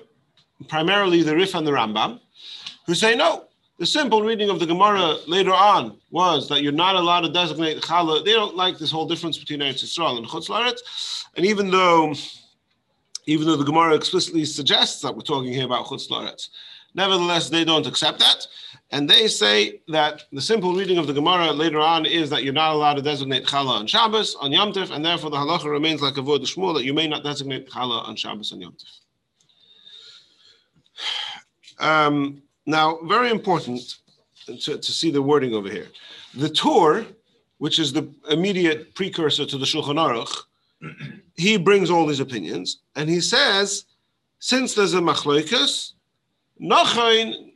primarily 0.67 1.23
the 1.23 1.37
Rif 1.37 1.55
and 1.55 1.65
the 1.65 1.71
Rambam, 1.71 2.19
who 2.85 2.97
say 2.97 3.15
no. 3.15 3.45
The 3.79 3.87
simple 3.87 4.23
reading 4.23 4.51
of 4.51 4.59
the 4.59 4.67
Gemara 4.67 5.19
later 5.29 5.55
on 5.55 5.97
was 6.11 6.49
that 6.49 6.63
you're 6.63 6.73
not 6.73 6.97
allowed 6.97 7.21
to 7.21 7.29
designate 7.29 7.81
challah. 7.81 8.25
They 8.25 8.33
don't 8.33 8.57
like 8.57 8.77
this 8.77 8.91
whole 8.91 9.07
difference 9.07 9.39
between 9.39 9.61
Eretz 9.61 9.85
Yisrael 9.85 10.19
and 10.19 10.27
Chutz 10.27 10.49
La'aretz. 10.49 10.81
And 11.37 11.47
even 11.47 11.71
though, 11.71 12.13
even 13.27 13.47
though 13.47 13.55
the 13.55 13.65
Gemara 13.65 13.95
explicitly 13.95 14.45
suggests 14.47 15.01
that 15.03 15.15
we're 15.15 15.23
talking 15.23 15.53
here 15.53 15.65
about 15.65 15.87
Chutz 15.87 16.11
La'aretz, 16.11 16.49
nevertheless 16.95 17.51
they 17.51 17.65
don't 17.65 17.87
accept 17.87 18.19
that, 18.19 18.49
and 18.91 19.09
they 19.09 19.29
say 19.29 19.83
that 19.89 20.25
the 20.33 20.41
simple 20.41 20.75
reading 20.75 20.97
of 20.97 21.07
the 21.07 21.13
Gemara 21.13 21.53
later 21.53 21.79
on 21.79 22.07
is 22.07 22.31
that 22.31 22.43
you're 22.43 22.55
not 22.55 22.73
allowed 22.75 22.95
to 22.95 23.03
designate 23.03 23.45
challah 23.45 23.81
on 23.81 23.87
Shabbos 23.87 24.35
on 24.37 24.51
Yom 24.51 24.73
Tov, 24.73 24.91
and 24.91 25.05
therefore 25.05 25.29
the 25.31 25.37
halacha 25.37 25.71
remains 25.71 26.01
like 26.01 26.17
a 26.17 26.23
word 26.23 26.41
of 26.41 26.49
Shmuel 26.49 26.75
that 26.75 26.85
you 26.85 26.95
may 26.95 27.07
not 27.07 27.23
designate 27.23 27.69
challah 27.69 28.09
on 28.09 28.17
Shabbos 28.17 28.53
on 28.53 28.61
Yom 28.61 28.75
Tov. 31.79 31.85
Um, 31.85 32.43
now, 32.65 32.99
very 33.05 33.31
important 33.31 33.99
to, 34.47 34.79
to 34.79 34.93
see 34.93 35.11
the 35.11 35.23
wording 35.23 35.55
over 35.55 35.69
here. 35.69 35.89
The 36.35 36.49
Tur, 36.49 37.07
which 37.59 37.79
is 37.79 37.93
the 37.93 38.11
immediate 38.31 38.95
precursor 38.95 39.45
to 39.45 39.59
the 39.59 39.67
Shulchan 39.67 39.97
Aruch, 39.97 40.35
he 41.37 41.57
brings 41.59 41.91
all 41.91 42.07
these 42.07 42.21
opinions, 42.21 42.81
and 42.97 43.09
he 43.09 43.21
says, 43.21 43.85
since 44.39 44.75
there's 44.75 44.95
a 44.95 45.01
machloikas, 45.01 45.93
nachain, 46.61 47.53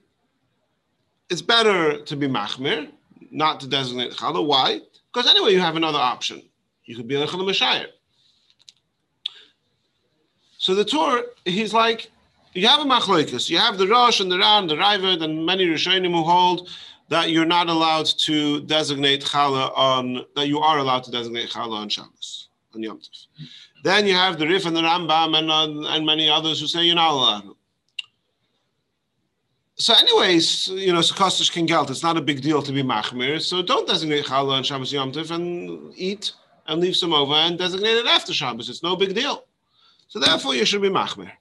it's 1.33 1.41
better 1.41 1.99
to 1.99 2.15
be 2.15 2.29
machmir, 2.29 2.91
not 3.31 3.59
to 3.61 3.67
designate 3.67 4.13
challah. 4.13 4.45
Why? 4.47 4.81
Because 5.13 5.29
anyway, 5.31 5.53
you 5.53 5.61
have 5.61 5.77
another 5.77 5.99
option. 5.99 6.43
You 6.85 6.95
could 6.95 7.09
be 7.09 7.15
a 7.15 7.27
challah 7.27 7.87
So 10.59 10.75
the 10.75 10.85
Tur, 10.85 11.25
he's 11.47 11.73
like, 11.73 12.11
you 12.53 12.69
have 12.69 12.81
a 12.81 12.85
machloikus. 12.85 13.49
You 13.49 13.57
have 13.57 13.79
the 13.79 13.89
Rosh 13.89 14.21
and 14.21 14.31
the 14.31 14.39
Ran, 14.39 14.67
the 14.67 14.75
Raavad, 14.75 15.23
and 15.23 15.47
many 15.47 15.67
Rishonim 15.67 16.13
who 16.13 16.23
hold 16.23 16.69
that 17.09 17.31
you're 17.31 17.47
not 17.47 17.69
allowed 17.71 18.07
to 18.27 18.61
designate 18.63 19.25
challah 19.25 19.73
on 19.75 20.27
that 20.37 20.49
you 20.49 20.59
are 20.59 20.79
allowed 20.79 21.05
to 21.05 21.11
designate 21.11 21.49
challah 21.49 21.79
on 21.79 21.89
Shabbos 21.89 22.49
on 22.75 22.83
Yom 22.83 22.99
Tov. 22.99 23.27
Then 23.85 24.07
you 24.07 24.15
have 24.15 24.39
the 24.39 24.47
Rif 24.47 24.67
and 24.67 24.77
the 24.77 24.83
Rambam 24.83 25.37
and, 25.39 25.87
and 25.87 26.07
many 26.07 26.29
others 26.29 26.61
who 26.61 26.67
say 26.67 26.85
you're 26.85 26.95
not 26.95 27.13
allowed. 27.13 27.57
So, 29.83 29.95
anyways, 29.95 30.69
you 30.69 30.93
know, 30.93 31.01
Sukkot 31.01 31.51
can 31.51 31.67
gelt. 31.67 31.91
It's 31.91 32.05
not 32.05 32.17
a 32.17 32.21
big 32.21 32.41
deal 32.41 32.63
to 32.63 32.71
be 32.71 32.85
machmir. 32.85 33.43
So, 33.43 33.63
don't 33.63 33.85
designate 33.85 34.27
challah 34.27 34.53
on 34.53 34.63
Shabbos 34.63 34.93
Yom 34.93 35.11
Tov 35.11 35.33
and 35.33 35.93
eat 35.97 36.35
and 36.69 36.81
leave 36.81 36.97
some 36.97 37.13
over 37.13 37.35
and 37.35 37.59
designate 37.59 37.97
it 37.97 38.07
after 38.07 38.33
Shabbos. 38.33 38.69
It's 38.69 38.85
no 38.85 38.95
big 38.95 39.13
deal. 39.13 39.45
So, 40.07 40.21
therefore, 40.21 40.55
you 40.55 40.65
should 40.65 40.83
be 40.83 40.89
machmir. 40.89 41.33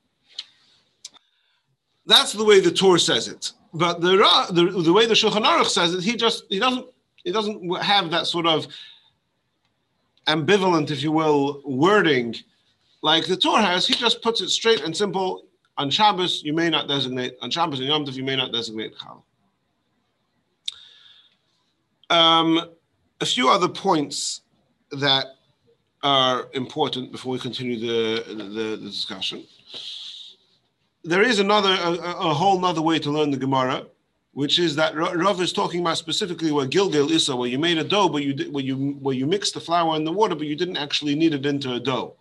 That's 2.07 2.33
the 2.33 2.43
way 2.43 2.59
the 2.59 2.71
Tur 2.71 2.97
says 2.97 3.27
it. 3.27 3.51
But 3.75 4.01
the, 4.01 4.17
the, 4.51 4.81
the 4.81 4.91
way 4.91 5.05
the 5.05 5.13
Shulchan 5.13 5.45
Aruch 5.45 5.67
says 5.67 5.93
it, 5.93 6.03
he 6.03 6.15
just 6.15 6.45
he 6.49 6.57
doesn't 6.57 6.87
he 7.23 7.31
doesn't 7.31 7.75
have 7.83 8.09
that 8.09 8.25
sort 8.25 8.47
of 8.47 8.65
ambivalent, 10.25 10.89
if 10.89 11.03
you 11.03 11.11
will, 11.11 11.61
wording 11.63 12.33
like 13.03 13.27
the 13.27 13.37
Tur 13.37 13.61
has. 13.61 13.85
He 13.85 13.93
just 13.93 14.23
puts 14.23 14.41
it 14.41 14.49
straight 14.49 14.81
and 14.81 14.97
simple. 14.97 15.45
On 15.81 15.89
Shabbos, 15.89 16.43
you 16.43 16.53
may 16.53 16.69
not 16.69 16.87
designate. 16.87 17.33
On 17.41 17.49
Shabbos 17.49 17.79
and 17.79 17.87
Yom 17.87 18.05
Tov, 18.05 18.13
you 18.13 18.23
may 18.23 18.35
not 18.35 18.51
designate 18.51 18.93
Chal. 18.99 19.25
Um, 22.09 22.69
a 23.19 23.25
few 23.25 23.49
other 23.49 23.67
points 23.67 24.41
that 24.91 25.25
are 26.03 26.49
important 26.53 27.11
before 27.11 27.33
we 27.33 27.39
continue 27.39 27.79
the, 27.79 28.23
the, 28.35 28.43
the 28.43 28.77
discussion 28.77 29.45
there 31.03 31.21
is 31.21 31.39
another, 31.39 31.71
a, 31.71 31.93
a 31.93 32.33
whole 32.33 32.63
other 32.65 32.81
way 32.81 32.99
to 32.99 33.09
learn 33.09 33.31
the 33.31 33.37
Gemara, 33.37 33.85
which 34.33 34.59
is 34.59 34.75
that 34.75 34.95
Rav 34.95 35.41
is 35.41 35.51
talking 35.51 35.81
about 35.81 35.97
specifically 35.97 36.51
where 36.51 36.67
Gilgil 36.67 37.09
is, 37.09 37.29
where 37.29 37.49
you 37.49 37.59
made 37.59 37.77
a 37.77 37.83
dough, 37.83 38.07
but 38.07 38.23
you 38.23 38.51
where 38.51 38.63
you 38.63 38.97
where 39.01 39.15
you 39.15 39.25
mixed 39.25 39.53
the 39.53 39.59
flour 39.59 39.95
and 39.95 40.05
the 40.05 40.11
water, 40.11 40.35
but 40.35 40.47
you 40.47 40.55
didn't 40.55 40.77
actually 40.77 41.15
knead 41.15 41.33
it 41.33 41.45
into 41.45 41.73
a 41.73 41.79
dough, 41.79 42.15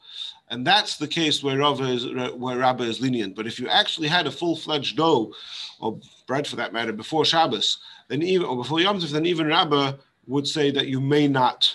and 0.51 0.67
that's 0.67 0.97
the 0.97 1.07
case 1.07 1.43
where 1.43 1.59
Rav 1.59 1.81
is 1.81 2.07
where 2.35 2.59
Rabbi 2.59 2.85
is 2.85 3.01
lenient. 3.01 3.37
But 3.37 3.47
if 3.47 3.61
you 3.61 3.69
actually 3.69 4.09
had 4.09 4.27
a 4.27 4.33
full 4.33 4.57
fledged 4.57 4.97
dough, 4.97 5.33
or 5.81 5.99
bread 6.27 6.47
for 6.47 6.57
that 6.57 6.73
matter, 6.73 6.93
before 6.93 7.25
Shabbos, 7.25 7.79
then 8.09 8.23
even 8.23 8.47
or 8.47 8.57
before 8.57 8.81
Yom 8.81 8.99
Tov, 8.99 9.11
then 9.11 9.27
even 9.27 9.47
Rabbi 9.47 9.93
would 10.27 10.47
say 10.47 10.71
that 10.73 10.89
you 10.89 11.01
may 11.01 11.29
not 11.29 11.75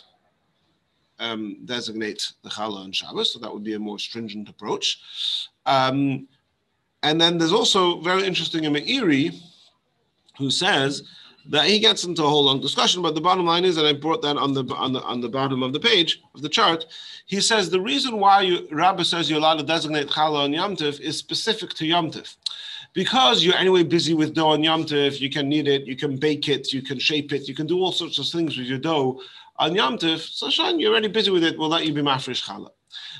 um, 1.19 1.57
designate 1.63 2.33
the 2.43 2.49
challah 2.49 2.83
on 2.83 2.91
Shabbos. 2.91 3.31
So 3.31 3.39
that 3.39 3.53
would 3.53 3.63
be 3.63 3.73
a 3.75 3.79
more 3.79 3.97
stringent 3.97 4.49
approach. 4.49 4.99
Um, 5.65 6.27
and 7.01 7.19
then 7.19 7.37
there's 7.37 7.53
also 7.53 8.01
very 8.01 8.25
interesting 8.25 8.65
in 8.65 8.73
Meiri, 8.73 9.39
who 10.37 10.51
says 10.51 11.03
that 11.49 11.65
he 11.65 11.79
gets 11.79 12.03
into 12.03 12.23
a 12.23 12.27
whole 12.27 12.45
long 12.45 12.59
discussion, 12.59 13.01
but 13.01 13.15
the 13.15 13.21
bottom 13.21 13.45
line 13.45 13.65
is, 13.65 13.77
and 13.77 13.87
I 13.87 13.93
brought 13.93 14.21
that 14.23 14.37
on 14.37 14.53
the 14.53 14.63
on 14.75 14.93
the 14.93 15.01
on 15.03 15.21
the 15.21 15.29
bottom 15.29 15.63
of 15.63 15.73
the 15.73 15.79
page 15.79 16.21
of 16.33 16.41
the 16.41 16.49
chart. 16.49 16.85
He 17.25 17.39
says 17.41 17.69
the 17.69 17.81
reason 17.81 18.19
why 18.19 18.41
you, 18.41 18.67
Rabbi 18.71 19.03
says 19.03 19.29
you're 19.29 19.39
allowed 19.39 19.59
to 19.59 19.65
designate 19.65 20.07
challah 20.07 20.43
on 20.45 20.53
Yom 20.53 20.75
Tif 20.75 20.99
is 20.99 21.17
specific 21.17 21.71
to 21.75 21.85
Yom 21.85 22.11
Tif. 22.11 22.35
Because 22.93 23.43
you're 23.43 23.55
anyway 23.55 23.83
busy 23.83 24.13
with 24.13 24.33
dough 24.33 24.49
on 24.49 24.63
Yom 24.63 24.85
Tif, 24.85 25.19
you 25.19 25.29
can 25.29 25.49
knead 25.49 25.67
it, 25.67 25.85
you 25.85 25.95
can 25.95 26.17
bake 26.17 26.47
it, 26.49 26.71
you 26.71 26.81
can 26.81 26.97
shape 26.97 27.33
it, 27.33 27.47
you 27.47 27.53
can 27.53 27.67
do 27.67 27.79
all 27.79 27.91
sorts 27.91 28.17
of 28.17 28.27
things 28.27 28.57
with 28.57 28.67
your 28.67 28.79
dough 28.79 29.21
on 29.57 29.75
Yom 29.75 29.97
Tif. 29.97 30.19
So 30.19 30.49
Shan, 30.49 30.79
you're 30.79 30.91
already 30.91 31.09
busy 31.09 31.31
with 31.31 31.43
it, 31.43 31.57
we'll 31.59 31.69
let 31.69 31.85
you 31.85 31.93
be 31.93 32.01
mafresh 32.01 32.43
challah. 32.43 32.71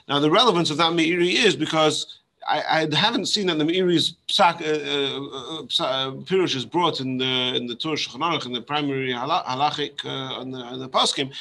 Now 0.08 0.20
the 0.20 0.32
relevance 0.32 0.70
of 0.70 0.78
that 0.78 0.94
Meiri 0.94 1.34
is 1.34 1.56
because 1.56 2.20
I, 2.48 2.88
I, 2.92 2.96
haven't 2.96 3.26
seen 3.26 3.48
that 3.48 3.58
the 3.58 3.64
Meiri's 3.64 4.16
psak, 4.28 4.62
uh, 4.62 5.58
uh, 5.58 5.84
uh, 5.84 6.12
pirush 6.26 6.56
is 6.56 6.66
brought 6.66 7.00
in 7.00 7.18
the 7.18 7.56
in 7.56 7.66
the 7.66 7.76
Tur 7.76 7.96
Shulchan 7.96 8.46
in 8.46 8.54
the 8.54 8.62
primary 8.62 9.10
halachic 9.10 10.06
uh, 10.06 10.40
on 10.40 10.52
the, 10.52 10.60
on 10.60 10.80
the 10.80 10.88
poskim, 10.88 11.34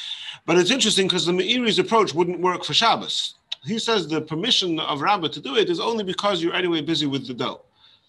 but 0.45 0.57
it's 0.57 0.71
interesting 0.71 1.07
because 1.07 1.25
the 1.25 1.31
Meiri's 1.31 1.77
approach 1.77 2.13
wouldn't 2.15 2.39
work 2.39 2.63
for 2.63 2.73
Shabbos. 2.73 3.35
He 3.63 3.77
says 3.77 4.07
the 4.07 4.21
permission 4.21 4.79
of 4.79 5.01
Rabbah 5.01 5.29
to 5.29 5.41
do 5.41 5.55
it 5.55 5.69
is 5.69 5.79
only 5.79 6.03
because 6.03 6.41
you're 6.41 6.55
anyway 6.55 6.81
busy 6.81 7.05
with 7.05 7.27
the 7.27 7.33
dough. 7.33 7.61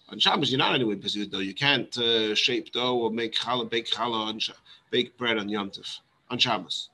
On 0.09 0.17
Shabbos, 0.17 0.51
you're 0.51 0.59
not 0.59 0.73
anyway 0.73 0.95
busy 0.95 1.19
with 1.19 1.31
dough. 1.31 1.39
You 1.39 1.53
can't 1.53 1.95
uh, 1.97 2.33
shape 2.33 2.71
dough 2.71 2.97
or 2.97 3.11
make 3.11 3.33
challah, 3.33 3.69
bake 3.69 3.87
challah, 3.87 4.27
on 4.27 4.39
bake 4.89 5.17
bread 5.17 5.37
on 5.37 5.49
Yom 5.49 5.69
Tov, 5.69 5.99
on 6.29 6.37
Shabbos. 6.37 6.89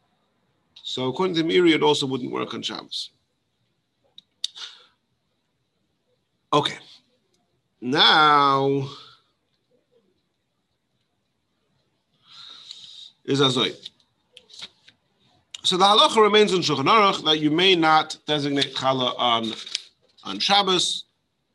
So 0.83 1.07
according 1.07 1.35
to 1.37 1.43
Meiri, 1.43 1.73
it 1.73 1.83
also 1.83 2.05
wouldn't 2.05 2.31
work 2.31 2.53
on 2.53 2.61
Shabbos. 2.61 3.11
Okay. 6.53 6.77
Now 7.81 8.87
is 13.25 13.41
Azoy. 13.41 13.75
So 15.63 15.77
the 15.77 15.85
halacha 15.85 16.21
remains 16.21 16.53
in 16.53 16.59
Shulchan 16.59 16.85
Aruch 16.85 17.23
that 17.25 17.39
you 17.39 17.49
may 17.49 17.75
not 17.75 18.17
designate 18.27 18.75
challah 18.75 19.15
on 19.17 19.53
on 20.23 20.37
Shabbos 20.37 21.05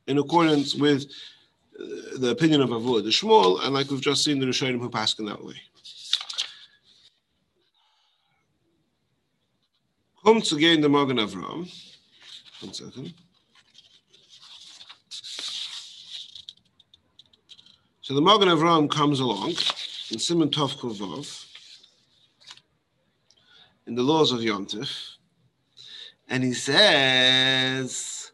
in 0.08 0.18
accordance 0.18 0.74
with 0.74 1.06
uh, 1.80 2.18
the 2.18 2.30
opinion 2.30 2.60
of 2.60 2.70
Avud 2.70 3.04
the 3.04 3.10
Shmuel, 3.10 3.64
and 3.64 3.72
like 3.72 3.90
we've 3.90 4.00
just 4.00 4.24
seen 4.24 4.40
the 4.40 4.46
Rishonim 4.46 4.80
who 4.80 4.90
pass 4.90 5.16
in 5.20 5.26
that 5.26 5.44
way. 5.44 5.54
Comes 10.24 10.52
again 10.52 10.80
the 10.80 10.88
Magen 10.88 11.18
Avram. 11.18 11.70
One 12.60 12.72
second. 12.72 13.14
So 18.08 18.14
the 18.14 18.22
Magen 18.22 18.48
Avram 18.48 18.88
comes 18.90 19.20
along 19.20 19.50
in 20.10 20.18
Simon 20.18 20.48
Tov 20.48 20.78
Kovov 20.78 21.44
in 23.86 23.94
the 23.96 24.02
laws 24.02 24.32
of 24.32 24.42
Yom 24.42 24.64
Tif, 24.64 25.16
and 26.26 26.42
he 26.42 26.54
says, 26.54 28.32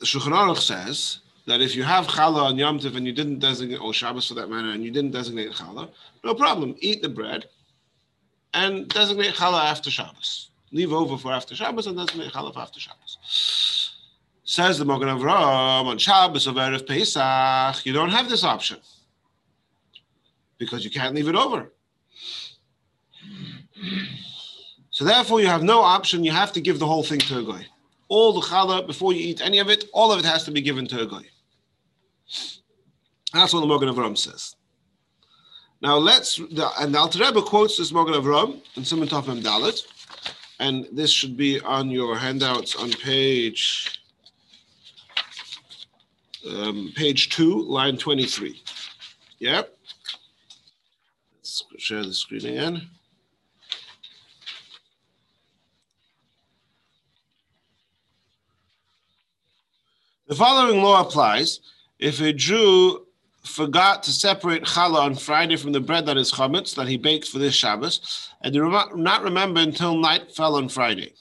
Shulchan 0.00 0.32
Aruch 0.32 0.58
says 0.58 1.20
that 1.46 1.60
if 1.60 1.76
you 1.76 1.84
have 1.84 2.08
challah 2.08 2.46
on 2.46 2.58
Yom 2.58 2.80
Tif 2.80 2.96
and 2.96 3.06
you 3.06 3.12
didn't 3.12 3.38
designate, 3.38 3.80
or 3.80 3.94
Shabbos 3.94 4.26
for 4.26 4.34
that 4.34 4.50
matter, 4.50 4.70
and 4.70 4.82
you 4.82 4.90
didn't 4.90 5.12
designate 5.12 5.52
challah, 5.52 5.88
no 6.24 6.34
problem. 6.34 6.74
Eat 6.80 7.00
the 7.00 7.08
bread 7.08 7.46
and 8.54 8.88
designate 8.88 9.34
challah 9.34 9.66
after 9.66 9.88
Shabbos. 9.88 10.50
Leave 10.72 10.92
over 10.92 11.16
for 11.16 11.30
after 11.30 11.54
Shabbos 11.54 11.86
and 11.86 11.96
designate 11.96 12.32
challah 12.32 12.56
after 12.56 12.80
Shabbos. 12.80 13.18
Says 14.48 14.78
the 14.78 14.84
Magen 14.84 15.08
Avram 15.08 15.86
on 15.86 15.98
Shabbos 15.98 16.46
of 16.46 16.54
Erev 16.54 16.86
Pesach, 16.86 17.84
you 17.84 17.92
don't 17.92 18.10
have 18.10 18.28
this 18.28 18.44
option 18.44 18.78
because 20.56 20.84
you 20.84 20.90
can't 20.90 21.16
leave 21.16 21.26
it 21.26 21.34
over. 21.34 21.72
So 24.90 25.04
therefore, 25.04 25.40
you 25.40 25.48
have 25.48 25.64
no 25.64 25.80
option. 25.80 26.22
You 26.22 26.30
have 26.30 26.52
to 26.52 26.60
give 26.60 26.78
the 26.78 26.86
whole 26.86 27.02
thing 27.02 27.18
to 27.18 27.40
a 27.40 27.44
guy. 27.44 27.66
All 28.06 28.32
the 28.32 28.40
challah 28.40 28.86
before 28.86 29.12
you 29.12 29.18
eat 29.18 29.42
any 29.42 29.58
of 29.58 29.68
it, 29.68 29.86
all 29.92 30.12
of 30.12 30.20
it 30.20 30.24
has 30.24 30.44
to 30.44 30.52
be 30.52 30.60
given 30.60 30.86
to 30.86 31.00
a 31.00 31.06
guy. 31.06 31.26
That's 33.32 33.52
what 33.52 33.60
the 33.60 33.66
Magen 33.66 33.88
Avram 33.88 34.16
says. 34.16 34.54
Now 35.82 35.96
let's, 35.96 36.38
and 36.38 36.94
the 36.94 36.98
Alter 36.98 37.18
Rebbe 37.18 37.42
quotes 37.42 37.78
this 37.78 37.92
Magen 37.92 38.14
Avram 38.14 38.60
in 38.76 38.84
Simon 38.84 39.08
Tov 39.08 39.24
Dalit, 39.42 39.82
and 40.60 40.86
this 40.92 41.10
should 41.10 41.36
be 41.36 41.60
on 41.62 41.90
your 41.90 42.16
handouts 42.16 42.76
on 42.76 42.92
page 42.92 44.02
um, 46.48 46.92
page 46.94 47.30
two, 47.30 47.62
line 47.62 47.96
23. 47.96 48.62
Yep. 49.38 49.76
Let's 51.38 51.64
share 51.78 52.04
the 52.04 52.12
screen 52.12 52.46
again. 52.46 52.88
The 60.28 60.34
following 60.34 60.82
law 60.82 61.02
applies 61.02 61.60
if 62.00 62.20
a 62.20 62.32
Jew 62.32 63.06
forgot 63.44 64.02
to 64.02 64.12
separate 64.12 64.64
challah 64.64 65.00
on 65.00 65.14
Friday 65.14 65.56
from 65.56 65.72
the 65.72 65.80
bread 65.80 66.04
that 66.06 66.16
is 66.16 66.32
chametz 66.32 66.74
that 66.74 66.88
he 66.88 66.96
baked 66.96 67.28
for 67.28 67.38
this 67.38 67.54
Shabbos, 67.54 68.30
and 68.42 68.52
did 68.52 68.62
not 68.62 69.22
remember 69.22 69.60
until 69.60 69.96
night 69.96 70.34
fell 70.34 70.56
on 70.56 70.68
Friday. 70.68 71.14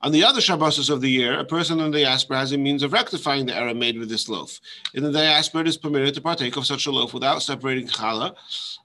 On 0.00 0.12
the 0.12 0.22
other 0.22 0.40
Shabbos 0.40 0.90
of 0.90 1.00
the 1.00 1.10
year, 1.10 1.40
a 1.40 1.44
person 1.44 1.80
in 1.80 1.90
the 1.90 1.98
diaspora 1.98 2.38
has 2.38 2.52
a 2.52 2.56
means 2.56 2.84
of 2.84 2.92
rectifying 2.92 3.46
the 3.46 3.56
error 3.56 3.74
made 3.74 3.98
with 3.98 4.08
this 4.08 4.28
loaf. 4.28 4.60
In 4.94 5.02
the 5.02 5.10
diaspora, 5.10 5.62
it 5.62 5.66
is 5.66 5.76
permitted 5.76 6.14
to 6.14 6.20
partake 6.20 6.56
of 6.56 6.66
such 6.66 6.86
a 6.86 6.92
loaf 6.92 7.12
without 7.12 7.42
separating 7.42 7.88
challah, 7.88 8.36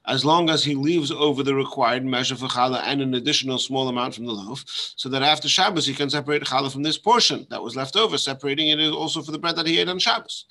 as 0.08 0.26
long 0.26 0.50
as 0.50 0.64
he 0.64 0.74
leaves 0.74 1.12
over 1.12 1.44
the 1.44 1.54
required 1.54 2.04
measure 2.04 2.36
for 2.36 2.48
challah 2.48 2.82
and 2.84 3.00
an 3.00 3.14
additional 3.14 3.60
small 3.60 3.90
amount 3.90 4.16
from 4.16 4.26
the 4.26 4.32
loaf, 4.32 4.66
so 4.96 5.08
that 5.08 5.22
after 5.22 5.48
Shabbos 5.48 5.86
he 5.86 5.94
can 5.94 6.10
separate 6.10 6.46
challah 6.46 6.72
from 6.72 6.82
this 6.82 6.98
portion 6.98 7.46
that 7.52 7.62
was 7.62 7.76
left 7.76 7.96
over, 7.96 8.18
separating 8.18 8.70
it 8.70 8.80
also 8.92 9.22
for 9.22 9.32
the 9.32 9.38
bread 9.38 9.56
that 9.58 9.68
he 9.68 9.78
ate 9.78 9.90
on 9.90 10.00
Shabbos 10.00 10.46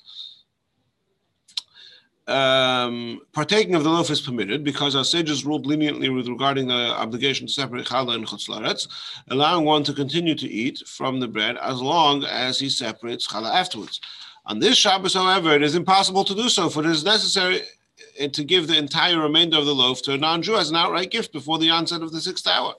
um, 2.27 3.21
partaking 3.33 3.75
of 3.75 3.83
the 3.83 3.89
loaf 3.89 4.09
is 4.09 4.21
permitted 4.21 4.63
because 4.63 4.95
our 4.95 5.03
sages 5.03 5.45
ruled 5.45 5.65
leniently 5.65 6.09
with 6.09 6.27
regarding 6.27 6.67
the 6.67 6.73
obligation 6.73 7.47
to 7.47 7.53
separate 7.53 7.85
challah 7.85 8.15
and 8.15 8.25
chutzlaretz, 8.25 8.87
allowing 9.29 9.65
one 9.65 9.83
to 9.83 9.93
continue 9.93 10.35
to 10.35 10.47
eat 10.47 10.83
from 10.87 11.19
the 11.19 11.27
bread 11.27 11.57
as 11.57 11.81
long 11.81 12.23
as 12.23 12.59
he 12.59 12.69
separates 12.69 13.27
challah 13.27 13.53
afterwards. 13.53 13.99
On 14.45 14.59
this 14.59 14.77
Shabbos, 14.77 15.13
however, 15.13 15.53
it 15.53 15.63
is 15.63 15.75
impossible 15.75 16.23
to 16.23 16.35
do 16.35 16.47
so, 16.49 16.69
for 16.69 16.81
it 16.81 16.89
is 16.89 17.03
necessary 17.03 17.61
to 18.31 18.43
give 18.43 18.67
the 18.67 18.77
entire 18.77 19.19
remainder 19.19 19.57
of 19.57 19.65
the 19.65 19.75
loaf 19.75 20.01
to 20.03 20.13
a 20.13 20.17
non-Jew 20.17 20.55
as 20.55 20.69
an 20.69 20.75
outright 20.75 21.11
gift 21.11 21.33
before 21.33 21.59
the 21.59 21.69
onset 21.69 22.01
of 22.01 22.11
the 22.11 22.21
sixth 22.21 22.47
hour. 22.47 22.73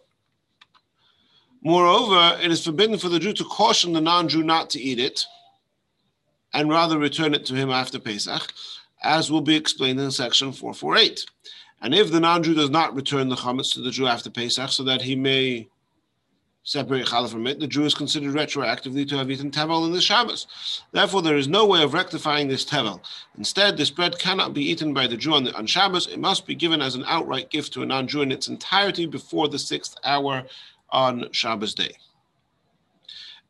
Moreover, 1.62 2.38
it 2.42 2.50
is 2.50 2.64
forbidden 2.64 2.98
for 2.98 3.08
the 3.08 3.18
Jew 3.18 3.32
to 3.34 3.44
caution 3.44 3.92
the 3.92 4.00
non-Jew 4.00 4.42
not 4.42 4.70
to 4.70 4.80
eat 4.80 4.98
it, 4.98 5.24
and 6.52 6.70
rather 6.70 6.98
return 6.98 7.34
it 7.34 7.44
to 7.46 7.54
him 7.54 7.70
after 7.70 7.98
Pesach 7.98 8.52
as 9.04 9.30
will 9.30 9.40
be 9.40 9.54
explained 9.54 10.00
in 10.00 10.10
section 10.10 10.52
448. 10.52 11.26
And 11.82 11.94
if 11.94 12.10
the 12.10 12.20
non-Jew 12.20 12.54
does 12.54 12.70
not 12.70 12.94
return 12.94 13.28
the 13.28 13.36
chametz 13.36 13.74
to 13.74 13.80
the 13.80 13.90
Jew 13.90 14.06
after 14.06 14.30
Pesach 14.30 14.70
so 14.70 14.82
that 14.84 15.02
he 15.02 15.14
may 15.14 15.68
separate 16.62 17.06
challah 17.06 17.30
from 17.30 17.46
it, 17.46 17.60
the 17.60 17.66
Jew 17.66 17.84
is 17.84 17.94
considered 17.94 18.34
retroactively 18.34 19.06
to 19.06 19.18
have 19.18 19.30
eaten 19.30 19.50
tevel 19.50 19.84
in 19.86 19.92
the 19.92 20.00
Shabbos. 20.00 20.46
Therefore, 20.92 21.20
there 21.20 21.36
is 21.36 21.46
no 21.46 21.66
way 21.66 21.82
of 21.82 21.92
rectifying 21.92 22.48
this 22.48 22.64
tevel. 22.64 23.00
Instead, 23.36 23.76
this 23.76 23.90
bread 23.90 24.18
cannot 24.18 24.54
be 24.54 24.64
eaten 24.64 24.94
by 24.94 25.06
the 25.06 25.16
Jew 25.16 25.34
on, 25.34 25.44
the, 25.44 25.54
on 25.54 25.66
Shabbos. 25.66 26.06
It 26.06 26.18
must 26.18 26.46
be 26.46 26.54
given 26.54 26.80
as 26.80 26.94
an 26.94 27.04
outright 27.06 27.50
gift 27.50 27.74
to 27.74 27.82
a 27.82 27.86
non-Jew 27.86 28.22
in 28.22 28.32
its 28.32 28.48
entirety 28.48 29.04
before 29.04 29.48
the 29.48 29.58
sixth 29.58 29.94
hour 30.04 30.44
on 30.88 31.30
Shabbos 31.32 31.74
day. 31.74 31.94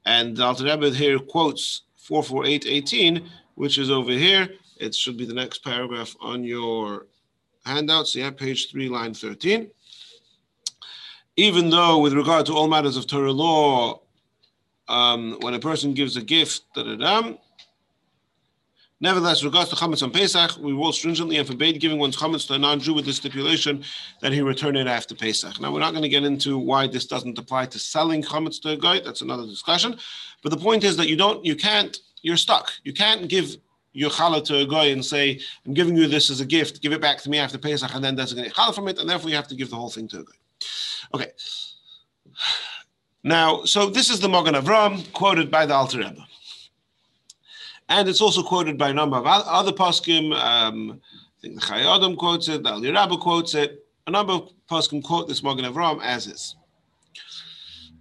And 0.04 0.36
the 0.36 0.44
Alter 0.44 0.64
Rebbe 0.64 0.90
here 0.90 1.20
quotes 1.20 1.82
448.18, 2.08 3.24
which 3.54 3.78
is 3.78 3.90
over 3.90 4.10
here, 4.10 4.48
it 4.78 4.94
should 4.94 5.16
be 5.16 5.26
the 5.26 5.34
next 5.34 5.64
paragraph 5.64 6.14
on 6.20 6.44
your 6.44 7.06
handouts. 7.64 8.14
Yeah, 8.14 8.30
page 8.30 8.70
three, 8.70 8.88
line 8.88 9.14
13. 9.14 9.70
Even 11.36 11.70
though, 11.70 11.98
with 11.98 12.12
regard 12.12 12.46
to 12.46 12.54
all 12.54 12.68
matters 12.68 12.96
of 12.96 13.06
Torah 13.06 13.32
law, 13.32 14.00
um, 14.88 15.38
when 15.40 15.54
a 15.54 15.58
person 15.58 15.94
gives 15.94 16.16
a 16.16 16.22
gift, 16.22 16.62
Nevertheless, 19.00 19.44
regards 19.44 19.68
to 19.68 19.76
chametz 19.76 20.02
on 20.02 20.10
Pesach, 20.10 20.56
we 20.58 20.72
rule 20.72 20.90
stringently 20.90 21.36
and 21.36 21.46
forbade 21.46 21.78
giving 21.78 21.98
one's 21.98 22.16
chametz 22.16 22.46
to 22.46 22.54
a 22.54 22.58
non-Jew 22.58 22.94
with 22.94 23.04
the 23.04 23.12
stipulation 23.12 23.84
that 24.22 24.32
he 24.32 24.40
return 24.40 24.76
it 24.76 24.86
after 24.86 25.14
Pesach. 25.14 25.60
Now, 25.60 25.72
we're 25.72 25.80
not 25.80 25.90
going 25.90 26.04
to 26.04 26.08
get 26.08 26.24
into 26.24 26.56
why 26.56 26.86
this 26.86 27.04
doesn't 27.04 27.36
apply 27.36 27.66
to 27.66 27.78
selling 27.78 28.22
chametz 28.22 28.62
to 28.62 28.70
a 28.70 28.76
guy. 28.78 29.00
That's 29.00 29.20
another 29.20 29.44
discussion. 29.44 29.98
But 30.42 30.50
the 30.50 30.56
point 30.56 30.84
is 30.84 30.96
that 30.96 31.08
you 31.08 31.16
don't, 31.16 31.44
you 31.44 31.54
can't, 31.54 31.98
you're 32.22 32.38
stuck. 32.38 32.72
You 32.84 32.94
can't 32.94 33.28
give 33.28 33.56
your 33.94 34.10
challah 34.10 34.44
to 34.44 34.58
a 34.58 34.66
guy 34.66 34.86
and 34.86 35.02
say, 35.02 35.40
I'm 35.64 35.72
giving 35.72 35.96
you 35.96 36.06
this 36.06 36.30
as 36.30 36.40
a 36.40 36.46
gift, 36.46 36.82
give 36.82 36.92
it 36.92 37.00
back 37.00 37.18
to 37.22 37.30
me 37.30 37.38
after 37.38 37.56
Pesach, 37.56 37.94
and 37.94 38.04
then 38.04 38.16
designate 38.16 38.52
challah 38.52 38.74
from 38.74 38.88
it, 38.88 38.98
and 38.98 39.08
therefore 39.08 39.30
you 39.30 39.36
have 39.36 39.48
to 39.48 39.54
give 39.54 39.70
the 39.70 39.76
whole 39.76 39.90
thing 39.90 40.08
to 40.08 40.20
a 40.20 40.24
guy. 40.24 40.32
Okay. 41.14 41.30
Now, 43.22 43.64
so 43.64 43.88
this 43.88 44.10
is 44.10 44.20
the 44.20 44.28
Mogan 44.28 44.54
Avram 44.54 45.10
quoted 45.12 45.50
by 45.50 45.64
the 45.64 45.74
Alter 45.74 45.98
Rebbe. 45.98 46.26
And 47.88 48.08
it's 48.08 48.20
also 48.20 48.42
quoted 48.42 48.76
by 48.76 48.90
a 48.90 48.94
number 48.94 49.16
of 49.16 49.26
other 49.26 49.72
poskim. 49.72 50.34
Um, 50.34 51.00
I 51.38 51.40
think 51.40 51.54
the 51.54 51.60
Chayei 51.60 52.16
quotes 52.18 52.48
it, 52.48 52.62
the 52.62 52.70
Eliyah 52.70 52.94
Rabbah 52.94 53.18
quotes 53.18 53.54
it. 53.54 53.86
A 54.06 54.10
number 54.10 54.32
of 54.34 54.50
poskim 54.70 55.02
quote 55.02 55.28
this 55.28 55.42
Mogan 55.42 55.64
Avram 55.64 56.02
as 56.02 56.26
is. 56.26 56.56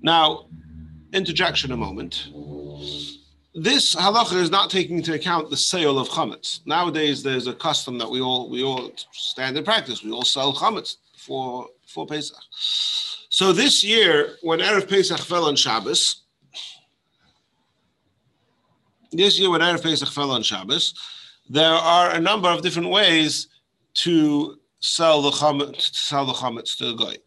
Now, 0.01 0.47
interjection 1.13 1.71
a 1.71 1.77
moment 1.77 2.29
this 3.55 3.93
halacha 3.95 4.35
is 4.35 4.49
not 4.49 4.69
taking 4.69 4.97
into 4.97 5.13
account 5.13 5.49
the 5.49 5.57
sale 5.57 5.99
of 5.99 6.09
chametz. 6.09 6.61
Nowadays, 6.65 7.21
there's 7.21 7.47
a 7.47 7.53
custom 7.53 7.97
that 7.99 8.09
we 8.09 8.19
all 8.19 8.49
we 8.49 8.63
all 8.63 8.91
standard 9.11 9.65
practice. 9.65 10.03
We 10.03 10.11
all 10.11 10.23
sell 10.23 10.53
chametz 10.53 10.97
for 11.17 11.67
for 11.85 12.07
Pesach. 12.07 12.37
So 13.29 13.53
this 13.53 13.83
year, 13.83 14.35
when 14.41 14.59
erev 14.59 14.89
Pesach 14.89 15.19
fell 15.19 15.45
on 15.45 15.55
Shabbos, 15.55 16.23
this 19.11 19.39
year 19.39 19.51
when 19.51 19.61
erev 19.61 19.83
Pesach 19.83 20.09
fell 20.09 20.31
on 20.31 20.41
Shabbos, 20.41 20.93
there 21.49 21.73
are 21.73 22.11
a 22.11 22.19
number 22.19 22.49
of 22.49 22.61
different 22.63 22.89
ways 22.89 23.49
to 23.95 24.57
sell 24.79 25.21
the 25.21 25.31
chametz 25.31 25.91
to 25.91 25.97
sell 25.99 26.25
the 26.25 26.33
chametz 26.33 26.75
to. 26.77 27.19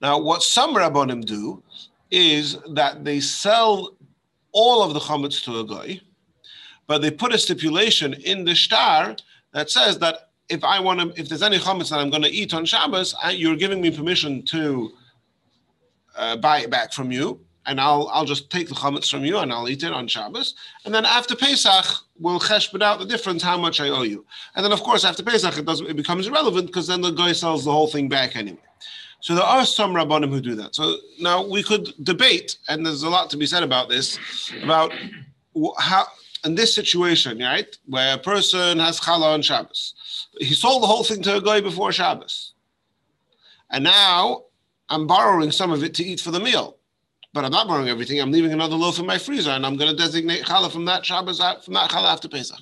Now, 0.00 0.18
what 0.18 0.42
some 0.42 0.74
rabbonim 0.74 1.24
do 1.24 1.62
is 2.10 2.58
that 2.74 3.04
they 3.04 3.20
sell 3.20 3.96
all 4.52 4.82
of 4.82 4.94
the 4.94 5.00
chametz 5.00 5.42
to 5.44 5.58
a 5.58 5.64
guy, 5.66 6.00
but 6.86 7.02
they 7.02 7.10
put 7.10 7.34
a 7.34 7.38
stipulation 7.38 8.14
in 8.14 8.44
the 8.44 8.54
shtar 8.54 9.16
that 9.52 9.70
says 9.70 9.98
that 9.98 10.30
if 10.48 10.62
I 10.64 10.80
want 10.80 11.00
to, 11.00 11.20
if 11.20 11.28
there's 11.28 11.42
any 11.42 11.58
chametz 11.58 11.90
that 11.90 11.98
I'm 11.98 12.10
going 12.10 12.22
to 12.22 12.30
eat 12.30 12.52
on 12.52 12.64
Shabbos, 12.64 13.14
you're 13.32 13.56
giving 13.56 13.80
me 13.80 13.90
permission 13.90 14.42
to 14.46 14.92
uh, 16.16 16.36
buy 16.36 16.60
it 16.60 16.70
back 16.70 16.92
from 16.92 17.10
you, 17.10 17.40
and 17.66 17.80
I'll 17.80 18.08
I'll 18.12 18.24
just 18.24 18.50
take 18.50 18.68
the 18.68 18.74
chametz 18.74 19.08
from 19.08 19.24
you 19.24 19.38
and 19.38 19.52
I'll 19.52 19.68
eat 19.68 19.82
it 19.82 19.92
on 19.92 20.06
Shabbos, 20.08 20.54
and 20.84 20.94
then 20.94 21.04
after 21.04 21.34
Pesach 21.34 21.86
we'll 22.18 22.40
cheshbon 22.40 22.82
out 22.82 22.98
the 22.98 23.06
difference 23.06 23.42
how 23.42 23.56
much 23.56 23.80
I 23.80 23.88
owe 23.88 24.02
you, 24.02 24.24
and 24.54 24.64
then 24.64 24.72
of 24.72 24.82
course 24.82 25.04
after 25.04 25.22
Pesach 25.22 25.56
it 25.56 25.64
doesn't 25.64 25.86
it 25.88 25.96
becomes 25.96 26.26
irrelevant 26.26 26.66
because 26.66 26.86
then 26.86 27.00
the 27.00 27.10
guy 27.10 27.32
sells 27.32 27.64
the 27.64 27.72
whole 27.72 27.88
thing 27.88 28.08
back 28.08 28.36
anyway. 28.36 28.58
So 29.22 29.36
there 29.36 29.44
are 29.44 29.64
some 29.64 29.94
rabbanim 29.94 30.30
who 30.30 30.40
do 30.40 30.56
that. 30.56 30.74
So 30.74 30.96
now 31.20 31.46
we 31.46 31.62
could 31.62 31.94
debate, 32.02 32.58
and 32.68 32.84
there's 32.84 33.04
a 33.04 33.08
lot 33.08 33.30
to 33.30 33.36
be 33.36 33.46
said 33.46 33.62
about 33.62 33.88
this, 33.88 34.18
about 34.64 34.92
how 35.78 36.06
in 36.44 36.56
this 36.56 36.74
situation, 36.74 37.38
right, 37.38 37.78
where 37.86 38.16
a 38.16 38.18
person 38.18 38.80
has 38.80 38.98
challah 38.98 39.34
on 39.34 39.40
Shabbos, 39.40 39.94
he 40.40 40.54
sold 40.54 40.82
the 40.82 40.88
whole 40.88 41.04
thing 41.04 41.22
to 41.22 41.36
a 41.36 41.40
guy 41.40 41.60
before 41.60 41.92
Shabbos, 41.92 42.54
and 43.70 43.84
now 43.84 44.42
I'm 44.88 45.06
borrowing 45.06 45.52
some 45.52 45.70
of 45.70 45.84
it 45.84 45.94
to 45.94 46.04
eat 46.04 46.18
for 46.18 46.32
the 46.32 46.40
meal, 46.40 46.78
but 47.32 47.44
I'm 47.44 47.52
not 47.52 47.68
borrowing 47.68 47.88
everything. 47.88 48.20
I'm 48.20 48.32
leaving 48.32 48.52
another 48.52 48.74
loaf 48.74 48.98
in 48.98 49.06
my 49.06 49.18
freezer, 49.18 49.50
and 49.50 49.64
I'm 49.64 49.76
going 49.76 49.90
to 49.90 49.96
designate 49.96 50.42
challah 50.42 50.72
from 50.72 50.84
that 50.86 51.06
Shabbos 51.06 51.38
uh, 51.38 51.60
from 51.60 51.74
that 51.74 51.90
challah 51.90 52.12
after 52.12 52.28
Pesach. 52.28 52.58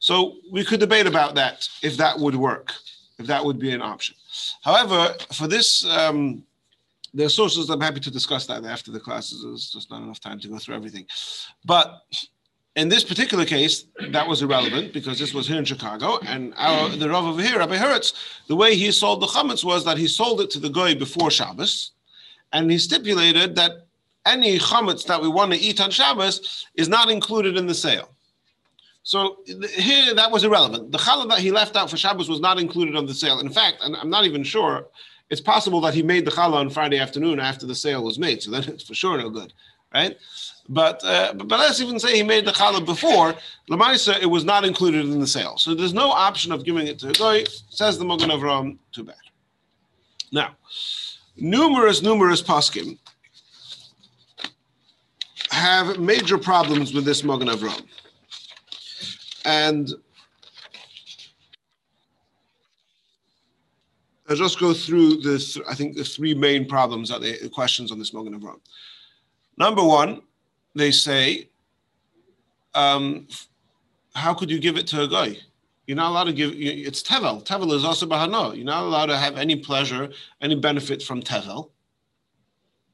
So 0.00 0.36
we 0.50 0.64
could 0.64 0.80
debate 0.80 1.06
about 1.06 1.34
that 1.34 1.68
if 1.82 1.98
that 1.98 2.18
would 2.18 2.34
work, 2.34 2.72
if 3.18 3.26
that 3.26 3.44
would 3.44 3.58
be 3.58 3.72
an 3.72 3.82
option. 3.82 4.14
However, 4.62 5.14
for 5.32 5.46
this, 5.46 5.84
um, 5.86 6.44
there 7.14 7.26
are 7.26 7.30
sources. 7.30 7.70
I'm 7.70 7.80
happy 7.80 8.00
to 8.00 8.10
discuss 8.10 8.46
that 8.46 8.64
after 8.64 8.90
the 8.90 9.00
classes. 9.00 9.42
There's 9.42 9.70
just 9.70 9.90
not 9.90 10.02
enough 10.02 10.20
time 10.20 10.38
to 10.40 10.48
go 10.48 10.58
through 10.58 10.76
everything. 10.76 11.06
But 11.64 12.02
in 12.76 12.88
this 12.88 13.02
particular 13.02 13.44
case, 13.44 13.86
that 14.10 14.28
was 14.28 14.42
irrelevant 14.42 14.92
because 14.92 15.18
this 15.18 15.34
was 15.34 15.48
here 15.48 15.58
in 15.58 15.64
Chicago, 15.64 16.18
and 16.26 16.54
our, 16.56 16.88
the 16.90 17.10
Rav 17.10 17.24
over 17.24 17.42
here, 17.42 17.58
Rabbi 17.58 17.76
Hertz, 17.76 18.14
the 18.46 18.54
way 18.54 18.76
he 18.76 18.92
sold 18.92 19.20
the 19.20 19.26
chametz 19.26 19.64
was 19.64 19.84
that 19.84 19.98
he 19.98 20.06
sold 20.06 20.40
it 20.40 20.50
to 20.50 20.60
the 20.60 20.68
goy 20.68 20.94
before 20.94 21.30
Shabbos, 21.30 21.92
and 22.52 22.70
he 22.70 22.78
stipulated 22.78 23.56
that 23.56 23.86
any 24.26 24.58
chametz 24.58 25.04
that 25.06 25.20
we 25.20 25.28
want 25.28 25.52
to 25.52 25.58
eat 25.58 25.80
on 25.80 25.90
Shabbos 25.90 26.66
is 26.74 26.88
not 26.88 27.10
included 27.10 27.56
in 27.56 27.66
the 27.66 27.74
sale. 27.74 28.10
So 29.08 29.38
here, 29.46 30.14
that 30.14 30.30
was 30.30 30.44
irrelevant. 30.44 30.92
The 30.92 30.98
challah 30.98 31.30
that 31.30 31.38
he 31.38 31.50
left 31.50 31.76
out 31.76 31.88
for 31.88 31.96
Shabbos 31.96 32.28
was 32.28 32.40
not 32.40 32.60
included 32.60 32.94
on 32.94 33.06
the 33.06 33.14
sale. 33.14 33.40
In 33.40 33.48
fact, 33.48 33.78
and 33.80 33.96
I'm 33.96 34.10
not 34.10 34.26
even 34.26 34.44
sure, 34.44 34.86
it's 35.30 35.40
possible 35.40 35.80
that 35.80 35.94
he 35.94 36.02
made 36.02 36.26
the 36.26 36.30
challah 36.30 36.56
on 36.56 36.68
Friday 36.68 36.98
afternoon 36.98 37.40
after 37.40 37.64
the 37.64 37.74
sale 37.74 38.04
was 38.04 38.18
made. 38.18 38.42
So 38.42 38.50
then 38.50 38.64
it's 38.64 38.82
for 38.82 38.92
sure 38.92 39.16
no 39.16 39.30
good, 39.30 39.54
right? 39.94 40.18
But 40.68 41.02
uh, 41.04 41.32
but 41.32 41.58
let's 41.58 41.80
even 41.80 41.98
say 41.98 42.16
he 42.16 42.22
made 42.22 42.44
the 42.44 42.52
challah 42.52 42.84
before 42.84 43.34
Lamaisa, 43.70 44.20
it 44.20 44.26
was 44.26 44.44
not 44.44 44.66
included 44.66 45.06
in 45.06 45.18
the 45.18 45.26
sale. 45.26 45.56
So 45.56 45.74
there's 45.74 45.94
no 45.94 46.10
option 46.10 46.52
of 46.52 46.62
giving 46.66 46.86
it 46.86 46.98
to 46.98 47.08
a 47.08 47.12
guy. 47.12 47.44
Says 47.70 47.98
the 47.98 48.04
Mogan 48.04 48.28
Avram. 48.28 48.76
Too 48.92 49.04
bad. 49.04 49.16
Now, 50.32 50.54
numerous 51.38 52.02
numerous 52.02 52.42
poskim 52.42 52.98
have 55.48 55.98
major 55.98 56.36
problems 56.36 56.92
with 56.92 57.06
this 57.06 57.24
Mogan 57.24 57.48
Avram. 57.48 57.86
And 59.44 59.92
I'll 64.28 64.36
just 64.36 64.60
go 64.60 64.74
through 64.74 65.18
this. 65.18 65.58
I 65.68 65.74
think 65.74 65.96
the 65.96 66.04
three 66.04 66.34
main 66.34 66.66
problems 66.66 67.08
that 67.08 67.22
the 67.22 67.48
questions 67.48 67.90
on 67.90 67.98
this 67.98 68.12
Mogan 68.12 68.38
Avram. 68.38 68.60
Number 69.56 69.82
one, 69.82 70.22
they 70.74 70.90
say, 70.90 71.48
um, 72.74 73.26
how 74.14 74.34
could 74.34 74.50
you 74.50 74.58
give 74.58 74.76
it 74.76 74.86
to 74.88 75.02
a 75.02 75.08
guy? 75.08 75.36
You're 75.86 75.96
not 75.96 76.10
allowed 76.10 76.24
to 76.24 76.34
give. 76.34 76.52
It's 76.54 77.02
tevel. 77.02 77.42
Tevel 77.44 77.72
is 77.72 77.84
also 77.84 78.06
bahano. 78.06 78.54
You're 78.54 78.66
not 78.66 78.82
allowed 78.82 79.06
to 79.06 79.16
have 79.16 79.38
any 79.38 79.56
pleasure, 79.56 80.10
any 80.42 80.54
benefit 80.54 81.02
from 81.02 81.22
tevel. 81.22 81.70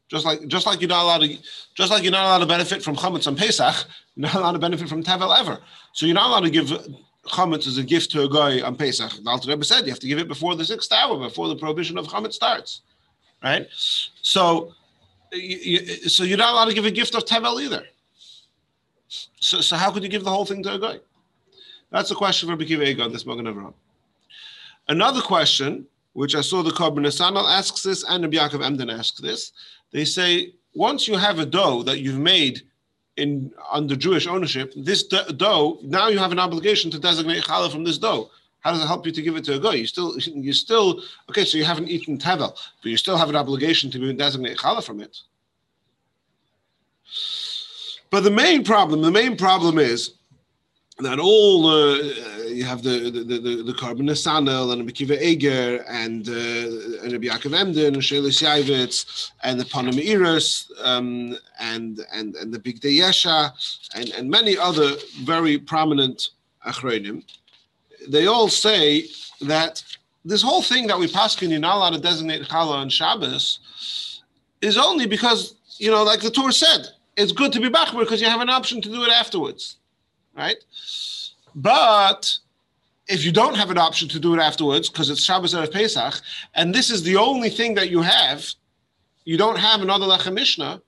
Just 0.08 0.24
like 0.24 0.46
just 0.46 0.66
like 0.66 0.80
you're 0.80 0.88
not 0.88 1.02
allowed 1.02 1.22
to, 1.22 1.36
just 1.74 1.90
like 1.90 2.04
you're 2.04 2.12
not 2.12 2.26
allowed 2.26 2.38
to 2.38 2.46
benefit 2.46 2.84
from 2.84 2.94
chametz 2.94 3.26
on 3.26 3.34
Pesach, 3.34 3.74
you're 4.16 4.26
not 4.26 4.36
allowed 4.36 4.52
to 4.52 4.58
benefit 4.58 4.88
from 4.88 5.02
tevel 5.02 5.38
ever. 5.38 5.58
So 5.92 6.06
you're 6.06 6.14
not 6.14 6.28
allowed 6.28 6.44
to 6.44 6.50
give 6.50 6.66
chametz 7.26 7.66
as 7.66 7.78
a 7.78 7.82
gift 7.82 8.10
to 8.12 8.22
a 8.22 8.28
guy 8.28 8.60
on 8.60 8.76
Pesach. 8.76 9.12
The 9.22 9.30
Alter 9.30 9.48
Rebbe 9.48 9.64
said 9.64 9.84
you 9.84 9.90
have 9.90 9.98
to 10.00 10.06
give 10.06 10.18
it 10.18 10.28
before 10.28 10.54
the 10.54 10.64
sixth 10.64 10.92
hour, 10.92 11.18
before 11.18 11.48
the 11.48 11.56
prohibition 11.56 11.98
of 11.98 12.06
chametz 12.06 12.34
starts, 12.34 12.82
right? 13.42 13.66
So, 13.70 14.74
you, 15.32 15.78
so 16.08 16.22
you're 16.22 16.38
not 16.38 16.52
allowed 16.52 16.66
to 16.66 16.74
give 16.74 16.84
a 16.84 16.90
gift 16.90 17.14
of 17.14 17.24
tevel 17.24 17.60
either. 17.62 17.84
So, 19.40 19.60
so 19.60 19.76
how 19.76 19.90
could 19.90 20.02
you 20.02 20.08
give 20.08 20.24
the 20.24 20.30
whole 20.30 20.44
thing 20.44 20.62
to 20.62 20.74
a 20.74 20.78
guy? 20.78 20.98
That's 21.90 22.10
a 22.10 22.14
question 22.14 22.48
for 22.48 22.56
Bekiva 22.56 22.86
Eger, 22.86 23.08
this 23.08 23.26
Magen 23.26 23.46
Avraham. 23.46 23.74
Another 24.88 25.20
question, 25.20 25.86
which 26.12 26.34
I 26.34 26.40
saw 26.40 26.62
the 26.62 26.70
Korban 26.70 27.06
Nesanel 27.06 27.48
asks 27.48 27.82
this, 27.82 28.04
and 28.08 28.22
Rabbi 28.24 28.36
Yaakov 28.36 28.64
Emden 28.64 28.90
asks 28.90 29.20
this. 29.20 29.52
They 29.92 30.04
say 30.04 30.54
once 30.74 31.06
you 31.06 31.16
have 31.16 31.38
a 31.38 31.46
dough 31.46 31.82
that 31.84 32.00
you've 32.00 32.18
made 32.18 32.62
in 33.16 33.52
under 33.70 33.96
Jewish 33.96 34.26
ownership, 34.26 34.72
this 34.76 35.02
dough 35.04 35.78
now 35.82 36.08
you 36.08 36.18
have 36.18 36.32
an 36.32 36.38
obligation 36.38 36.90
to 36.90 36.98
designate 36.98 37.44
challah 37.44 37.70
from 37.70 37.84
this 37.84 37.98
dough. 37.98 38.30
How 38.60 38.72
does 38.72 38.82
it 38.82 38.86
help 38.86 39.04
you 39.04 39.12
to 39.12 39.22
give 39.22 39.36
it 39.36 39.44
to 39.44 39.56
a 39.56 39.60
guy? 39.60 39.74
You 39.74 39.86
still, 39.86 40.18
you 40.18 40.52
still, 40.52 41.02
okay. 41.28 41.44
So 41.44 41.58
you 41.58 41.64
haven't 41.64 41.88
eaten 41.88 42.18
tevel, 42.18 42.56
but 42.82 42.90
you 42.90 42.96
still 42.96 43.16
have 43.16 43.28
an 43.28 43.36
obligation 43.36 43.90
to 43.92 44.12
designate 44.12 44.58
challah 44.58 44.84
from 44.84 45.00
it. 45.00 45.18
But 48.10 48.22
the 48.22 48.30
main 48.30 48.64
problem, 48.64 49.02
the 49.02 49.10
main 49.10 49.36
problem 49.36 49.78
is 49.78 50.14
that 50.98 51.18
all 51.18 51.66
uh, 51.66 51.96
you 52.46 52.64
have 52.64 52.82
the 52.82 53.10
the 53.10 53.24
the, 53.24 53.62
the 53.62 53.72
Korban 53.72 54.02
Nesanel 54.02 54.72
and 54.72 54.88
Bekiva 54.88 55.20
Eger 55.20 55.84
and 55.88 56.28
uh, 56.28 57.02
and 57.02 57.12
Rabbi 57.12 57.26
Yaakov 57.26 57.52
Emden 57.52 57.94
and 57.94 58.02
Sheilas 58.02 58.42
Yaavetz 58.42 59.32
and 59.42 59.58
the 59.58 59.64
Panamiris 59.64 60.70
um, 60.84 61.36
and 61.58 62.00
and 62.12 62.36
and 62.36 62.54
the 62.54 62.58
Bigdei 62.60 62.98
Yesha 63.00 63.50
and 63.94 64.10
and 64.10 64.30
many 64.30 64.56
other 64.56 64.92
very 65.22 65.58
prominent 65.58 66.30
achronim, 66.64 67.24
they 68.08 68.26
all 68.26 68.48
say 68.48 69.06
that 69.40 69.82
this 70.24 70.42
whole 70.42 70.62
thing 70.62 70.86
that 70.86 70.98
we 70.98 71.08
paskin 71.08 71.50
you're 71.50 71.58
not 71.58 71.76
allowed 71.76 71.94
to 71.94 72.00
designate 72.00 72.42
challah 72.42 72.76
on 72.76 72.88
Shabbos 72.88 74.22
is 74.60 74.78
only 74.78 75.06
because 75.06 75.56
you 75.78 75.90
know 75.90 76.04
like 76.04 76.20
the 76.20 76.30
Tur 76.30 76.52
said 76.52 76.88
it's 77.16 77.32
good 77.32 77.52
to 77.52 77.60
be 77.60 77.68
machmir 77.68 78.00
because 78.00 78.20
you 78.20 78.28
have 78.28 78.40
an 78.40 78.48
option 78.48 78.80
to 78.80 78.88
do 78.88 79.02
it 79.02 79.10
afterwards 79.10 79.78
right? 80.36 80.56
But 81.54 82.38
if 83.06 83.24
you 83.24 83.32
don't 83.32 83.56
have 83.56 83.70
an 83.70 83.78
option 83.78 84.08
to 84.08 84.18
do 84.18 84.34
it 84.34 84.40
afterwards 84.40 84.88
because 84.88 85.10
it's 85.10 85.22
Shabbos 85.22 85.54
or 85.54 85.66
Pesach, 85.66 86.14
and 86.54 86.74
this 86.74 86.90
is 86.90 87.02
the 87.02 87.16
only 87.16 87.50
thing 87.50 87.74
that 87.74 87.90
you 87.90 88.02
have, 88.02 88.46
you 89.24 89.36
don't 89.36 89.58
have 89.58 89.82
another 89.82 90.06
Lechem 90.06 90.34
Mishnah, 90.34 90.80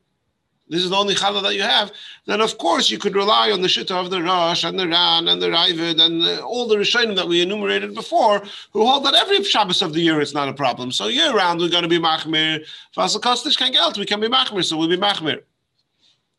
this 0.69 0.83
is 0.83 0.91
the 0.91 0.97
only 0.97 1.15
challah 1.15 1.43
that 1.45 1.55
you 1.55 1.63
have, 1.63 1.93
then 2.27 2.41
of 2.41 2.59
course 2.59 2.91
you 2.91 2.99
could 2.99 3.15
rely 3.15 3.53
on 3.53 3.63
the 3.63 3.69
Shitta 3.69 3.93
of 3.93 4.11
the 4.11 4.21
Rosh 4.21 4.65
and 4.65 4.77
the 4.77 4.89
Ran 4.89 5.29
and 5.29 5.41
the 5.41 5.47
Raavad 5.47 6.01
and 6.01 6.21
the, 6.21 6.43
all 6.43 6.67
the 6.67 6.77
Rishonim 6.77 7.15
that 7.15 7.29
we 7.29 7.41
enumerated 7.41 7.95
before, 7.95 8.43
who 8.73 8.85
hold 8.85 9.05
that 9.05 9.15
every 9.15 9.45
Shabbos 9.45 9.81
of 9.81 9.93
the 9.93 10.01
year 10.01 10.21
it's 10.21 10.35
not 10.35 10.49
a 10.49 10.53
problem. 10.53 10.91
So 10.91 11.07
year 11.07 11.33
round 11.33 11.61
we're 11.61 11.69
going 11.69 11.85
to 11.85 11.89
be 11.89 12.01
Machmir. 12.01 12.67
Vasal 12.97 13.21
Kostish 13.21 13.57
can 13.57 13.71
get 13.71 13.97
we 13.97 14.07
can 14.07 14.19
be 14.19 14.29
Machmir, 14.29 14.65
so 14.65 14.77
we'll 14.77 14.89
be 14.89 14.97
Machmir. 14.97 15.43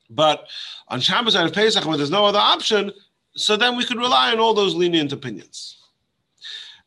But 0.09 0.47
on 0.87 1.01
Shabbos 1.01 1.35
and 1.35 1.53
Pesach, 1.53 1.85
when 1.85 1.97
there's 1.97 2.11
no 2.11 2.25
other 2.25 2.39
option, 2.39 2.91
so 3.35 3.55
then 3.55 3.75
we 3.75 3.85
could 3.85 3.97
rely 3.97 4.31
on 4.31 4.39
all 4.39 4.53
those 4.53 4.73
lenient 4.73 5.13
opinions. 5.13 5.77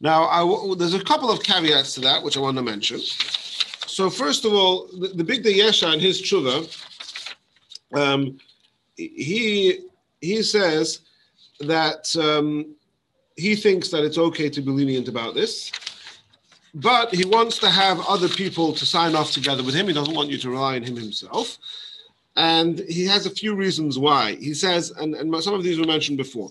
Now, 0.01 0.25
I, 0.25 0.75
there's 0.77 0.95
a 0.95 1.05
couple 1.05 1.31
of 1.31 1.43
caveats 1.43 1.95
to 1.95 2.01
that, 2.01 2.23
which 2.23 2.37
I 2.37 2.41
want 2.41 2.57
to 2.57 2.63
mention. 2.63 3.01
So, 3.87 4.09
first 4.09 4.45
of 4.45 4.53
all, 4.55 4.89
the, 4.99 5.09
the 5.09 5.25
Bigdei 5.25 5.57
Yesha 5.57 5.93
in 5.93 6.01
his 6.01 6.23
tshuva, 6.23 6.67
um, 7.93 8.39
he 8.97 9.81
he 10.21 10.43
says 10.43 11.01
that 11.61 12.15
um, 12.17 12.75
he 13.37 13.55
thinks 13.55 13.89
that 13.91 14.05
it's 14.05 14.19
okay 14.19 14.49
to 14.49 14.63
be 14.63 14.71
lenient 14.71 15.09
about 15.09 15.35
this, 15.35 15.71
but 16.75 17.13
he 17.15 17.25
wants 17.25 17.59
to 17.59 17.69
have 17.69 18.01
other 18.09 18.29
people 18.29 18.73
to 18.73 18.87
sign 18.87 19.15
off 19.15 19.33
together 19.33 19.63
with 19.63 19.75
him. 19.75 19.87
He 19.87 19.93
doesn't 19.93 20.15
want 20.15 20.31
you 20.31 20.39
to 20.39 20.51
rely 20.51 20.77
on 20.77 20.83
him 20.83 20.97
himself. 20.97 21.59
And 22.37 22.79
he 22.89 23.05
has 23.07 23.27
a 23.27 23.31
few 23.31 23.55
reasons 23.55 23.99
why. 23.99 24.37
He 24.37 24.55
says, 24.55 24.91
and, 24.93 25.15
and 25.15 25.43
some 25.43 25.55
of 25.55 25.63
these 25.63 25.79
were 25.79 25.87
mentioned 25.87 26.17
before. 26.17 26.51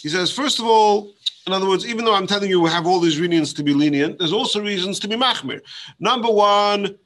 He 0.00 0.08
says, 0.08 0.32
first 0.32 0.58
of 0.58 0.66
all, 0.66 1.12
in 1.46 1.52
other 1.52 1.68
words, 1.68 1.86
even 1.86 2.04
though 2.04 2.14
I'm 2.14 2.26
telling 2.26 2.50
you 2.50 2.60
we 2.60 2.70
have 2.70 2.86
all 2.86 3.00
these 3.00 3.18
reasons 3.18 3.52
to 3.54 3.62
be 3.62 3.72
lenient, 3.72 4.18
there's 4.18 4.32
also 4.32 4.62
reasons 4.62 4.98
to 5.00 5.08
be 5.08 5.16
machmir. 5.16 5.60
Number 5.98 6.30
one, 6.30 6.96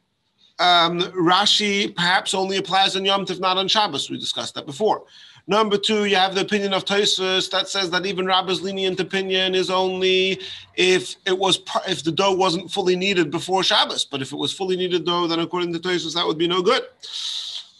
um, 0.58 1.00
Rashi 1.12 1.94
perhaps 1.94 2.34
only 2.34 2.56
applies 2.56 2.96
on 2.96 3.04
Yom 3.04 3.26
Tov, 3.26 3.40
not 3.40 3.56
on 3.56 3.68
Shabbos. 3.68 4.10
We 4.10 4.18
discussed 4.18 4.54
that 4.54 4.66
before. 4.66 5.04
Number 5.46 5.76
two, 5.76 6.06
you 6.06 6.16
have 6.16 6.34
the 6.34 6.40
opinion 6.40 6.72
of 6.72 6.86
Tosfos 6.86 7.50
that 7.50 7.68
says 7.68 7.90
that 7.90 8.06
even 8.06 8.24
Rabbi's 8.24 8.62
lenient 8.62 8.98
opinion 8.98 9.54
is 9.54 9.68
only 9.68 10.40
if 10.74 11.16
it 11.26 11.38
was 11.38 11.60
if 11.86 12.02
the 12.02 12.12
dough 12.12 12.32
wasn't 12.32 12.70
fully 12.70 12.96
kneaded 12.96 13.30
before 13.30 13.62
Shabbos. 13.62 14.06
But 14.06 14.22
if 14.22 14.32
it 14.32 14.36
was 14.36 14.54
fully 14.54 14.76
kneaded 14.76 15.04
dough, 15.04 15.26
then 15.26 15.40
according 15.40 15.74
to 15.74 15.78
Tosfos, 15.78 16.14
that 16.14 16.26
would 16.26 16.38
be 16.38 16.48
no 16.48 16.62
good. 16.62 16.82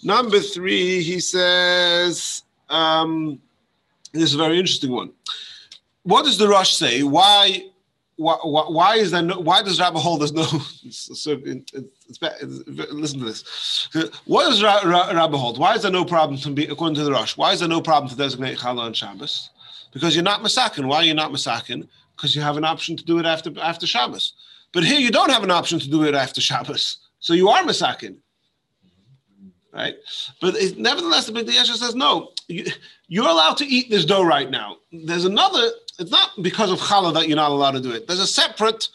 Number 0.05 0.38
three, 0.38 1.02
he 1.02 1.18
says, 1.18 2.42
um, 2.68 3.40
this 4.12 4.24
is 4.24 4.34
a 4.34 4.38
very 4.38 4.59
interesting 4.59 4.92
one. 4.92 5.12
What 6.02 6.26
does 6.26 6.36
the 6.36 6.46
Rosh 6.46 6.74
say? 6.74 7.02
Why, 7.02 7.70
why, 8.16 8.36
why 8.42 8.96
is 8.96 9.12
there 9.12 9.22
no, 9.22 9.40
why 9.40 9.62
does 9.62 9.80
Rabbi 9.80 9.98
hold 9.98 10.20
there's 10.20 10.32
no, 10.32 10.42
it's, 10.84 11.09
it's, 11.11 11.26
it's, 11.26 12.92
listen 12.92 13.18
to 13.20 13.24
this. 13.24 13.88
What 14.26 14.50
does 14.50 14.62
Rabbi 14.62 15.36
hold? 15.38 15.59
Why 15.59 15.74
is 15.74 15.82
there 15.82 15.90
no 15.90 16.05
problem 16.05 16.38
to 16.40 16.50
be, 16.50 16.66
according 16.66 16.96
to 16.96 17.05
the 17.05 17.12
Rosh, 17.12 17.38
why 17.38 17.52
is 17.52 17.61
there 17.61 17.68
no 17.68 17.80
problem 17.80 18.11
to 18.11 18.16
designate 18.16 18.59
Challah 18.59 18.82
on 18.82 18.92
Shabbos? 18.92 19.48
Because 19.90 20.14
you're 20.14 20.22
not 20.22 20.42
Masakin. 20.42 20.84
Why 20.84 20.96
are 20.96 21.05
you 21.05 21.14
not 21.14 21.32
Masakin? 21.32 21.88
Because 22.14 22.36
you 22.36 22.42
have 22.42 22.59
an 22.59 22.64
option 22.64 22.94
to 22.98 23.05
do 23.05 23.18
it 23.18 23.24
after, 23.24 23.50
after 23.59 23.86
Shabbos. 23.86 24.34
But 24.72 24.84
here 24.84 25.00
you 25.00 25.11
don't 25.11 25.30
have 25.30 25.44
an 25.44 25.50
option 25.50 25.78
to 25.78 25.88
do 25.88 26.05
it 26.05 26.14
after 26.14 26.42
Shabbos. 26.42 26.98
So 27.20 27.32
you 27.32 27.48
are 27.48 27.62
Masakin 27.62 28.16
right? 29.75 29.97
But 30.41 30.55
it, 30.57 30.79
nevertheless, 30.79 31.27
the 31.27 31.33
Bigdei 31.33 31.53
Yesha 31.53 31.77
says, 31.77 31.95
no, 31.95 32.31
you, 32.49 32.66
you're 33.09 33.29
allowed 33.29 33.57
to 33.59 33.66
eat 33.66 33.91
this 33.91 34.05
dough 34.05 34.25
right 34.25 34.51
now. 34.51 34.77
There's 34.93 35.25
another, 35.25 35.70
it's 35.99 36.11
not 36.11 36.31
because 36.43 36.70
of 36.70 36.79
challah 36.79 37.12
that 37.14 37.29
you're 37.29 37.37
not 37.37 37.51
allowed 37.51 37.72
to 37.72 37.81
do 37.81 37.91
it. 37.91 38.07
There's 38.07 38.20
a 38.20 38.27
separate 38.27 38.89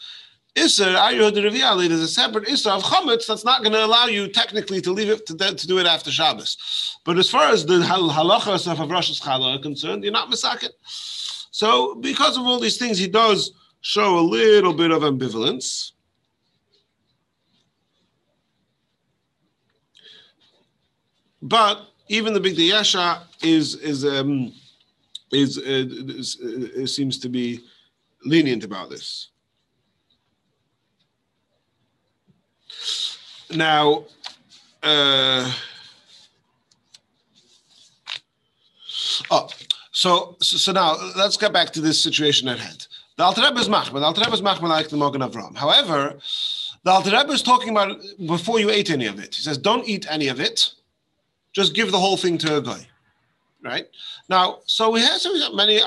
Isser, 0.56 1.88
there's 1.88 2.00
a 2.00 2.08
separate 2.08 2.48
Isser 2.48 2.76
of 2.76 2.82
chametz 2.82 3.26
that's 3.26 3.44
not 3.44 3.62
going 3.62 3.72
to 3.72 3.84
allow 3.84 4.06
you 4.06 4.26
technically 4.28 4.80
to 4.80 4.92
leave 4.92 5.08
it 5.08 5.24
to, 5.26 5.36
to 5.36 5.66
do 5.66 5.78
it 5.78 5.86
after 5.86 6.10
Shabbos. 6.10 6.98
But 7.04 7.18
as 7.18 7.30
far 7.30 7.50
as 7.50 7.64
the 7.64 7.74
halacha 7.74 8.58
stuff 8.58 8.80
of 8.80 8.90
Rosh 8.90 9.20
Hashanah 9.20 9.58
are 9.58 9.62
concerned, 9.62 10.02
you're 10.02 10.12
not 10.12 10.30
misaket. 10.30 10.70
So 11.52 11.94
because 11.96 12.36
of 12.36 12.44
all 12.44 12.58
these 12.58 12.78
things, 12.78 12.98
he 12.98 13.06
does 13.06 13.52
show 13.82 14.18
a 14.18 14.20
little 14.20 14.72
bit 14.72 14.90
of 14.90 15.02
ambivalence. 15.02 15.92
But 21.42 21.86
even 22.08 22.34
the 22.34 22.40
Bigdei 22.40 22.70
Yesha 22.70 23.22
is 23.42 23.76
is 23.76 24.04
um, 24.04 24.52
is, 25.32 25.58
uh, 25.58 25.62
is, 25.64 26.40
uh, 26.40 26.86
seems 26.86 27.18
to 27.18 27.28
be 27.28 27.60
lenient 28.24 28.64
about 28.64 28.90
this. 28.90 29.28
Now, 33.52 34.04
uh, 34.82 35.52
oh, 39.30 39.48
so, 39.92 40.36
so, 40.40 40.56
so 40.56 40.72
now 40.72 40.96
let's 41.16 41.36
get 41.36 41.52
back 41.52 41.70
to 41.72 41.80
this 41.80 42.00
situation 42.00 42.48
at 42.48 42.58
hand. 42.58 42.86
The 43.16 43.24
Alter 43.24 43.42
Rebbe 43.42 43.58
is 43.58 43.68
machmer. 43.68 43.94
The 43.94 44.06
Alter 44.06 44.20
Rebbe 44.20 44.34
is 44.34 44.40
machmer 44.40 44.68
like 44.68 44.88
the 44.88 44.96
Mogen 44.96 45.28
Avram. 45.28 45.56
However, 45.56 46.18
the 46.84 46.90
Alter 46.90 47.10
Rebbe 47.10 47.32
is 47.32 47.42
talking 47.42 47.70
about 47.70 47.98
before 48.26 48.60
you 48.60 48.70
ate 48.70 48.90
any 48.90 49.06
of 49.06 49.18
it. 49.18 49.34
He 49.34 49.42
says, 49.42 49.58
don't 49.58 49.86
eat 49.88 50.06
any 50.08 50.28
of 50.28 50.40
it 50.40 50.72
just 51.52 51.74
give 51.74 51.90
the 51.90 51.98
whole 51.98 52.16
thing 52.16 52.38
to 52.38 52.56
a 52.56 52.62
guy, 52.62 52.86
right? 53.62 53.86
Now, 54.28 54.60
so 54.66 54.90
we 54.90 55.00
have, 55.00 55.20
so 55.20 55.32
we 55.32 55.42
have 55.42 55.54
many 55.54 55.80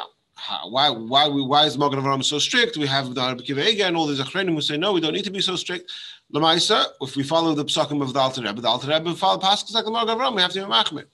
why 0.67 0.89
why 0.89 1.27
why 1.27 1.65
is 1.65 1.77
Magen 1.77 1.99
Avraham 1.99 2.23
so 2.23 2.39
strict? 2.39 2.77
We 2.77 2.87
have 2.87 3.13
the 3.15 3.21
Rabbi 3.21 3.43
Kiva 3.43 3.85
and 3.85 3.95
all 3.95 4.07
these 4.07 4.19
achronim 4.19 4.53
who 4.53 4.61
say 4.61 4.77
no, 4.77 4.91
we 4.93 5.01
don't 5.01 5.13
need 5.13 5.23
to 5.23 5.31
be 5.31 5.41
so 5.41 5.55
strict. 5.55 5.91
Lamaisa, 6.33 6.85
if 7.01 7.15
we 7.15 7.23
follow 7.23 7.53
the 7.53 7.65
psakim 7.65 8.01
of 8.01 8.13
the 8.13 8.19
Alter 8.19 8.41
Rebbe, 8.41 8.59
the 8.59 8.67
Alter 8.67 8.87
Rebbe 8.87 9.13
follow 9.15 9.39
pasuk 9.39 9.73
like 9.73 9.85
the 9.85 9.91
Magen 9.91 10.17
Avraham, 10.17 10.35
we 10.35 10.41
have 10.41 10.51
to 10.51 10.59
be 10.59 10.65
machmir. 10.65 11.05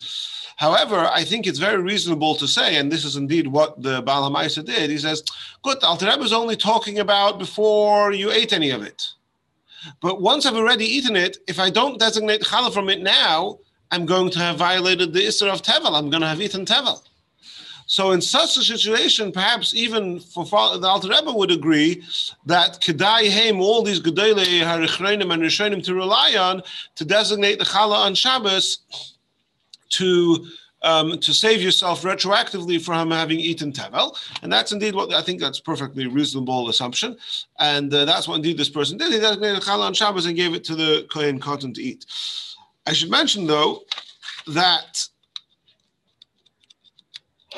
However, 0.56 1.10
I 1.14 1.24
think 1.24 1.48
it's 1.48 1.60
very 1.60 1.82
reasonable 1.82 2.36
to 2.36 2.48
say, 2.48 2.78
and 2.78 2.92
this 2.92 3.06
is 3.06 3.16
indeed 3.16 3.48
what 3.48 3.82
the 3.82 4.02
Baal 4.02 4.30
HaMaisa 4.30 4.66
did. 4.66 4.90
He 4.90 4.98
says, 4.98 5.24
"Good, 5.64 5.80
the 5.80 5.88
Alter 5.88 6.08
Rebbe 6.08 6.24
is 6.24 6.34
only 6.34 6.56
talking 6.56 7.00
about 7.00 7.40
before 7.40 8.12
you 8.14 8.32
ate 8.32 8.52
any 8.54 8.72
of 8.72 8.82
it." 8.82 9.08
But 10.02 10.22
once 10.22 10.46
I've 10.46 10.56
already 10.56 10.86
eaten 10.86 11.16
it, 11.16 11.38
if 11.48 11.60
I 11.60 11.70
don't 11.70 12.00
designate 12.00 12.42
challah 12.42 12.74
from 12.74 12.90
it 12.90 13.02
now, 13.02 13.60
I'm 13.92 14.06
going 14.06 14.30
to 14.32 14.40
have 14.40 14.58
violated 14.58 15.14
the 15.14 15.20
Isra 15.20 15.52
of 15.52 15.62
Tevel. 15.62 15.98
I'm 15.98 16.10
going 16.10 16.22
to 16.22 16.28
have 16.28 16.42
eaten 16.42 16.66
Tevel. 16.66 17.02
So 17.90 18.12
in 18.12 18.22
such 18.22 18.56
a 18.58 18.62
situation, 18.62 19.32
perhaps 19.32 19.74
even 19.74 20.20
for 20.20 20.46
the 20.46 20.88
Alter 20.88 21.10
Rebbe 21.10 21.32
would 21.32 21.50
agree 21.50 22.04
that 22.46 22.80
Kedai 22.82 23.32
Haim, 23.32 23.60
all 23.60 23.82
these 23.82 24.00
Gedele, 24.00 24.62
Harichreinim, 24.62 25.34
and 25.34 25.42
Rishonim 25.42 25.84
to 25.86 25.96
rely 25.96 26.36
on 26.40 26.62
to 26.96 27.04
designate 27.04 27.58
the 27.58 27.66
Challah 27.66 28.06
on 28.06 28.14
Shabbos 28.14 28.80
to 29.90 30.46
um, 30.84 31.20
to 31.20 31.34
save 31.34 31.62
yourself 31.64 32.04
retroactively 32.04 32.80
from 32.82 33.12
having 33.12 33.40
eaten 33.40 33.74
tevel, 33.74 34.16
and 34.44 34.54
that's 34.54 34.72
indeed 34.72 34.96
what 34.96 35.14
I 35.14 35.22
think 35.22 35.42
that's 35.42 35.60
perfectly 35.60 36.08
reasonable 36.08 36.70
assumption, 36.70 37.18
and 37.60 37.94
uh, 37.94 38.06
that's 38.06 38.28
what 38.28 38.36
indeed 38.36 38.58
this 38.58 38.70
person 38.70 38.98
did. 38.98 39.12
He 39.12 39.20
designated 39.20 39.58
the 39.58 39.66
challah 39.66 39.88
on 39.88 39.94
Shabbos 39.94 40.26
and 40.26 40.38
gave 40.38 40.54
it 40.54 40.64
to 40.66 40.76
the 40.76 41.06
kohen 41.12 41.40
katan 41.40 41.74
to 41.74 41.82
eat. 41.82 42.06
I 42.86 42.94
should 42.94 43.10
mention 43.10 43.46
though 43.48 43.84
that 44.48 45.08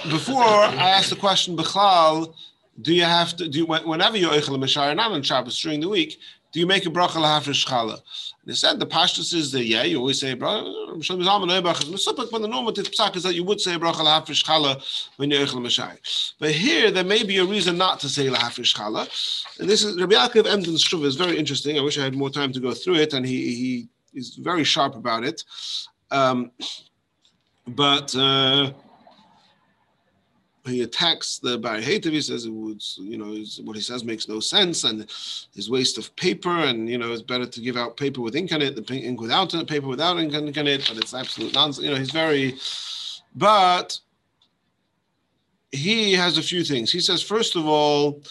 before 0.10 0.44
I 0.44 0.90
asked 0.90 1.10
the 1.10 1.16
question, 1.16 1.56
Bechlal, 1.56 2.34
do 2.82 2.94
you 2.94 3.04
have 3.04 3.36
to 3.38 3.48
do 3.48 3.60
you, 3.60 3.66
whenever 3.66 4.18
you're 4.18 4.32
eichel 4.32 4.58
mishayir, 4.58 4.96
not 4.96 5.12
on 5.12 5.22
Shabbos 5.22 5.60
during 5.60 5.82
the 5.82 5.90
week? 5.90 6.18
Do 6.52 6.60
you 6.60 6.68
make 6.68 6.86
a 6.86 6.90
bracha 6.90 7.12
lahafresh 7.12 7.66
challah? 7.66 8.02
They 8.46 8.54
said 8.54 8.80
the 8.80 8.86
pashtus 8.86 9.34
is 9.34 9.52
that 9.54 9.66
yeah. 9.66 9.84
You 9.84 10.00
always 10.00 10.20
say 10.20 10.36
bracha. 10.36 10.98
But 12.32 12.42
the 12.42 12.48
normative 12.48 12.92
psak 12.92 13.16
is 13.16 13.24
that 13.24 13.36
you 13.36 13.44
would 13.46 13.62
say 13.62 13.78
bracha 13.78 14.02
lahafresh 14.02 14.44
challah 14.44 14.84
when 15.16 15.32
you're 15.32 15.46
eichel 15.46 15.62
mishayir. 15.62 16.34
But 16.40 16.52
here 16.52 16.92
there 16.92 17.06
may 17.06 17.24
be 17.24 17.38
a 17.38 17.46
reason 17.46 17.78
not 17.78 18.00
to 18.02 18.10
say 18.10 18.28
lahafresh 18.28 18.76
challah, 18.76 19.08
and 19.60 19.70
this 19.70 19.84
is 19.84 20.00
Rabbi 20.00 20.16
Yaakov 20.16 20.44
Emden's 20.44 20.84
shuv 20.84 21.06
is 21.06 21.16
very 21.16 21.38
interesting. 21.38 21.78
I 21.78 21.82
wish 21.82 21.98
I 21.98 22.04
had 22.04 22.16
more 22.16 22.30
time 22.30 22.52
to 22.52 22.60
go 22.60 22.74
through 22.74 22.96
it, 22.96 23.14
and 23.14 23.26
he 23.26 23.56
he 23.56 23.90
is 24.14 24.36
very 24.36 24.64
sharp 24.64 24.96
about 24.96 25.24
it. 25.24 25.44
Um, 26.12 26.52
but. 27.68 28.16
Uh, 28.16 28.72
he 30.66 30.82
attacks 30.82 31.40
the 31.40 31.60
Ba'er 31.60 31.82
Heitev. 31.82 32.12
He 32.12 32.22
says 32.22 32.46
it 32.46 32.52
would, 32.52 32.84
you 32.98 33.18
know, 33.18 33.44
what 33.64 33.76
he 33.76 33.82
says 33.82 34.04
makes 34.04 34.28
no 34.28 34.40
sense, 34.40 34.84
and 34.84 35.10
his 35.56 35.70
waste 35.70 35.98
of 35.98 36.16
paper, 36.16 36.56
and 36.56 36.88
you 36.88 36.98
know, 36.98 37.12
it's 37.12 37.22
better 37.22 37.46
to 37.46 37.62
give 37.62 37.78
out 37.78 37.98
paper 37.98 38.22
with 38.22 38.36
ink 38.36 38.52
on 38.52 38.62
it 38.62 38.76
than 38.76 38.86
ink 38.96 39.20
without 39.20 39.54
it, 39.54 39.68
paper 39.68 39.88
without 39.88 40.20
ink 40.20 40.36
on 40.36 40.48
it. 40.48 40.86
But 40.88 40.98
it's 40.98 41.14
absolute 41.14 41.54
nonsense. 41.54 41.86
You 41.86 41.92
know, 41.92 41.98
he's 41.98 42.12
very, 42.12 42.58
but 43.36 44.00
he 45.72 46.14
has 46.14 46.38
a 46.38 46.44
few 46.44 46.64
things. 46.64 46.92
He 46.92 47.00
says, 47.00 47.22
first 47.24 47.56
of 47.56 47.66
all, 47.66 48.22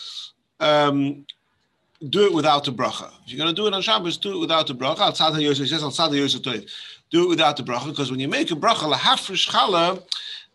um, 0.61 1.27
do 2.09 2.25
it 2.25 2.33
without 2.33 2.65
the 2.65 2.73
bracha. 2.73 3.11
If 3.25 3.33
you're 3.33 3.39
going 3.39 3.55
to 3.55 3.61
do 3.61 3.67
it 3.67 3.75
on 3.75 3.83
Shabbos, 3.83 4.17
do 4.17 4.37
it 4.37 4.39
without 4.39 4.67
the 4.67 4.75
bracha. 4.75 5.01
Al 5.01 5.13
tzad 5.13 5.39
he 5.39 5.55
says 5.55 5.83
al 5.83 5.91
tzad 5.91 6.67
Do 7.11 7.25
it 7.25 7.29
without 7.29 7.57
the 7.57 7.63
bracha, 7.63 7.87
because 7.89 8.11
when 8.11 8.21
you 8.21 8.29
make 8.29 8.51
a 8.51 8.55
bracha 8.55 8.93
lahafresh 8.93 9.51
challah 9.51 10.03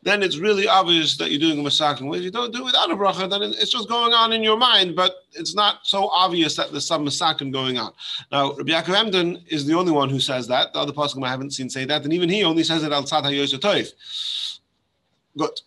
then 0.06 0.22
it's 0.22 0.38
really 0.38 0.68
obvious 0.68 1.18
that 1.18 1.32
you're 1.32 1.40
doing 1.40 1.60
a 1.60 1.68
masakin. 1.68 2.16
If 2.16 2.22
you 2.22 2.30
don't 2.30 2.54
do 2.54 2.60
it 2.60 2.66
without 2.66 2.92
a 2.92 2.96
bracha, 2.96 3.28
then 3.28 3.42
it's 3.42 3.72
just 3.72 3.90
going 3.90 4.14
on 4.14 4.34
in 4.34 4.44
your 4.44 4.56
mind, 4.56 4.96
but 4.96 5.16
it's 5.34 5.56
not 5.56 5.80
so 5.82 6.10
obvious 6.10 6.56
that 6.58 6.70
there's 6.72 6.86
some 6.86 7.04
masakin 7.04 7.52
going 7.52 7.80
on. 7.80 7.92
Now, 8.32 8.54
Rabbi 8.54 8.72
Yaakov 8.72 8.96
Emden 8.96 9.44
is 9.48 9.66
the 9.66 9.74
only 9.74 9.92
one 9.92 10.12
who 10.12 10.20
says 10.20 10.48
that. 10.48 10.74
The 10.74 10.80
other 10.80 10.94
person 10.94 11.24
I 11.24 11.30
haven't 11.30 11.54
seen 11.54 11.72
say 11.72 11.86
that, 11.86 12.04
and 12.04 12.14
even 12.14 12.30
he 12.30 12.44
only 12.44 12.64
says 12.64 12.84
it 12.84 12.92
al 12.92 13.04
tzad 13.04 13.24
toif. 13.60 14.60
Good. 15.36 15.60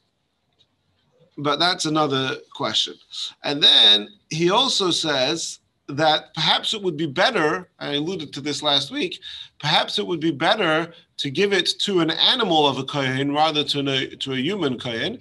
But 1.37 1.59
that's 1.59 1.87
another 1.87 2.37
question. 2.55 2.95
And 3.43 3.61
then 3.61 4.09
he 4.31 4.51
also 4.51 4.93
says 4.93 5.59
that 5.89 6.35
perhaps 6.35 6.75
it 6.75 6.83
would 6.83 6.97
be 6.97 7.07
better, 7.07 7.71
I 7.79 7.95
alluded 7.95 8.33
to 8.35 8.41
this 8.41 8.63
last 8.63 8.91
week, 8.91 9.21
perhaps 9.59 9.99
it 9.99 10.07
would 10.07 10.21
be 10.21 10.31
better 10.31 10.93
to 11.17 11.31
give 11.31 11.53
it 11.53 11.67
to 11.81 12.01
an 12.01 12.11
animal 12.11 12.67
of 12.67 12.79
a 12.79 12.85
kohen 12.85 13.33
rather 13.33 13.65
than 13.65 13.89
a, 13.89 14.07
to 14.17 14.35
a 14.35 14.37
human 14.37 14.79
kohen, 14.79 15.19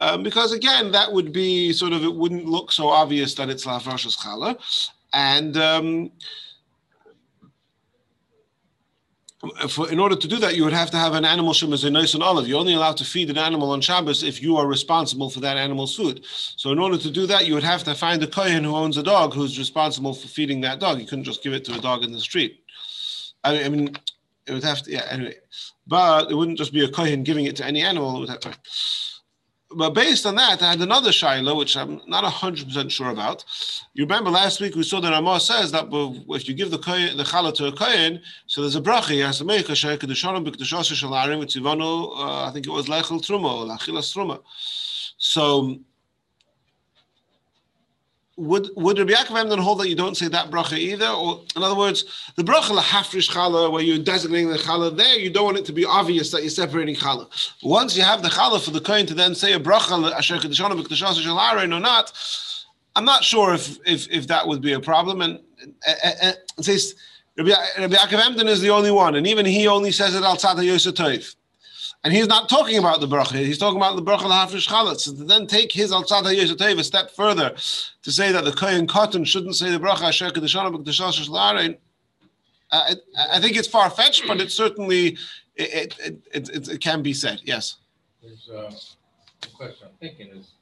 um, 0.00 0.22
because 0.22 0.52
again, 0.52 0.90
that 0.92 1.12
would 1.12 1.32
be 1.32 1.72
sort 1.72 1.92
of, 1.92 2.04
it 2.04 2.14
wouldn't 2.14 2.46
look 2.46 2.72
so 2.72 2.88
obvious 2.88 3.34
that 3.34 3.50
it's 3.50 3.66
lafrosh's 3.66 4.16
challah. 4.16 4.56
And 5.12 5.56
um, 5.56 6.10
for, 9.68 9.90
in 9.90 9.98
order 9.98 10.16
to 10.16 10.28
do 10.28 10.38
that, 10.38 10.54
you 10.56 10.64
would 10.64 10.72
have 10.72 10.90
to 10.90 10.98
have 10.98 11.14
an 11.14 11.24
animal 11.24 11.54
shem 11.54 11.72
as 11.72 11.84
a 11.84 11.90
nice 11.90 12.12
and 12.14 12.22
olive. 12.22 12.46
You're 12.46 12.60
only 12.60 12.74
allowed 12.74 12.98
to 12.98 13.04
feed 13.04 13.30
an 13.30 13.38
animal 13.38 13.70
on 13.70 13.80
Shabbos 13.80 14.22
if 14.22 14.42
you 14.42 14.56
are 14.58 14.66
responsible 14.66 15.30
for 15.30 15.40
that 15.40 15.56
animal's 15.56 15.96
food. 15.96 16.24
So 16.24 16.72
in 16.72 16.78
order 16.78 16.98
to 16.98 17.10
do 17.10 17.26
that, 17.26 17.46
you 17.46 17.54
would 17.54 17.62
have 17.62 17.82
to 17.84 17.94
find 17.94 18.22
a 18.22 18.26
kohen 18.26 18.64
who 18.64 18.76
owns 18.76 18.98
a 18.98 19.02
dog 19.02 19.32
who's 19.32 19.58
responsible 19.58 20.12
for 20.12 20.28
feeding 20.28 20.60
that 20.60 20.78
dog. 20.78 21.00
You 21.00 21.06
couldn't 21.06 21.24
just 21.24 21.42
give 21.42 21.54
it 21.54 21.64
to 21.66 21.74
a 21.74 21.80
dog 21.80 22.04
in 22.04 22.12
the 22.12 22.20
street. 22.20 22.64
I 23.42 23.66
mean, 23.68 23.96
it 24.46 24.52
would 24.52 24.64
have 24.64 24.82
to, 24.82 24.90
yeah, 24.90 25.06
anyway. 25.10 25.36
But 25.86 26.30
it 26.30 26.34
wouldn't 26.34 26.58
just 26.58 26.72
be 26.72 26.84
a 26.84 26.88
kohen 26.88 27.22
giving 27.22 27.46
it 27.46 27.56
to 27.56 27.64
any 27.64 27.80
animal. 27.80 28.16
It 28.16 28.20
would 28.20 28.44
have, 28.44 28.58
but 29.76 29.90
based 29.90 30.26
on 30.26 30.34
that, 30.34 30.62
I 30.62 30.70
had 30.70 30.80
another 30.80 31.10
shaila, 31.10 31.56
which 31.56 31.76
I'm 31.76 32.00
not 32.06 32.24
100% 32.24 32.90
sure 32.90 33.10
about. 33.10 33.44
You 33.94 34.04
remember 34.04 34.30
last 34.30 34.60
week 34.60 34.74
we 34.74 34.82
saw 34.82 35.00
that 35.00 35.10
Ramah 35.10 35.40
says 35.40 35.70
that 35.72 35.86
if 36.30 36.48
you 36.48 36.54
give 36.54 36.70
the 36.70 36.78
kohen, 36.78 37.16
the 37.16 37.22
challah 37.22 37.54
to 37.54 37.66
a 37.66 37.72
kohen, 37.72 38.20
so 38.46 38.62
there's 38.62 38.76
a 38.76 38.80
bracha, 38.80 39.10
he 39.10 39.20
has 39.20 39.38
to 39.38 39.44
make 39.44 39.68
a 39.68 39.74
sheikh, 39.76 40.00
the 40.00 40.14
shalom, 40.14 40.44
b'kdashos 40.44 40.92
shalarim, 40.92 41.44
tzivanu, 41.44 42.18
uh, 42.18 42.48
I 42.48 42.50
think 42.52 42.66
it 42.66 42.70
was 42.70 42.86
lechel 42.86 43.20
truma, 43.20 43.60
or 43.60 43.66
lachilas 43.66 44.12
truma. 44.12 44.40
So 45.18 45.78
would 48.40 48.70
would 48.74 48.98
Rabbi 48.98 49.12
Yaakov 49.12 49.50
then 49.50 49.58
hold 49.58 49.80
that 49.80 49.88
you 49.88 49.94
don't 49.94 50.16
say 50.16 50.28
that 50.28 50.50
bracha 50.50 50.78
either? 50.78 51.08
Or 51.08 51.42
in 51.54 51.62
other 51.62 51.76
words, 51.76 52.04
the 52.36 52.42
bracha 52.42 52.76
lahafrish 52.78 53.30
challah, 53.30 53.70
where 53.70 53.82
you're 53.82 53.98
designating 53.98 54.48
the 54.48 54.56
challah 54.56 54.96
there, 54.96 55.18
you 55.18 55.30
don't 55.30 55.44
want 55.44 55.58
it 55.58 55.66
to 55.66 55.72
be 55.72 55.84
obvious 55.84 56.30
that 56.30 56.40
you're 56.40 56.50
separating 56.50 56.94
challah. 56.96 57.28
Once 57.62 57.96
you 57.96 58.02
have 58.02 58.22
the 58.22 58.28
challah 58.28 58.64
for 58.64 58.70
the 58.70 58.80
kohen 58.80 59.04
to 59.06 59.14
then 59.14 59.34
say 59.34 59.52
a 59.52 59.60
bracha 59.60 60.10
asher 60.12 60.36
kedushanim 60.36 60.82
b'kedushasim 60.82 61.20
shel 61.22 61.38
or 61.38 61.80
not, 61.80 62.12
I'm 62.96 63.04
not 63.04 63.24
sure 63.24 63.54
if 63.54 63.78
if 63.86 64.08
if 64.10 64.26
that 64.28 64.48
would 64.48 64.62
be 64.62 64.72
a 64.72 64.80
problem. 64.80 65.20
And, 65.20 65.40
it 65.86 66.38
says 66.62 66.94
Rabbi, 67.36 67.50
Yaakov 67.50 68.48
is 68.48 68.62
the 68.62 68.70
only 68.70 68.90
one, 68.90 69.16
and 69.16 69.26
even 69.26 69.44
he 69.44 69.68
only 69.68 69.92
says 69.92 70.14
it 70.14 70.22
al 70.22 70.36
tzad 70.36 70.64
yosef 70.64 71.34
and 72.02 72.12
he's 72.12 72.26
not 72.26 72.48
talking 72.48 72.78
about 72.78 73.00
the 73.00 73.06
bracha. 73.06 73.36
He's 73.44 73.58
talking 73.58 73.76
about 73.76 73.96
the 73.96 74.02
bracha 74.02 74.24
l'hafresh 74.24 74.68
chalatz. 74.68 75.00
So 75.00 75.14
to 75.14 75.24
then 75.24 75.46
take 75.46 75.70
his 75.72 75.92
al 75.92 76.04
tzad 76.04 76.22
ha'yeshatev 76.22 76.78
a 76.78 76.84
step 76.84 77.10
further 77.10 77.50
to 78.02 78.12
say 78.12 78.32
that 78.32 78.44
the 78.44 78.52
kohen 78.52 78.86
katan 78.86 79.26
shouldn't 79.26 79.56
say 79.56 79.70
the 79.70 79.78
bracha 79.78 80.04
asher 80.04 80.30
kedeshana 80.30 80.74
b'kedeshana 80.74 81.28
shlarein. 81.28 81.76
I, 82.72 82.94
I 83.32 83.40
think 83.40 83.56
it's 83.56 83.66
far 83.66 83.90
fetched, 83.90 84.26
but 84.26 84.40
it 84.40 84.50
certainly 84.50 85.18
it 85.56 85.96
it, 85.98 86.16
it, 86.32 86.48
it, 86.48 86.68
it 86.68 86.80
can 86.80 87.02
be 87.02 87.12
said. 87.12 87.40
Yes. 87.44 87.76
There's 88.22 88.48
uh, 88.48 88.70
a 89.42 89.56
question 89.56 89.88
I'm 89.88 89.96
thinking 89.98 90.28
is 90.28 90.52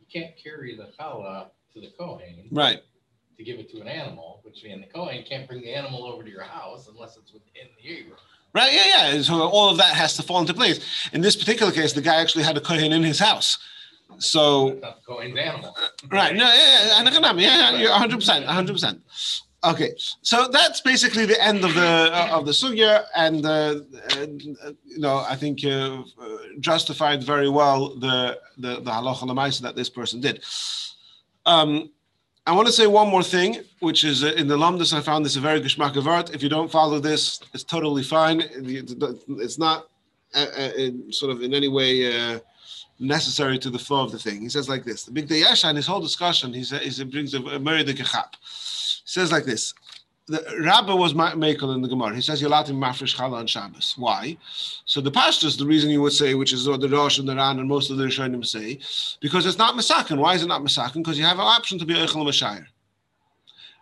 you 0.00 0.20
can't 0.20 0.36
carry 0.36 0.76
the 0.76 0.88
challah 0.98 1.48
to 1.74 1.80
the 1.80 1.90
kohen. 1.98 2.48
Right. 2.50 2.82
To 3.36 3.44
give 3.44 3.58
it 3.58 3.70
to 3.70 3.80
an 3.80 3.88
animal, 3.88 4.40
which 4.42 4.62
means 4.64 4.82
the 4.82 4.92
kohen 4.92 5.24
can't 5.28 5.48
bring 5.48 5.62
the 5.62 5.74
animal 5.74 6.04
over 6.04 6.22
to 6.22 6.30
your 6.30 6.42
house 6.42 6.88
unless 6.88 7.16
it's 7.16 7.32
within 7.32 7.68
the 7.82 7.88
area. 7.88 8.12
Right? 8.52 8.72
Yeah, 8.72 9.12
yeah. 9.14 9.22
So 9.22 9.42
all 9.42 9.70
of 9.70 9.76
that 9.78 9.94
has 9.94 10.16
to 10.16 10.22
fall 10.22 10.40
into 10.40 10.54
place. 10.54 10.80
In 11.12 11.20
this 11.20 11.36
particular 11.36 11.72
case, 11.72 11.92
the 11.92 12.02
guy 12.02 12.16
actually 12.20 12.44
had 12.44 12.56
a 12.56 12.60
kohen 12.60 12.92
in 12.92 13.02
his 13.02 13.18
house. 13.18 13.58
So 14.18 14.80
Kohen's 15.06 15.38
animal. 15.38 15.76
Right. 16.10 16.34
No, 16.34 16.44
yeah, 16.44 17.02
yeah, 17.04 17.34
yeah, 17.38 17.78
you're 17.78 17.90
100 17.90 18.16
percent 18.16 18.44
100 18.44 18.72
percent 18.72 19.02
Okay, 19.62 19.92
so 20.22 20.48
that's 20.48 20.80
basically 20.80 21.26
the 21.26 21.42
end 21.42 21.64
of 21.64 21.74
the 21.74 22.10
uh, 22.12 22.28
of 22.32 22.46
the 22.46 22.52
sugya, 22.52 23.04
and 23.14 23.44
uh, 23.44 23.80
uh, 24.12 24.26
you 24.86 24.98
know 24.98 25.18
I 25.18 25.36
think 25.36 25.62
uh, 25.66 26.02
justified 26.60 27.22
very 27.22 27.50
well 27.50 27.94
the 27.96 28.38
the 28.56 28.76
the 28.80 28.90
halacha 28.90 29.60
that 29.60 29.76
this 29.76 29.90
person 29.90 30.22
did. 30.22 30.42
Um, 31.44 31.90
I 32.46 32.52
want 32.52 32.66
to 32.66 32.72
say 32.72 32.86
one 32.86 33.08
more 33.08 33.22
thing, 33.22 33.58
which 33.80 34.02
is 34.02 34.24
uh, 34.24 34.28
in 34.28 34.48
the 34.48 34.56
Lumdus, 34.56 34.92
I 34.92 35.00
found 35.00 35.24
this 35.24 35.36
a 35.36 35.40
very 35.40 35.60
geschmack 35.60 35.96
of 35.96 36.06
art. 36.06 36.34
If 36.34 36.42
you 36.42 36.48
don't 36.48 36.70
follow 36.70 36.98
this, 36.98 37.40
it's 37.52 37.64
totally 37.64 38.02
fine. 38.02 38.42
It's 38.54 39.58
not 39.58 39.88
uh, 40.34 40.46
uh, 40.56 40.90
sort 41.10 41.32
of 41.32 41.42
in 41.42 41.52
any 41.52 41.68
way 41.68 42.34
uh, 42.34 42.38
necessary 42.98 43.58
to 43.58 43.70
the 43.70 43.78
flow 43.78 44.04
of 44.04 44.12
the 44.12 44.18
thing. 44.18 44.40
He 44.40 44.48
says 44.48 44.68
like 44.68 44.84
this: 44.84 45.04
the 45.04 45.12
Bigdei 45.12 45.42
Yesha 45.44 45.68
in 45.68 45.76
his 45.76 45.86
whole 45.86 46.00
discussion, 46.00 46.52
he 46.54 46.64
says 46.64 46.96
he 46.96 47.04
brings 47.04 47.34
a, 47.34 47.42
a 47.42 47.58
Mary 47.58 47.82
the 47.82 47.92
He 47.92 48.04
says 49.04 49.30
like 49.30 49.44
this: 49.44 49.74
the 50.30 50.62
Rabbi 50.64 50.92
was 50.92 51.12
makel 51.12 51.74
in 51.74 51.82
the 51.82 51.88
Gemara. 51.88 52.14
He 52.14 52.20
says 52.20 52.40
you're 52.40 52.48
allowed 52.48 52.66
to 52.66 52.72
mafresh 52.72 53.16
challah 53.16 53.38
on 53.38 53.46
Shabbos. 53.48 53.94
Why? 53.96 54.36
So 54.84 55.00
the 55.00 55.10
pastors, 55.10 55.56
the 55.56 55.66
reason 55.66 55.90
you 55.90 56.00
would 56.02 56.12
say, 56.12 56.34
which 56.34 56.52
is 56.52 56.68
what 56.68 56.80
the 56.80 56.88
Rosh 56.88 57.18
and 57.18 57.28
the 57.28 57.34
Ran 57.34 57.58
and 57.58 57.68
most 57.68 57.90
of 57.90 57.96
the 57.96 58.04
Rishonim 58.04 58.46
say, 58.46 58.78
because 59.20 59.44
it's 59.44 59.58
not 59.58 59.74
masakin. 59.74 60.18
Why 60.18 60.34
is 60.34 60.42
it 60.42 60.46
not 60.46 60.62
masakin? 60.62 60.94
Because 60.94 61.18
you 61.18 61.24
have 61.24 61.38
an 61.38 61.46
option 61.46 61.78
to 61.80 61.84
be 61.84 61.94
eichel 61.94 62.24
mashayir. 62.24 62.66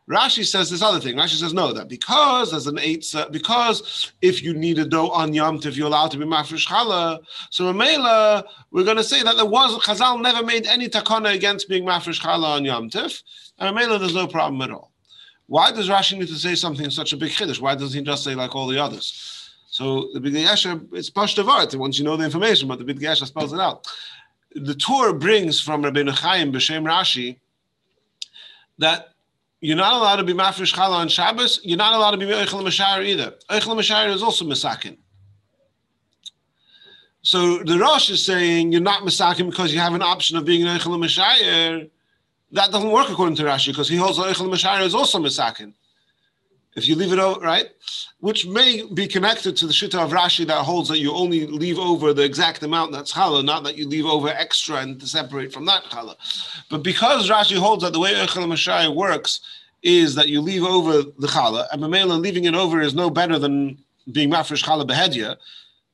Rashi 0.09 0.43
says 0.47 0.71
this 0.71 0.81
other 0.81 1.01
thing. 1.01 1.17
Rashi 1.17 1.39
says 1.39 1.53
no, 1.53 1.75
that 1.75 1.87
because 1.87 2.55
as 2.55 2.67
an 2.67 2.79
eight, 2.79 3.15
uh, 3.15 3.29
because 3.31 4.11
if 4.23 4.43
you 4.43 4.55
need 4.55 4.79
a 4.79 4.87
dough 4.87 5.11
on 5.11 5.35
Yom 5.35 5.61
Tif, 5.61 5.77
you're 5.77 5.87
allowed 5.87 6.11
to 6.13 6.17
be 6.17 6.25
mafresh 6.25 6.67
challah. 6.67 7.19
So 7.51 7.71
Mela, 7.75 8.43
we're 8.71 8.85
going 8.85 8.97
to 8.97 9.05
say 9.05 9.23
that 9.23 9.37
there 9.37 9.45
was 9.45 9.79
Chazal 9.81 10.23
never 10.23 10.43
made 10.43 10.67
any 10.67 10.89
takana 10.89 11.35
against 11.35 11.69
being 11.69 11.85
mafresh 11.85 12.23
challah 12.23 12.57
on 12.57 12.65
Yom 12.65 12.89
Tif, 12.89 13.23
and 13.59 13.77
Mela, 13.77 13.99
there's 13.99 14.15
no 14.15 14.27
problem 14.27 14.63
at 14.63 14.71
all. 14.71 14.93
Why 15.49 15.73
does 15.73 15.89
Rashi 15.89 16.19
need 16.19 16.29
to 16.29 16.37
say 16.37 16.55
something 16.55 16.91
such 16.91 17.15
a 17.15 17.17
big 17.17 17.31
chiddush? 17.31 17.59
Why 17.59 17.75
doesn't 17.75 17.99
he 17.99 18.05
just 18.05 18.23
say 18.23 18.35
like 18.35 18.55
all 18.55 18.67
the 18.67 18.79
others? 18.79 19.51
So 19.71 20.11
the 20.13 20.21
Bigdei 20.21 20.45
Yesha, 20.45 20.87
it's 20.93 21.11
pashtavat 21.11 21.75
once 21.75 21.99
you 21.99 22.05
know 22.05 22.17
the 22.17 22.25
information, 22.25 22.69
but 22.69 22.79
the 22.79 22.85
Bigdei 22.85 23.05
Yesha 23.05 23.27
spells 23.27 23.53
it 23.55 23.61
out. 23.61 23.87
The 24.55 24.75
Torah 24.75 25.15
brings 25.15 25.61
from 25.61 25.83
Rabbeinu 25.83 26.11
Chaim 26.11 26.53
b'Shem 26.53 26.85
Rashi 26.85 27.39
that 28.79 29.15
you're 29.61 29.77
not 29.77 29.95
allowed 29.95 30.17
to 30.17 30.25
be 30.25 30.35
mafresh 30.35 30.75
challah 30.75 30.97
on 30.97 31.09
Shabbos. 31.09 31.61
You're 31.65 31.79
not 31.79 31.95
allowed 31.95 32.13
to 32.13 32.19
be 32.19 32.27
eichel 32.27 32.63
mashayir 32.63 33.05
either. 33.05 33.35
Eichel 33.51 33.75
mashayir 33.75 34.15
is 34.15 34.23
also 34.23 34.45
misakin. 34.45 34.99
So 37.23 37.59
the 37.65 37.79
Rosh 37.79 38.11
is 38.11 38.23
saying 38.23 38.73
you're 38.73 38.81
not 38.81 39.03
misakin 39.03 39.51
because 39.51 39.73
you 39.73 39.81
have 39.81 39.95
an 39.95 40.03
option 40.03 40.37
of 40.37 40.45
being 40.45 40.67
an 40.67 40.79
mashayir. 40.79 41.91
That 42.53 42.71
doesn't 42.71 42.91
work 42.91 43.11
according 43.11 43.37
to 43.37 43.45
Rashi 43.45 43.69
because 43.69 43.89
he 43.89 43.97
holds 43.97 44.17
that 44.17 44.35
eichel 44.35 44.49
mashayir 44.49 44.85
is 44.85 44.95
also 44.95 45.19
misakin. 45.19 45.75
If 46.77 46.87
you 46.87 46.95
leave 46.95 47.13
it 47.13 47.19
over, 47.19 47.41
right? 47.41 47.67
Which 48.21 48.47
may 48.47 48.87
be 48.95 49.07
connected 49.09 49.57
to 49.57 49.67
the 49.67 49.73
shita 49.73 50.03
of 50.03 50.13
Rashi 50.13 50.47
that 50.47 50.65
holds 50.65 50.89
that 50.91 50.99
you 50.99 51.13
only 51.13 51.47
leave 51.47 51.79
over 51.79 52.15
the 52.15 52.23
exact 52.23 52.63
amount 52.63 52.93
that's 52.93 53.13
challah, 53.13 53.45
not 53.45 53.65
that 53.65 53.77
you 53.77 53.87
leave 53.87 54.07
over 54.07 54.29
extra 54.29 54.77
and 54.77 55.03
separate 55.03 55.53
from 55.53 55.65
that 55.67 55.85
challah. 55.85 56.15
But 56.71 56.83
because 56.83 57.29
Rashi 57.29 57.57
holds 57.57 57.83
that 57.83 57.93
the 57.93 57.99
way 57.99 58.15
Echel 58.15 58.47
Mashai 58.47 58.95
works 58.95 59.41
is 59.83 60.15
that 60.15 60.29
you 60.29 60.41
leave 60.41 60.65
over 60.65 61.03
the 61.03 61.27
challah, 61.27 61.67
and 61.73 61.83
Mamela 61.83 62.21
leaving 62.21 62.45
it 62.45 62.55
over 62.55 62.81
is 62.81 62.95
no 62.95 63.11
better 63.11 63.39
than 63.39 63.79
being 64.13 64.31
mafresh 64.31 64.63
challah 64.63 64.89
behedya, 64.89 65.37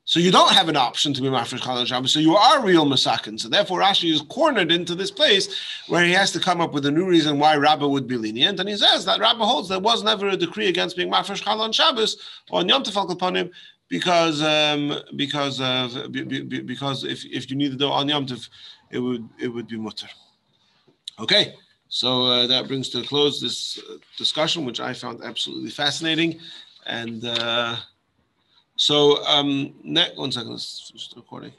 so 0.07 0.21
you 0.21 0.31
don't 0.31 0.53
have 0.53 0.69
an 0.69 0.77
option 0.77 1.15
to 1.15 1.23
be 1.23 1.29
mafresh 1.29 1.63
chal 1.63 1.83
Shabbos. 1.85 2.13
So 2.13 2.21
you 2.21 2.37
are 2.37 2.63
real 2.63 2.85
masakin. 2.85 3.41
So 3.41 3.49
therefore, 3.49 3.81
Rashi 3.81 4.13
is 4.13 4.21
cornered 4.23 4.71
into 4.71 4.95
this 4.95 5.11
place 5.11 5.59
where 5.89 6.05
he 6.05 6.13
has 6.13 6.31
to 6.33 6.41
come 6.41 6.61
up 6.61 6.75
with 6.75 6.85
a 6.85 6.91
new 6.91 7.07
reason 7.07 7.39
why 7.39 7.57
Rabbah 7.57 7.89
would 7.89 8.07
be 8.07 8.19
lenient. 8.19 8.61
And 8.61 8.69
he 8.69 8.77
says 8.77 9.07
that 9.07 9.19
Rabbah 9.19 9.47
holds 9.47 9.71
there 9.71 9.81
was 9.81 10.03
never 10.03 10.29
a 10.29 10.37
decree 10.37 10.69
against 10.69 10.97
being 10.97 11.11
mafresh 11.11 11.43
chal 11.43 11.61
on 11.63 11.73
Shabbos 11.73 12.19
or 12.51 12.61
on 12.61 12.69
Yom 12.69 12.83
Tefal 12.83 13.11
upon 13.11 13.51
because 13.89 14.43
um, 14.43 14.95
because 15.17 15.61
of 15.61 16.13
because 16.13 17.05
if, 17.05 17.25
if 17.25 17.51
you 17.51 17.57
needed 17.57 17.79
do 17.79 17.89
on 17.89 18.07
Yom 18.07 18.27
Tov, 18.27 18.49
it 18.91 18.99
would 18.99 19.27
it 19.41 19.49
would 19.49 19.69
be 19.69 19.79
mutter. 19.79 20.09
Okay. 21.19 21.55
So 21.89 22.27
uh, 22.27 22.47
that 22.49 22.67
brings 22.69 22.91
to 22.91 23.01
a 23.01 23.05
close 23.05 23.41
this 23.41 23.81
uh, 23.89 23.97
discussion, 24.19 24.67
which 24.67 24.81
I 24.81 24.93
found 24.93 25.23
absolutely 25.25 25.71
fascinating, 25.71 26.41
and. 26.85 27.25
Uh, 27.25 27.77
so, 28.77 29.25
um, 29.27 29.75
next, 29.83 30.17
one 30.17 30.33
second, 30.33 30.51
let's 30.51 30.91
just 30.91 31.15
recording. 31.17 31.53